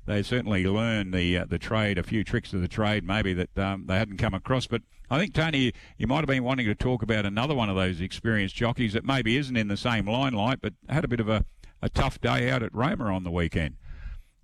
they 0.04 0.22
certainly 0.22 0.66
learn 0.66 1.12
the 1.12 1.38
uh, 1.38 1.44
the 1.46 1.58
trade, 1.58 1.96
a 1.96 2.02
few 2.02 2.22
tricks 2.22 2.52
of 2.52 2.60
the 2.60 2.68
trade 2.68 3.04
maybe 3.04 3.32
that 3.32 3.58
um, 3.58 3.86
they 3.86 3.96
hadn't 3.96 4.18
come 4.18 4.34
across. 4.34 4.66
But 4.66 4.82
I 5.10 5.18
think, 5.18 5.32
Tony, 5.32 5.72
you 5.96 6.06
might 6.06 6.18
have 6.18 6.26
been 6.26 6.44
wanting 6.44 6.66
to 6.66 6.74
talk 6.74 7.02
about 7.02 7.24
another 7.24 7.54
one 7.54 7.70
of 7.70 7.76
those 7.76 8.02
experienced 8.02 8.54
jockeys 8.54 8.92
that 8.92 9.04
maybe 9.04 9.38
isn't 9.38 9.56
in 9.56 9.68
the 9.68 9.76
same 9.76 10.06
limelight, 10.06 10.58
but 10.60 10.74
had 10.90 11.04
a 11.04 11.08
bit 11.08 11.20
of 11.20 11.28
a, 11.30 11.46
a 11.80 11.88
tough 11.88 12.20
day 12.20 12.50
out 12.50 12.62
at 12.62 12.74
Roma 12.74 13.04
on 13.06 13.24
the 13.24 13.30
weekend. 13.30 13.76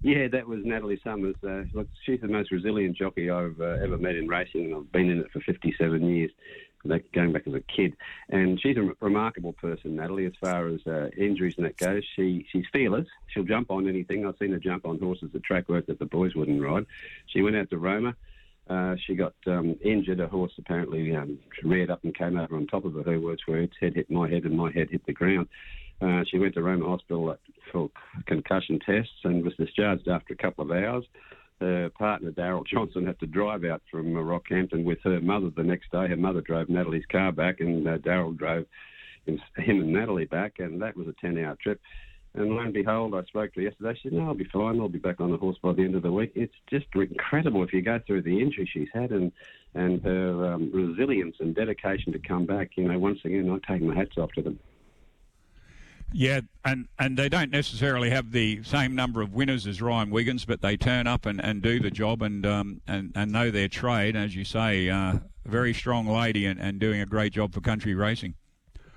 Yeah, 0.02 0.28
that 0.28 0.46
was 0.46 0.60
Natalie 0.64 1.00
Summers. 1.04 1.36
Uh, 1.46 1.64
look, 1.74 1.88
she's 2.06 2.20
the 2.20 2.28
most 2.28 2.50
resilient 2.50 2.96
jockey 2.96 3.28
I've 3.28 3.60
uh, 3.60 3.76
ever 3.82 3.98
met 3.98 4.14
in 4.14 4.28
racing, 4.28 4.66
and 4.66 4.74
I've 4.74 4.92
been 4.92 5.10
in 5.10 5.18
it 5.18 5.30
for 5.30 5.40
57 5.40 6.02
years 6.08 6.30
going 7.12 7.32
back 7.32 7.46
as 7.46 7.54
a 7.54 7.60
kid. 7.60 7.94
And 8.30 8.58
she's 8.60 8.76
a 8.76 8.94
remarkable 9.00 9.52
person, 9.52 9.96
Natalie, 9.96 10.26
as 10.26 10.32
far 10.40 10.68
as 10.68 10.80
uh, 10.86 11.08
injuries 11.18 11.54
and 11.58 11.66
that 11.66 11.76
goes. 11.76 12.02
She 12.16 12.46
she's 12.50 12.64
fearless. 12.72 13.06
She'll 13.28 13.44
jump 13.44 13.70
on 13.70 13.88
anything. 13.88 14.26
I've 14.26 14.36
seen 14.38 14.52
her 14.52 14.58
jump 14.58 14.86
on 14.86 14.98
horses 14.98 15.30
at 15.34 15.42
track 15.42 15.68
work 15.68 15.86
that 15.86 15.98
the 15.98 16.06
boys 16.06 16.34
wouldn't 16.34 16.62
ride. 16.62 16.86
She 17.26 17.42
went 17.42 17.56
out 17.56 17.68
to 17.70 17.78
Roma. 17.78 18.16
Uh, 18.68 18.94
she 19.04 19.14
got 19.14 19.34
um, 19.46 19.76
injured. 19.84 20.20
A 20.20 20.28
horse 20.28 20.52
apparently 20.58 21.14
um, 21.14 21.38
reared 21.64 21.90
up 21.90 22.04
and 22.04 22.14
came 22.14 22.38
over 22.38 22.56
on 22.56 22.66
top 22.66 22.84
of 22.84 22.94
her. 22.94 23.02
Her 23.02 23.20
words 23.20 23.42
were, 23.46 23.60
"Its 23.60 23.76
head 23.80 23.94
hit 23.94 24.10
my 24.10 24.30
head, 24.30 24.44
and 24.44 24.56
my 24.56 24.70
head 24.70 24.88
hit 24.90 25.04
the 25.06 25.12
ground." 25.12 25.48
Uh, 26.00 26.24
she 26.30 26.38
went 26.38 26.54
to 26.54 26.62
Roma 26.62 26.86
Hospital 26.86 27.36
for 27.70 27.90
concussion 28.26 28.78
tests 28.84 29.12
and 29.24 29.44
was 29.44 29.54
discharged 29.56 30.08
after 30.08 30.34
a 30.34 30.36
couple 30.36 30.64
of 30.64 30.70
hours 30.70 31.04
her 31.60 31.90
partner 31.90 32.30
Daryl 32.30 32.66
Johnson 32.66 33.06
had 33.06 33.20
to 33.20 33.26
drive 33.26 33.64
out 33.64 33.82
from 33.90 34.06
Rockhampton 34.06 34.84
with 34.84 34.98
her 35.04 35.20
mother 35.20 35.50
the 35.54 35.62
next 35.62 35.92
day. 35.92 36.08
Her 36.08 36.16
mother 36.16 36.40
drove 36.40 36.68
Natalie's 36.68 37.04
car 37.10 37.32
back, 37.32 37.60
and 37.60 37.86
uh, 37.86 37.98
Daryl 37.98 38.36
drove 38.36 38.66
him, 39.26 39.38
him, 39.56 39.80
and 39.80 39.92
Natalie 39.92 40.24
back, 40.24 40.54
and 40.58 40.80
that 40.80 40.96
was 40.96 41.06
a 41.06 41.14
ten-hour 41.20 41.56
trip. 41.62 41.80
And 42.34 42.50
lo 42.50 42.60
and 42.60 42.72
behold, 42.72 43.14
I 43.14 43.24
spoke 43.24 43.52
to 43.54 43.60
her 43.60 43.66
yesterday. 43.66 43.94
She 43.94 44.08
said, 44.08 44.12
"No, 44.12 44.28
I'll 44.28 44.34
be 44.34 44.48
fine. 44.52 44.80
I'll 44.80 44.88
be 44.88 44.98
back 44.98 45.20
on 45.20 45.32
the 45.32 45.36
horse 45.36 45.58
by 45.62 45.72
the 45.72 45.82
end 45.82 45.96
of 45.96 46.02
the 46.02 46.12
week." 46.12 46.32
It's 46.34 46.54
just 46.70 46.86
incredible 46.94 47.62
if 47.64 47.72
you 47.72 47.82
go 47.82 47.98
through 48.06 48.22
the 48.22 48.40
injury 48.40 48.70
she's 48.72 48.88
had 48.94 49.10
and 49.10 49.32
and 49.74 50.00
her 50.02 50.52
um, 50.52 50.70
resilience 50.72 51.36
and 51.40 51.54
dedication 51.54 52.12
to 52.12 52.18
come 52.20 52.46
back. 52.46 52.70
You 52.76 52.88
know, 52.88 52.98
once 52.98 53.18
again, 53.24 53.50
I 53.50 53.72
take 53.72 53.82
my 53.82 53.94
hats 53.94 54.16
off 54.16 54.32
to 54.32 54.42
them. 54.42 54.58
Yeah, 56.12 56.40
and, 56.64 56.88
and 56.98 57.16
they 57.16 57.28
don't 57.28 57.50
necessarily 57.50 58.10
have 58.10 58.32
the 58.32 58.62
same 58.64 58.94
number 58.94 59.22
of 59.22 59.32
winners 59.32 59.66
as 59.66 59.80
Ryan 59.80 60.10
Wiggins, 60.10 60.44
but 60.44 60.60
they 60.60 60.76
turn 60.76 61.06
up 61.06 61.24
and, 61.24 61.42
and 61.42 61.62
do 61.62 61.78
the 61.78 61.90
job 61.90 62.22
and 62.22 62.44
um, 62.44 62.80
and, 62.88 63.12
and 63.14 63.30
know 63.30 63.50
their 63.50 63.68
trade. 63.68 64.16
As 64.16 64.34
you 64.34 64.44
say, 64.44 64.90
uh, 64.90 65.18
very 65.46 65.72
strong 65.72 66.08
lady 66.08 66.46
and, 66.46 66.60
and 66.60 66.80
doing 66.80 67.00
a 67.00 67.06
great 67.06 67.32
job 67.32 67.54
for 67.54 67.60
country 67.60 67.94
racing. 67.94 68.34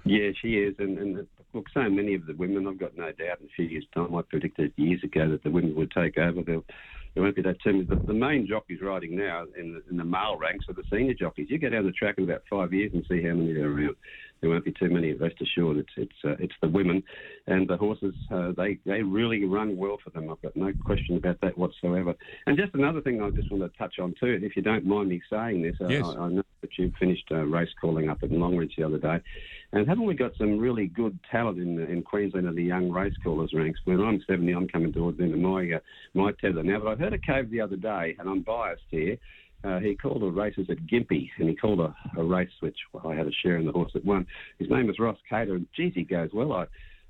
Yeah, 0.06 0.32
she 0.42 0.58
is, 0.58 0.76
and, 0.80 0.98
and 0.98 1.28
look, 1.54 1.68
so 1.74 1.88
many 1.90 2.16
of 2.16 2.26
the 2.26 2.34
women, 2.34 2.68
I've 2.68 2.80
got 2.80 2.98
no 2.98 3.12
doubt 3.12 3.40
in 3.40 3.46
a 3.46 3.56
few 3.56 3.66
years' 3.66 3.86
time, 3.94 4.14
I 4.16 4.22
predicted 4.24 4.74
years 4.76 5.04
ago 5.04 5.30
that 5.30 5.44
the 5.44 5.52
women 5.52 5.76
would 5.76 5.92
take 5.92 6.18
over. 6.18 6.42
They'll, 6.42 6.66
there 7.14 7.24
won't 7.24 7.36
be 7.36 7.44
that 7.44 7.62
too 7.62 7.86
The, 7.88 7.96
the 8.08 8.14
main 8.14 8.48
jockeys 8.48 8.82
riding 8.82 9.16
now 9.16 9.46
in 9.58 9.74
the, 9.74 9.84
in 9.90 9.98
the 9.98 10.04
male 10.04 10.36
ranks 10.36 10.66
are 10.68 10.74
the 10.74 10.84
senior 10.92 11.14
jockeys. 11.14 11.48
You 11.50 11.60
go 11.60 11.70
down 11.70 11.86
the 11.86 11.92
track 11.92 12.16
in 12.18 12.24
about 12.24 12.42
five 12.50 12.74
years 12.74 12.92
and 12.94 13.06
see 13.08 13.22
how 13.22 13.34
many 13.34 13.54
are 13.54 13.72
around 13.72 13.96
there 14.44 14.52
won't 14.52 14.66
be 14.66 14.74
too 14.74 14.90
many. 14.90 15.14
Rest 15.14 15.36
assured, 15.42 15.78
it's 15.78 15.94
it's 15.96 16.16
uh, 16.26 16.36
it's 16.38 16.54
the 16.62 16.68
women 16.68 17.02
and 17.48 17.66
the 17.66 17.78
horses. 17.78 18.14
Uh, 18.30 18.52
they 18.58 18.78
they 18.86 19.02
really 19.02 19.46
run 19.46 19.78
well 19.78 19.98
for 20.04 20.10
them. 20.10 20.30
I've 20.30 20.42
got 20.42 20.54
no 20.54 20.74
question 20.84 21.16
about 21.16 21.40
that 21.42 21.58
whatsoever. 21.58 22.14
And 22.46 22.58
just 22.58 22.76
another 22.76 23.00
thing, 23.00 23.22
I 23.22 23.30
just 23.30 23.50
want 23.50 23.64
to 23.64 23.78
touch 23.78 24.00
on 24.00 24.14
too, 24.20 24.40
if 24.44 24.58
you 24.58 24.62
don't 24.62 24.86
mind 24.86 25.08
me 25.08 25.22
saying 25.30 25.62
this. 25.62 25.76
Uh, 25.80 25.88
yes. 25.88 26.04
I, 26.06 26.24
I 26.24 26.30
know 26.30 26.44
that 26.60 26.78
you 26.78 26.92
finished 27.00 27.26
uh, 27.32 27.46
race 27.46 27.70
calling 27.80 28.10
up 28.10 28.22
at 28.22 28.34
Longreach 28.34 28.74
the 28.78 28.84
other 28.84 28.98
day, 28.98 29.22
and 29.72 29.88
haven't 29.88 30.06
we 30.06 30.14
got 30.14 30.34
some 30.38 30.60
really 30.60 30.88
good 30.88 31.18
talent 31.32 31.58
in 31.60 31.80
in 31.80 32.04
Queensland 32.04 32.46
in 32.46 32.56
the 32.56 32.64
young 32.64 32.92
race 32.92 33.16
callers 33.24 33.54
ranks? 33.54 33.80
When 33.86 34.02
I'm 34.02 34.22
70, 34.28 34.52
I'm 34.52 34.68
coming 34.68 34.92
towards 34.92 35.20
the 35.20 35.24
end 35.24 35.36
of 35.36 35.40
my 35.40 35.72
uh, 35.72 35.80
my 36.14 36.34
tether 36.34 36.64
now. 36.64 36.80
But 36.80 36.90
I 36.90 36.96
heard 36.96 37.14
a 37.14 37.18
cave 37.18 37.50
the 37.50 37.62
other 37.62 37.78
day, 37.78 38.18
and 38.20 38.28
I'm 38.28 38.42
biased 38.42 38.84
here. 38.90 39.18
Uh, 39.64 39.80
he 39.80 39.96
called 39.96 40.24
a 40.24 40.28
races 40.28 40.68
at 40.70 40.78
Gympie, 40.86 41.30
and 41.38 41.50
he 41.50 41.56
called 41.56 41.80
a, 41.80 41.96
a 42.18 42.24
race 42.24 42.52
which 42.60 42.78
well, 42.92 43.08
I 43.08 43.16
had 43.16 43.28
a 43.28 43.32
share 43.32 43.58
in 43.58 43.66
the 43.66 43.72
horse 43.72 43.92
that 43.94 44.04
won. 44.04 44.28
His 44.60 44.70
name 44.70 44.90
is 44.90 45.00
Ross 45.00 45.18
Cater, 45.30 45.56
and 45.56 45.68
geez, 45.76 45.94
he 45.96 46.04
goes 46.04 46.30
well. 46.34 46.52
I 46.52 46.66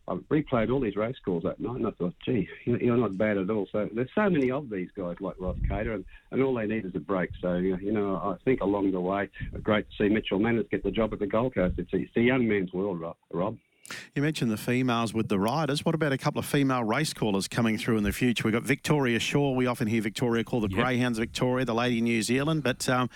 I 0.08 0.16
replayed 0.30 0.72
all 0.72 0.82
these 0.82 0.98
race 0.98 1.16
calls 1.24 1.44
that 1.44 1.62
night, 1.62 1.78
and 1.78 1.88
I 1.88 1.92
thought, 1.92 2.14
gee, 2.26 2.48
you're 2.66 2.98
not 2.98 3.18
bad 3.18 3.38
at 3.38 3.50
all. 3.50 3.68
So 3.72 3.88
there's 3.96 4.10
so 4.14 4.30
many 4.30 4.52
of 4.52 4.70
these 4.70 4.90
guys 4.98 5.16
like 5.22 5.36
Ross 5.40 5.56
Cater, 5.70 5.94
and, 5.94 6.04
and 6.32 6.44
all 6.44 6.54
they 6.56 6.68
need 6.68 6.86
is 6.86 6.92
a 6.96 7.00
break. 7.00 7.30
So 7.42 7.56
you 7.56 7.92
know, 7.92 8.16
I 8.18 8.36
think 8.44 8.62
along 8.62 8.92
the 8.92 9.00
way, 9.00 9.30
great 9.62 9.86
to 9.90 10.04
see 10.04 10.14
Mitchell 10.14 10.40
Manners 10.40 10.66
get 10.70 10.84
the 10.84 10.92
job 10.92 11.14
at 11.14 11.20
the 11.20 11.28
Gold 11.28 11.56
Coast. 11.56 11.76
It's 11.78 11.94
a, 11.94 11.98
it's 11.98 12.18
a 12.18 12.22
young 12.22 12.48
man's 12.48 12.74
world, 12.74 13.02
Rob. 13.32 13.58
You 14.16 14.22
mentioned 14.22 14.52
the 14.52 14.58
females 14.58 15.14
with 15.14 15.28
the 15.28 15.40
riders. 15.40 15.84
What 15.84 15.96
about 15.96 16.14
a 16.14 16.18
couple 16.18 16.40
of 16.40 16.46
female 16.46 16.84
race 16.84 17.14
callers 17.14 17.48
coming 17.48 17.78
through 17.78 17.98
in 17.98 18.04
the 18.04 18.12
future? 18.12 18.44
We've 18.46 18.54
got 18.54 18.64
Victoria 18.64 19.20
Shaw. 19.20 19.52
We 19.52 19.68
often 19.68 19.88
hear 19.88 20.02
Victoria 20.02 20.44
call 20.44 20.62
the 20.62 20.70
yep. 20.70 20.80
Greyhounds 20.80 21.20
Victoria, 21.20 21.66
the 21.66 21.74
Lady 21.74 22.02
New 22.02 22.22
Zealand. 22.22 22.64
But 22.64 22.88
um, 22.88 23.10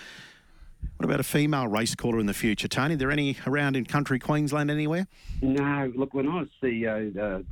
what 0.97 1.06
about 1.06 1.19
a 1.19 1.23
female 1.23 1.67
race 1.67 1.95
caller 1.95 2.19
in 2.19 2.25
the 2.25 2.34
future, 2.34 2.67
Tony? 2.67 2.95
Are 2.95 2.97
there 2.97 3.12
any 3.12 3.38
around 3.45 3.75
in 3.75 3.86
country 3.86 4.19
Queensland 4.19 4.69
anywhere? 4.69 5.08
No. 5.41 5.91
Look, 5.95 6.13
when 6.13 6.27
I 6.27 6.41
was 6.41 6.49
CEO 6.62 7.15
uh, 7.15 7.43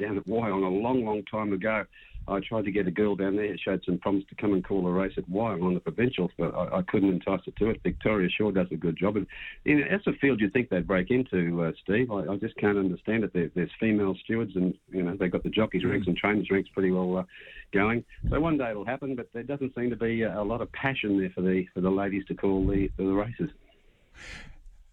down 0.00 0.18
at 0.18 0.26
Wyong 0.26 0.64
a 0.64 0.68
long, 0.68 1.04
long 1.04 1.22
time 1.24 1.52
ago, 1.52 1.84
I 2.26 2.40
tried 2.40 2.64
to 2.64 2.70
get 2.70 2.86
a 2.86 2.90
girl 2.90 3.16
down 3.16 3.36
there. 3.36 3.48
Who 3.48 3.56
showed 3.58 3.82
some 3.84 3.98
promise 3.98 4.24
to 4.28 4.34
come 4.34 4.52
and 4.52 4.64
call 4.64 4.86
a 4.86 4.90
race 4.90 5.12
at 5.16 5.28
Wyong 5.28 5.62
on 5.62 5.74
the 5.74 5.80
provincials, 5.80 6.30
but 6.38 6.54
I, 6.54 6.78
I 6.78 6.82
couldn't 6.82 7.10
entice 7.10 7.40
her 7.46 7.52
to 7.58 7.70
it. 7.70 7.80
Victoria 7.82 8.28
sure 8.30 8.52
does 8.52 8.68
a 8.70 8.76
good 8.76 8.96
job, 8.96 9.16
and 9.16 9.26
you 9.64 9.78
know, 9.78 9.86
that's 9.90 10.06
a 10.06 10.12
field 10.14 10.40
you'd 10.40 10.52
think 10.52 10.70
they'd 10.70 10.86
break 10.86 11.10
into, 11.10 11.62
uh, 11.62 11.72
Steve. 11.82 12.10
I, 12.10 12.32
I, 12.32 12.36
just 12.36 12.56
can't 12.56 12.78
understand 12.78 13.24
it. 13.24 13.32
There, 13.32 13.50
there's 13.54 13.70
female 13.78 14.14
stewards, 14.24 14.56
and 14.56 14.74
you 14.90 15.02
know 15.02 15.16
they've 15.18 15.30
got 15.30 15.42
the 15.42 15.50
jockeys 15.50 15.82
mm. 15.82 15.90
ranks 15.90 16.06
and 16.06 16.16
trainers 16.16 16.50
ranks 16.50 16.70
pretty 16.72 16.90
well 16.90 17.18
uh, 17.18 17.24
going. 17.72 18.04
So 18.30 18.40
one 18.40 18.58
day 18.58 18.70
it'll 18.70 18.84
happen, 18.84 19.16
but 19.16 19.28
there 19.32 19.42
doesn't 19.42 19.74
seem 19.74 19.90
to 19.90 19.96
be 19.96 20.22
a, 20.22 20.40
a 20.40 20.44
lot 20.44 20.60
of 20.60 20.72
passion 20.72 21.18
there 21.18 21.30
for 21.30 21.42
the 21.42 21.66
for 21.74 21.80
the 21.80 21.90
ladies 21.90 22.24
to 22.26 22.34
call 22.34 22.66
the 22.66 22.90
the 22.96 23.04
races. 23.04 23.50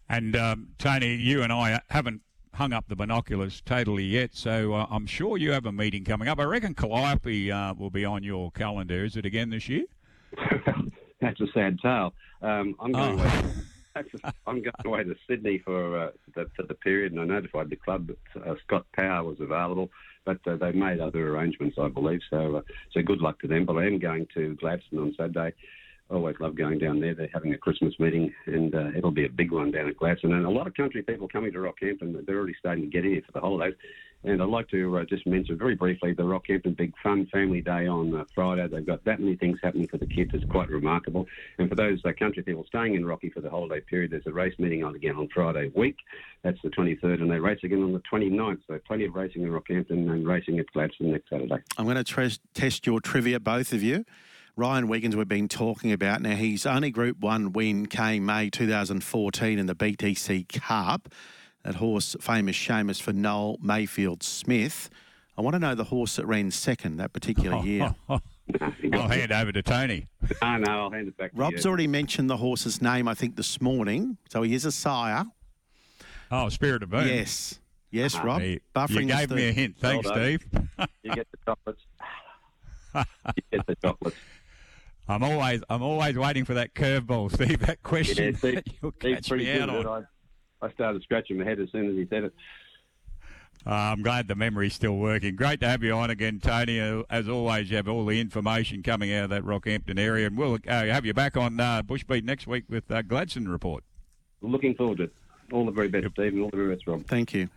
And 0.10 0.36
um, 0.36 0.70
Tony, 0.78 1.16
you 1.16 1.42
and 1.42 1.54
I 1.54 1.80
haven't 1.90 2.22
hung 2.54 2.74
up 2.74 2.88
the 2.88 2.96
binoculars 2.96 3.62
totally 3.66 4.04
yet, 4.04 4.32
so 4.34 4.74
uh, 4.74 4.88
I'm 4.90 5.06
sure 5.06 5.38
you 5.38 5.52
have 5.52 5.66
a 5.66 5.72
meeting 5.72 6.04
coming 6.04 6.28
up. 6.28 6.40
I 6.40 6.44
reckon 6.44 6.74
Calliope 6.74 7.52
uh, 7.52 7.74
will 7.74 7.90
be 7.90 8.06
on 8.06 8.24
your 8.24 8.52
calendar. 8.52 9.06
Is 9.06 9.16
it 9.16 9.26
again 9.26 9.50
this 9.50 9.70
year? 9.70 9.86
That's 11.22 11.40
a 11.40 11.48
sad 11.54 11.80
tale. 11.82 12.14
Um, 12.42 12.76
I'm 12.80 12.92
going. 12.92 13.20
Oh. 13.20 13.24
Away, 13.24 13.54
I'm 14.48 14.62
going 14.62 14.72
away 14.86 15.04
to 15.04 15.16
Sydney 15.28 15.60
for 15.60 16.00
uh, 16.00 16.12
the, 16.34 16.50
for 16.56 16.64
the 16.64 16.74
period, 16.74 17.12
and 17.12 17.22
I 17.22 17.26
notified 17.26 17.70
the 17.70 17.76
club 17.76 18.08
that 18.08 18.48
uh, 18.48 18.56
Scott 18.66 18.86
Power 18.94 19.24
was 19.24 19.40
available, 19.40 19.90
but 20.26 20.40
uh, 20.48 20.56
they've 20.56 20.74
made 20.74 21.00
other 21.00 21.36
arrangements, 21.36 21.78
I 21.80 21.90
believe. 21.90 22.22
So, 22.30 22.58
uh, 22.58 22.62
so 22.94 23.02
good 23.02 23.20
luck 23.20 23.40
to 23.42 23.48
them. 23.48 23.66
But 23.66 23.78
I 23.78 23.86
am 23.88 24.00
going 24.00 24.28
to 24.34 24.56
Gladstone 24.56 25.00
on 25.00 25.16
Saturday 25.18 25.54
always 26.12 26.36
love 26.40 26.56
going 26.56 26.80
down 26.80 27.00
there. 27.00 27.14
They're 27.14 27.30
having 27.34 27.54
a 27.54 27.58
Christmas 27.58 27.94
meeting, 28.00 28.34
and 28.46 28.74
uh, 28.74 28.90
it'll 28.96 29.12
be 29.12 29.26
a 29.26 29.30
big 29.30 29.52
one 29.52 29.72
down 29.72 29.88
at 29.88 29.98
Gladstone. 29.98 30.34
And 30.34 30.46
a 30.46 30.50
lot 30.50 30.68
of 30.68 30.74
country 30.74 31.02
people 31.02 31.28
coming 31.28 31.52
to 31.54 31.60
Rockhampton. 31.60 32.26
They're 32.26 32.38
already 32.38 32.56
starting 32.60 32.84
to 32.84 32.90
get 32.90 33.06
in 33.06 33.12
here 33.12 33.22
for 33.26 33.32
the 33.32 33.40
holidays. 33.40 33.76
And 34.24 34.40
I'd 34.42 34.50
like 34.50 34.70
to 34.70 35.00
uh, 35.00 35.06
just 35.06 35.26
mention 35.26 35.58
very 35.58 35.74
briefly 35.74 36.14
the 36.14 36.22
Rockhampton 36.24 36.78
Big 36.78 36.94
Fun 37.02 37.26
Family 37.32 37.62
Day 37.62 37.88
on 37.88 38.16
uh, 38.16 38.24
Friday. 38.36 38.68
They've 38.68 38.86
got 38.86 39.04
that 39.06 39.20
many 39.20 39.36
things 39.36 39.58
happening 39.64 39.88
for 39.88 39.98
the 39.98 40.06
kids. 40.06 40.30
It's 40.34 40.46
quite 40.46 40.70
remarkable. 40.70 41.26
And 41.58 41.68
for 41.68 41.76
those 41.76 42.00
uh, 42.06 42.12
country 42.20 42.44
people 42.44 42.64
staying 42.68 42.94
in 42.94 43.04
Rocky 43.04 43.32
for 43.32 43.42
the 43.42 43.50
holiday 43.50 43.82
period, 43.82 44.12
there's 44.12 44.28
a 44.28 44.32
race 44.32 44.54
meeting 44.60 44.84
on 44.84 44.96
again 44.96 45.16
on 45.16 45.28
Friday 45.34 45.72
week. 45.76 45.98
That's 46.44 46.62
the 46.64 46.70
23rd, 46.70 47.22
and 47.22 47.32
they 47.32 47.40
race 47.40 47.62
again 47.64 47.82
on 47.82 47.94
the 47.94 48.02
29th. 48.12 48.60
So 48.68 48.80
plenty 48.86 49.06
of 49.06 49.16
racing 49.16 49.42
in 49.42 49.50
Rockhampton 49.50 50.12
and 50.12 50.28
racing 50.28 50.60
at 50.60 50.68
Gladstone 50.72 51.12
next 51.12 51.30
Saturday. 51.30 51.58
I'm 51.80 51.86
going 51.86 51.98
to 51.98 52.04
tre- 52.04 52.38
test 52.54 52.86
your 52.86 53.00
trivia, 53.00 53.40
both 53.40 53.74
of 53.74 53.82
you. 53.82 54.06
Ryan 54.56 54.88
Wiggins, 54.88 55.16
we've 55.16 55.28
been 55.28 55.48
talking 55.48 55.92
about. 55.92 56.22
Now, 56.22 56.36
his 56.36 56.66
only 56.66 56.92
Group 56.92 57.20
1 57.20 57.54
win 57.54 57.86
came 57.88 58.26
May 58.26 58.50
2014 58.50 59.58
in 59.60 59.66
the 59.66 59.76
BTC 59.76 60.48
Cup. 60.62 61.10
That 61.64 61.76
horse, 61.76 62.16
famous 62.20 62.58
Seamus 62.58 63.02
for 63.02 63.14
Noel 63.14 63.58
Mayfield 63.62 64.24
Smith. 64.24 64.90
I 65.38 65.42
want 65.42 65.54
to 65.54 65.60
know 65.60 65.76
the 65.76 65.86
horse 65.86 66.16
that 66.18 66.26
ran 66.26 66.52
second 66.52 66.98
that 66.98 67.14
particular 67.14 67.58
year. 67.66 67.96
I'll 68.10 68.22
hand 69.08 69.32
over 69.32 69.52
to 69.52 69.62
Tony. 69.62 70.08
Ah, 70.42 70.58
no, 70.58 70.72
I'll 70.72 70.92
hand 70.92 71.08
it 71.08 71.18
back 71.18 71.32
to 71.32 71.38
Rob's 71.38 71.64
you. 71.66 71.70
already 71.70 71.88
mentioned 71.88 72.30
the 72.30 72.38
horse's 72.38 72.82
name, 72.82 73.08
I 73.08 73.14
think, 73.16 73.36
this 73.36 73.60
morning. 73.60 74.18
So 74.30 74.44
he 74.44 74.54
is 74.54 74.66
a 74.66 74.72
sire. 74.72 75.26
Oh, 76.32 76.48
Spirit 76.50 76.84
of 76.84 76.90
Boom. 76.92 77.06
Yes. 77.08 77.60
Yes, 77.92 78.16
Rob. 78.24 78.42
You, 78.42 78.60
Buffering 78.76 79.08
you 79.08 79.14
is 79.14 79.20
gave 79.20 79.30
the- 79.30 79.36
me 79.36 79.50
a 79.50 79.52
hint. 79.52 79.76
Thanks, 79.80 80.08
Steve. 80.08 80.46
You 81.04 81.14
get 81.14 81.28
the 81.32 81.38
chocolates. 81.46 81.82
you 82.96 83.42
get 83.52 83.68
the 83.68 83.76
chocolates. 83.76 84.18
I'm 85.12 85.24
always 85.24 85.62
I'm 85.70 85.82
always 85.82 86.18
waiting 86.18 86.46
for 86.46 86.54
that 86.56 86.74
curveball, 86.74 87.32
Steve. 87.36 87.60
That 87.60 87.84
question 87.84 88.34
Yeah, 88.34 88.38
Steve, 88.38 88.56
that 88.56 88.68
you'll 88.82 88.94
Steve's 89.00 89.28
catch 89.28 89.38
me 89.38 89.60
out 89.60 89.70
on. 89.70 90.08
I, 90.62 90.66
I 90.66 90.72
started 90.72 91.02
scratching 91.04 91.38
my 91.38 91.46
head 91.46 91.60
as 91.60 91.70
soon 91.72 91.90
as 91.90 91.96
he 91.96 92.08
said 92.10 92.26
it. 92.26 92.34
Uh, 93.66 93.74
I'm 93.74 94.02
glad 94.02 94.28
the 94.28 94.36
memory's 94.36 94.74
still 94.74 94.98
working. 94.98 95.36
Great 95.36 95.60
to 95.62 95.68
have 95.70 95.84
you 95.84 95.94
on 95.94 96.10
again, 96.10 96.40
Tony. 96.40 96.80
Uh, 96.80 97.04
As 97.12 97.30
always, 97.30 97.70
you 97.70 97.78
have 97.78 97.88
all 97.88 98.06
the 98.06 98.20
information 98.20 98.82
coming 98.82 99.14
out 99.14 99.26
of 99.26 99.30
that 99.30 99.44
Rockhampton 99.44 100.00
area, 100.00 100.26
and 100.26 100.36
we'll 100.36 100.58
uh, 100.68 100.86
have 100.86 101.06
you 101.06 101.14
back 101.14 101.38
on 101.38 101.60
uh, 101.60 101.84
Bushbeat 101.84 102.24
next 102.24 102.48
week 102.48 102.64
with 102.70 102.90
uh, 102.92 103.04
Gladstone 103.04 103.48
report. 103.48 103.84
Looking 104.42 104.74
forward 104.74 104.98
to 104.98 105.04
it. 105.04 105.14
All 105.52 105.66
the 105.66 105.72
very 105.72 105.90
best, 105.90 106.08
Steve, 106.14 106.34
and 106.34 106.42
all 106.42 106.50
the 106.50 106.58
very 106.58 106.74
best, 106.74 106.88
Rob. 106.88 107.06
Thank 107.06 107.36
you. 107.36 107.50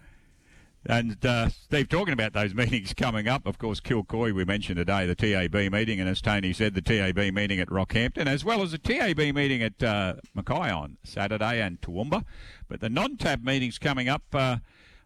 And 0.86 1.24
uh, 1.24 1.48
Steve, 1.48 1.88
talking 1.88 2.12
about 2.12 2.32
those 2.34 2.54
meetings 2.54 2.92
coming 2.94 3.26
up, 3.26 3.46
of 3.46 3.58
course, 3.58 3.80
Kilcoy 3.80 4.34
we 4.34 4.44
mentioned 4.44 4.76
today, 4.76 5.06
the 5.06 5.14
TAB 5.14 5.72
meeting, 5.72 6.00
and 6.00 6.08
as 6.08 6.20
Tony 6.20 6.52
said, 6.52 6.74
the 6.74 6.82
TAB 6.82 7.16
meeting 7.32 7.58
at 7.58 7.68
Rockhampton, 7.68 8.26
as 8.26 8.44
well 8.44 8.62
as 8.62 8.72
the 8.72 8.78
TAB 8.78 9.18
meeting 9.34 9.62
at 9.62 9.82
uh, 9.82 10.14
Mackay 10.34 10.70
on 10.70 10.98
Saturday 11.02 11.60
and 11.60 11.80
Toowoomba. 11.80 12.24
But 12.68 12.80
the 12.80 12.90
non-tab 12.90 13.42
meetings 13.42 13.78
coming 13.78 14.08
up 14.08 14.24
uh, 14.34 14.58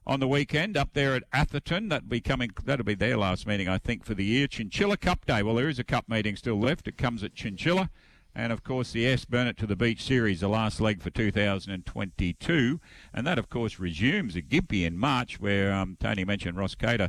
on 0.07 0.20
the 0.20 0.26
weekend 0.26 0.76
up 0.76 0.95
there 0.95 1.14
at 1.14 1.22
Atherton. 1.33 1.91
That'll 1.91 2.09
be 2.09 2.20
coming. 2.20 2.51
That'll 2.64 2.85
be 2.85 2.95
their 2.95 3.16
last 3.16 3.47
meeting, 3.47 3.68
I 3.68 3.79
think, 3.79 4.05
for 4.05 4.14
the 4.14 4.24
year. 4.24 4.49
Chinchilla 4.49 4.97
Cup 4.97 5.26
Day. 5.26 5.43
Well, 5.43 5.55
there 5.55 5.68
is 5.68 5.79
a 5.79 5.85
cup 5.85 6.09
meeting 6.09 6.35
still 6.35 6.59
left. 6.59 6.89
It 6.89 6.97
comes 6.97 7.22
at 7.22 7.35
Chinchilla. 7.35 7.91
And 8.35 8.53
of 8.53 8.62
course, 8.62 8.93
the 8.93 9.07
S 9.07 9.24
Burnett 9.24 9.57
to 9.59 9.66
the 9.66 9.76
Beach 9.76 10.03
series, 10.03 10.41
the 10.41 10.49
last 10.49 10.81
leg 10.81 11.03
for 11.03 11.11
2022. 11.11 12.81
And 13.12 13.26
that, 13.26 13.39
of 13.39 13.49
course, 13.49 13.81
resumes 13.81 14.37
at 14.37 14.49
Gympie 14.49 14.87
in 14.87 14.97
March, 14.97 15.41
where 15.41 15.72
um, 15.72 15.97
Tony 15.99 16.24
mentioned 16.24 16.57
Ross 16.57 16.74
Cater 16.74 17.09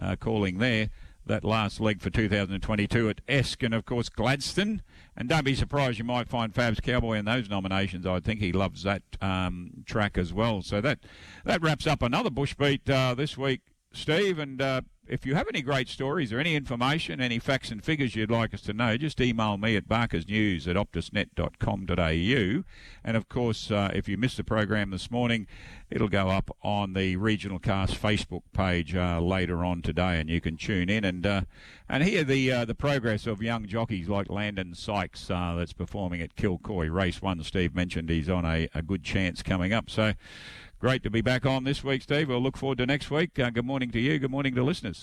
uh, 0.00 0.16
calling 0.16 0.58
there. 0.58 0.90
That 1.26 1.44
last 1.44 1.80
leg 1.80 2.00
for 2.00 2.08
2022 2.08 3.10
at 3.10 3.20
Esk 3.28 3.62
and, 3.62 3.74
of 3.74 3.84
course, 3.84 4.08
Gladstone. 4.08 4.82
And 5.16 5.28
don't 5.28 5.44
be 5.44 5.54
surprised, 5.54 5.98
you 5.98 6.04
might 6.04 6.28
find 6.28 6.52
Fabs 6.52 6.80
Cowboy 6.82 7.18
in 7.18 7.26
those 7.26 7.48
nominations. 7.48 8.06
I 8.06 8.20
think 8.20 8.40
he 8.40 8.52
loves 8.52 8.82
that 8.84 9.02
um, 9.20 9.84
track 9.84 10.16
as 10.16 10.32
well. 10.32 10.62
So 10.62 10.80
that, 10.80 11.00
that 11.44 11.62
wraps 11.62 11.86
up 11.86 12.02
another 12.02 12.30
Bush 12.30 12.54
Beat 12.54 12.88
uh, 12.88 13.14
this 13.14 13.36
week, 13.36 13.60
Steve. 13.92 14.38
And 14.38 14.60
uh, 14.62 14.80
if 15.10 15.26
you 15.26 15.34
have 15.34 15.48
any 15.52 15.60
great 15.60 15.88
stories 15.88 16.32
or 16.32 16.38
any 16.38 16.54
information, 16.54 17.20
any 17.20 17.40
facts 17.40 17.72
and 17.72 17.82
figures 17.82 18.14
you'd 18.14 18.30
like 18.30 18.54
us 18.54 18.60
to 18.62 18.72
know, 18.72 18.96
just 18.96 19.20
email 19.20 19.56
me 19.56 19.74
at 19.74 19.88
barkersnews 19.88 20.68
at 20.68 20.76
optusnet.com.au. 20.76 22.64
And 23.02 23.16
of 23.16 23.28
course, 23.28 23.72
uh, 23.72 23.90
if 23.92 24.08
you 24.08 24.16
missed 24.16 24.36
the 24.36 24.44
program 24.44 24.90
this 24.90 25.10
morning, 25.10 25.48
it'll 25.90 26.08
go 26.08 26.28
up 26.28 26.56
on 26.62 26.92
the 26.92 27.16
Regional 27.16 27.58
Cast 27.58 28.00
Facebook 28.00 28.42
page 28.52 28.94
uh, 28.94 29.20
later 29.20 29.64
on 29.64 29.82
today, 29.82 30.20
and 30.20 30.30
you 30.30 30.40
can 30.40 30.56
tune 30.56 30.88
in 30.88 31.04
and 31.04 31.26
uh, 31.26 31.40
and 31.88 32.04
hear 32.04 32.22
the 32.22 32.52
uh, 32.52 32.64
the 32.64 32.76
progress 32.76 33.26
of 33.26 33.42
young 33.42 33.66
jockeys 33.66 34.08
like 34.08 34.30
Landon 34.30 34.76
Sykes 34.76 35.28
uh, 35.28 35.56
that's 35.58 35.72
performing 35.72 36.20
at 36.22 36.36
Kilcoy. 36.36 36.88
Race 36.88 37.20
one, 37.20 37.42
Steve 37.42 37.74
mentioned 37.74 38.10
he's 38.10 38.28
on 38.28 38.44
a, 38.44 38.68
a 38.74 38.82
good 38.82 39.02
chance 39.02 39.42
coming 39.42 39.72
up. 39.72 39.90
So. 39.90 40.12
Great 40.80 41.02
to 41.02 41.10
be 41.10 41.20
back 41.20 41.44
on 41.44 41.64
this 41.64 41.84
week, 41.84 42.00
Steve. 42.00 42.30
We'll 42.30 42.40
look 42.40 42.56
forward 42.56 42.78
to 42.78 42.86
next 42.86 43.10
week. 43.10 43.38
Uh, 43.38 43.50
good 43.50 43.66
morning 43.66 43.90
to 43.90 44.00
you. 44.00 44.18
Good 44.18 44.30
morning 44.30 44.54
to 44.54 44.62
listeners. 44.62 44.98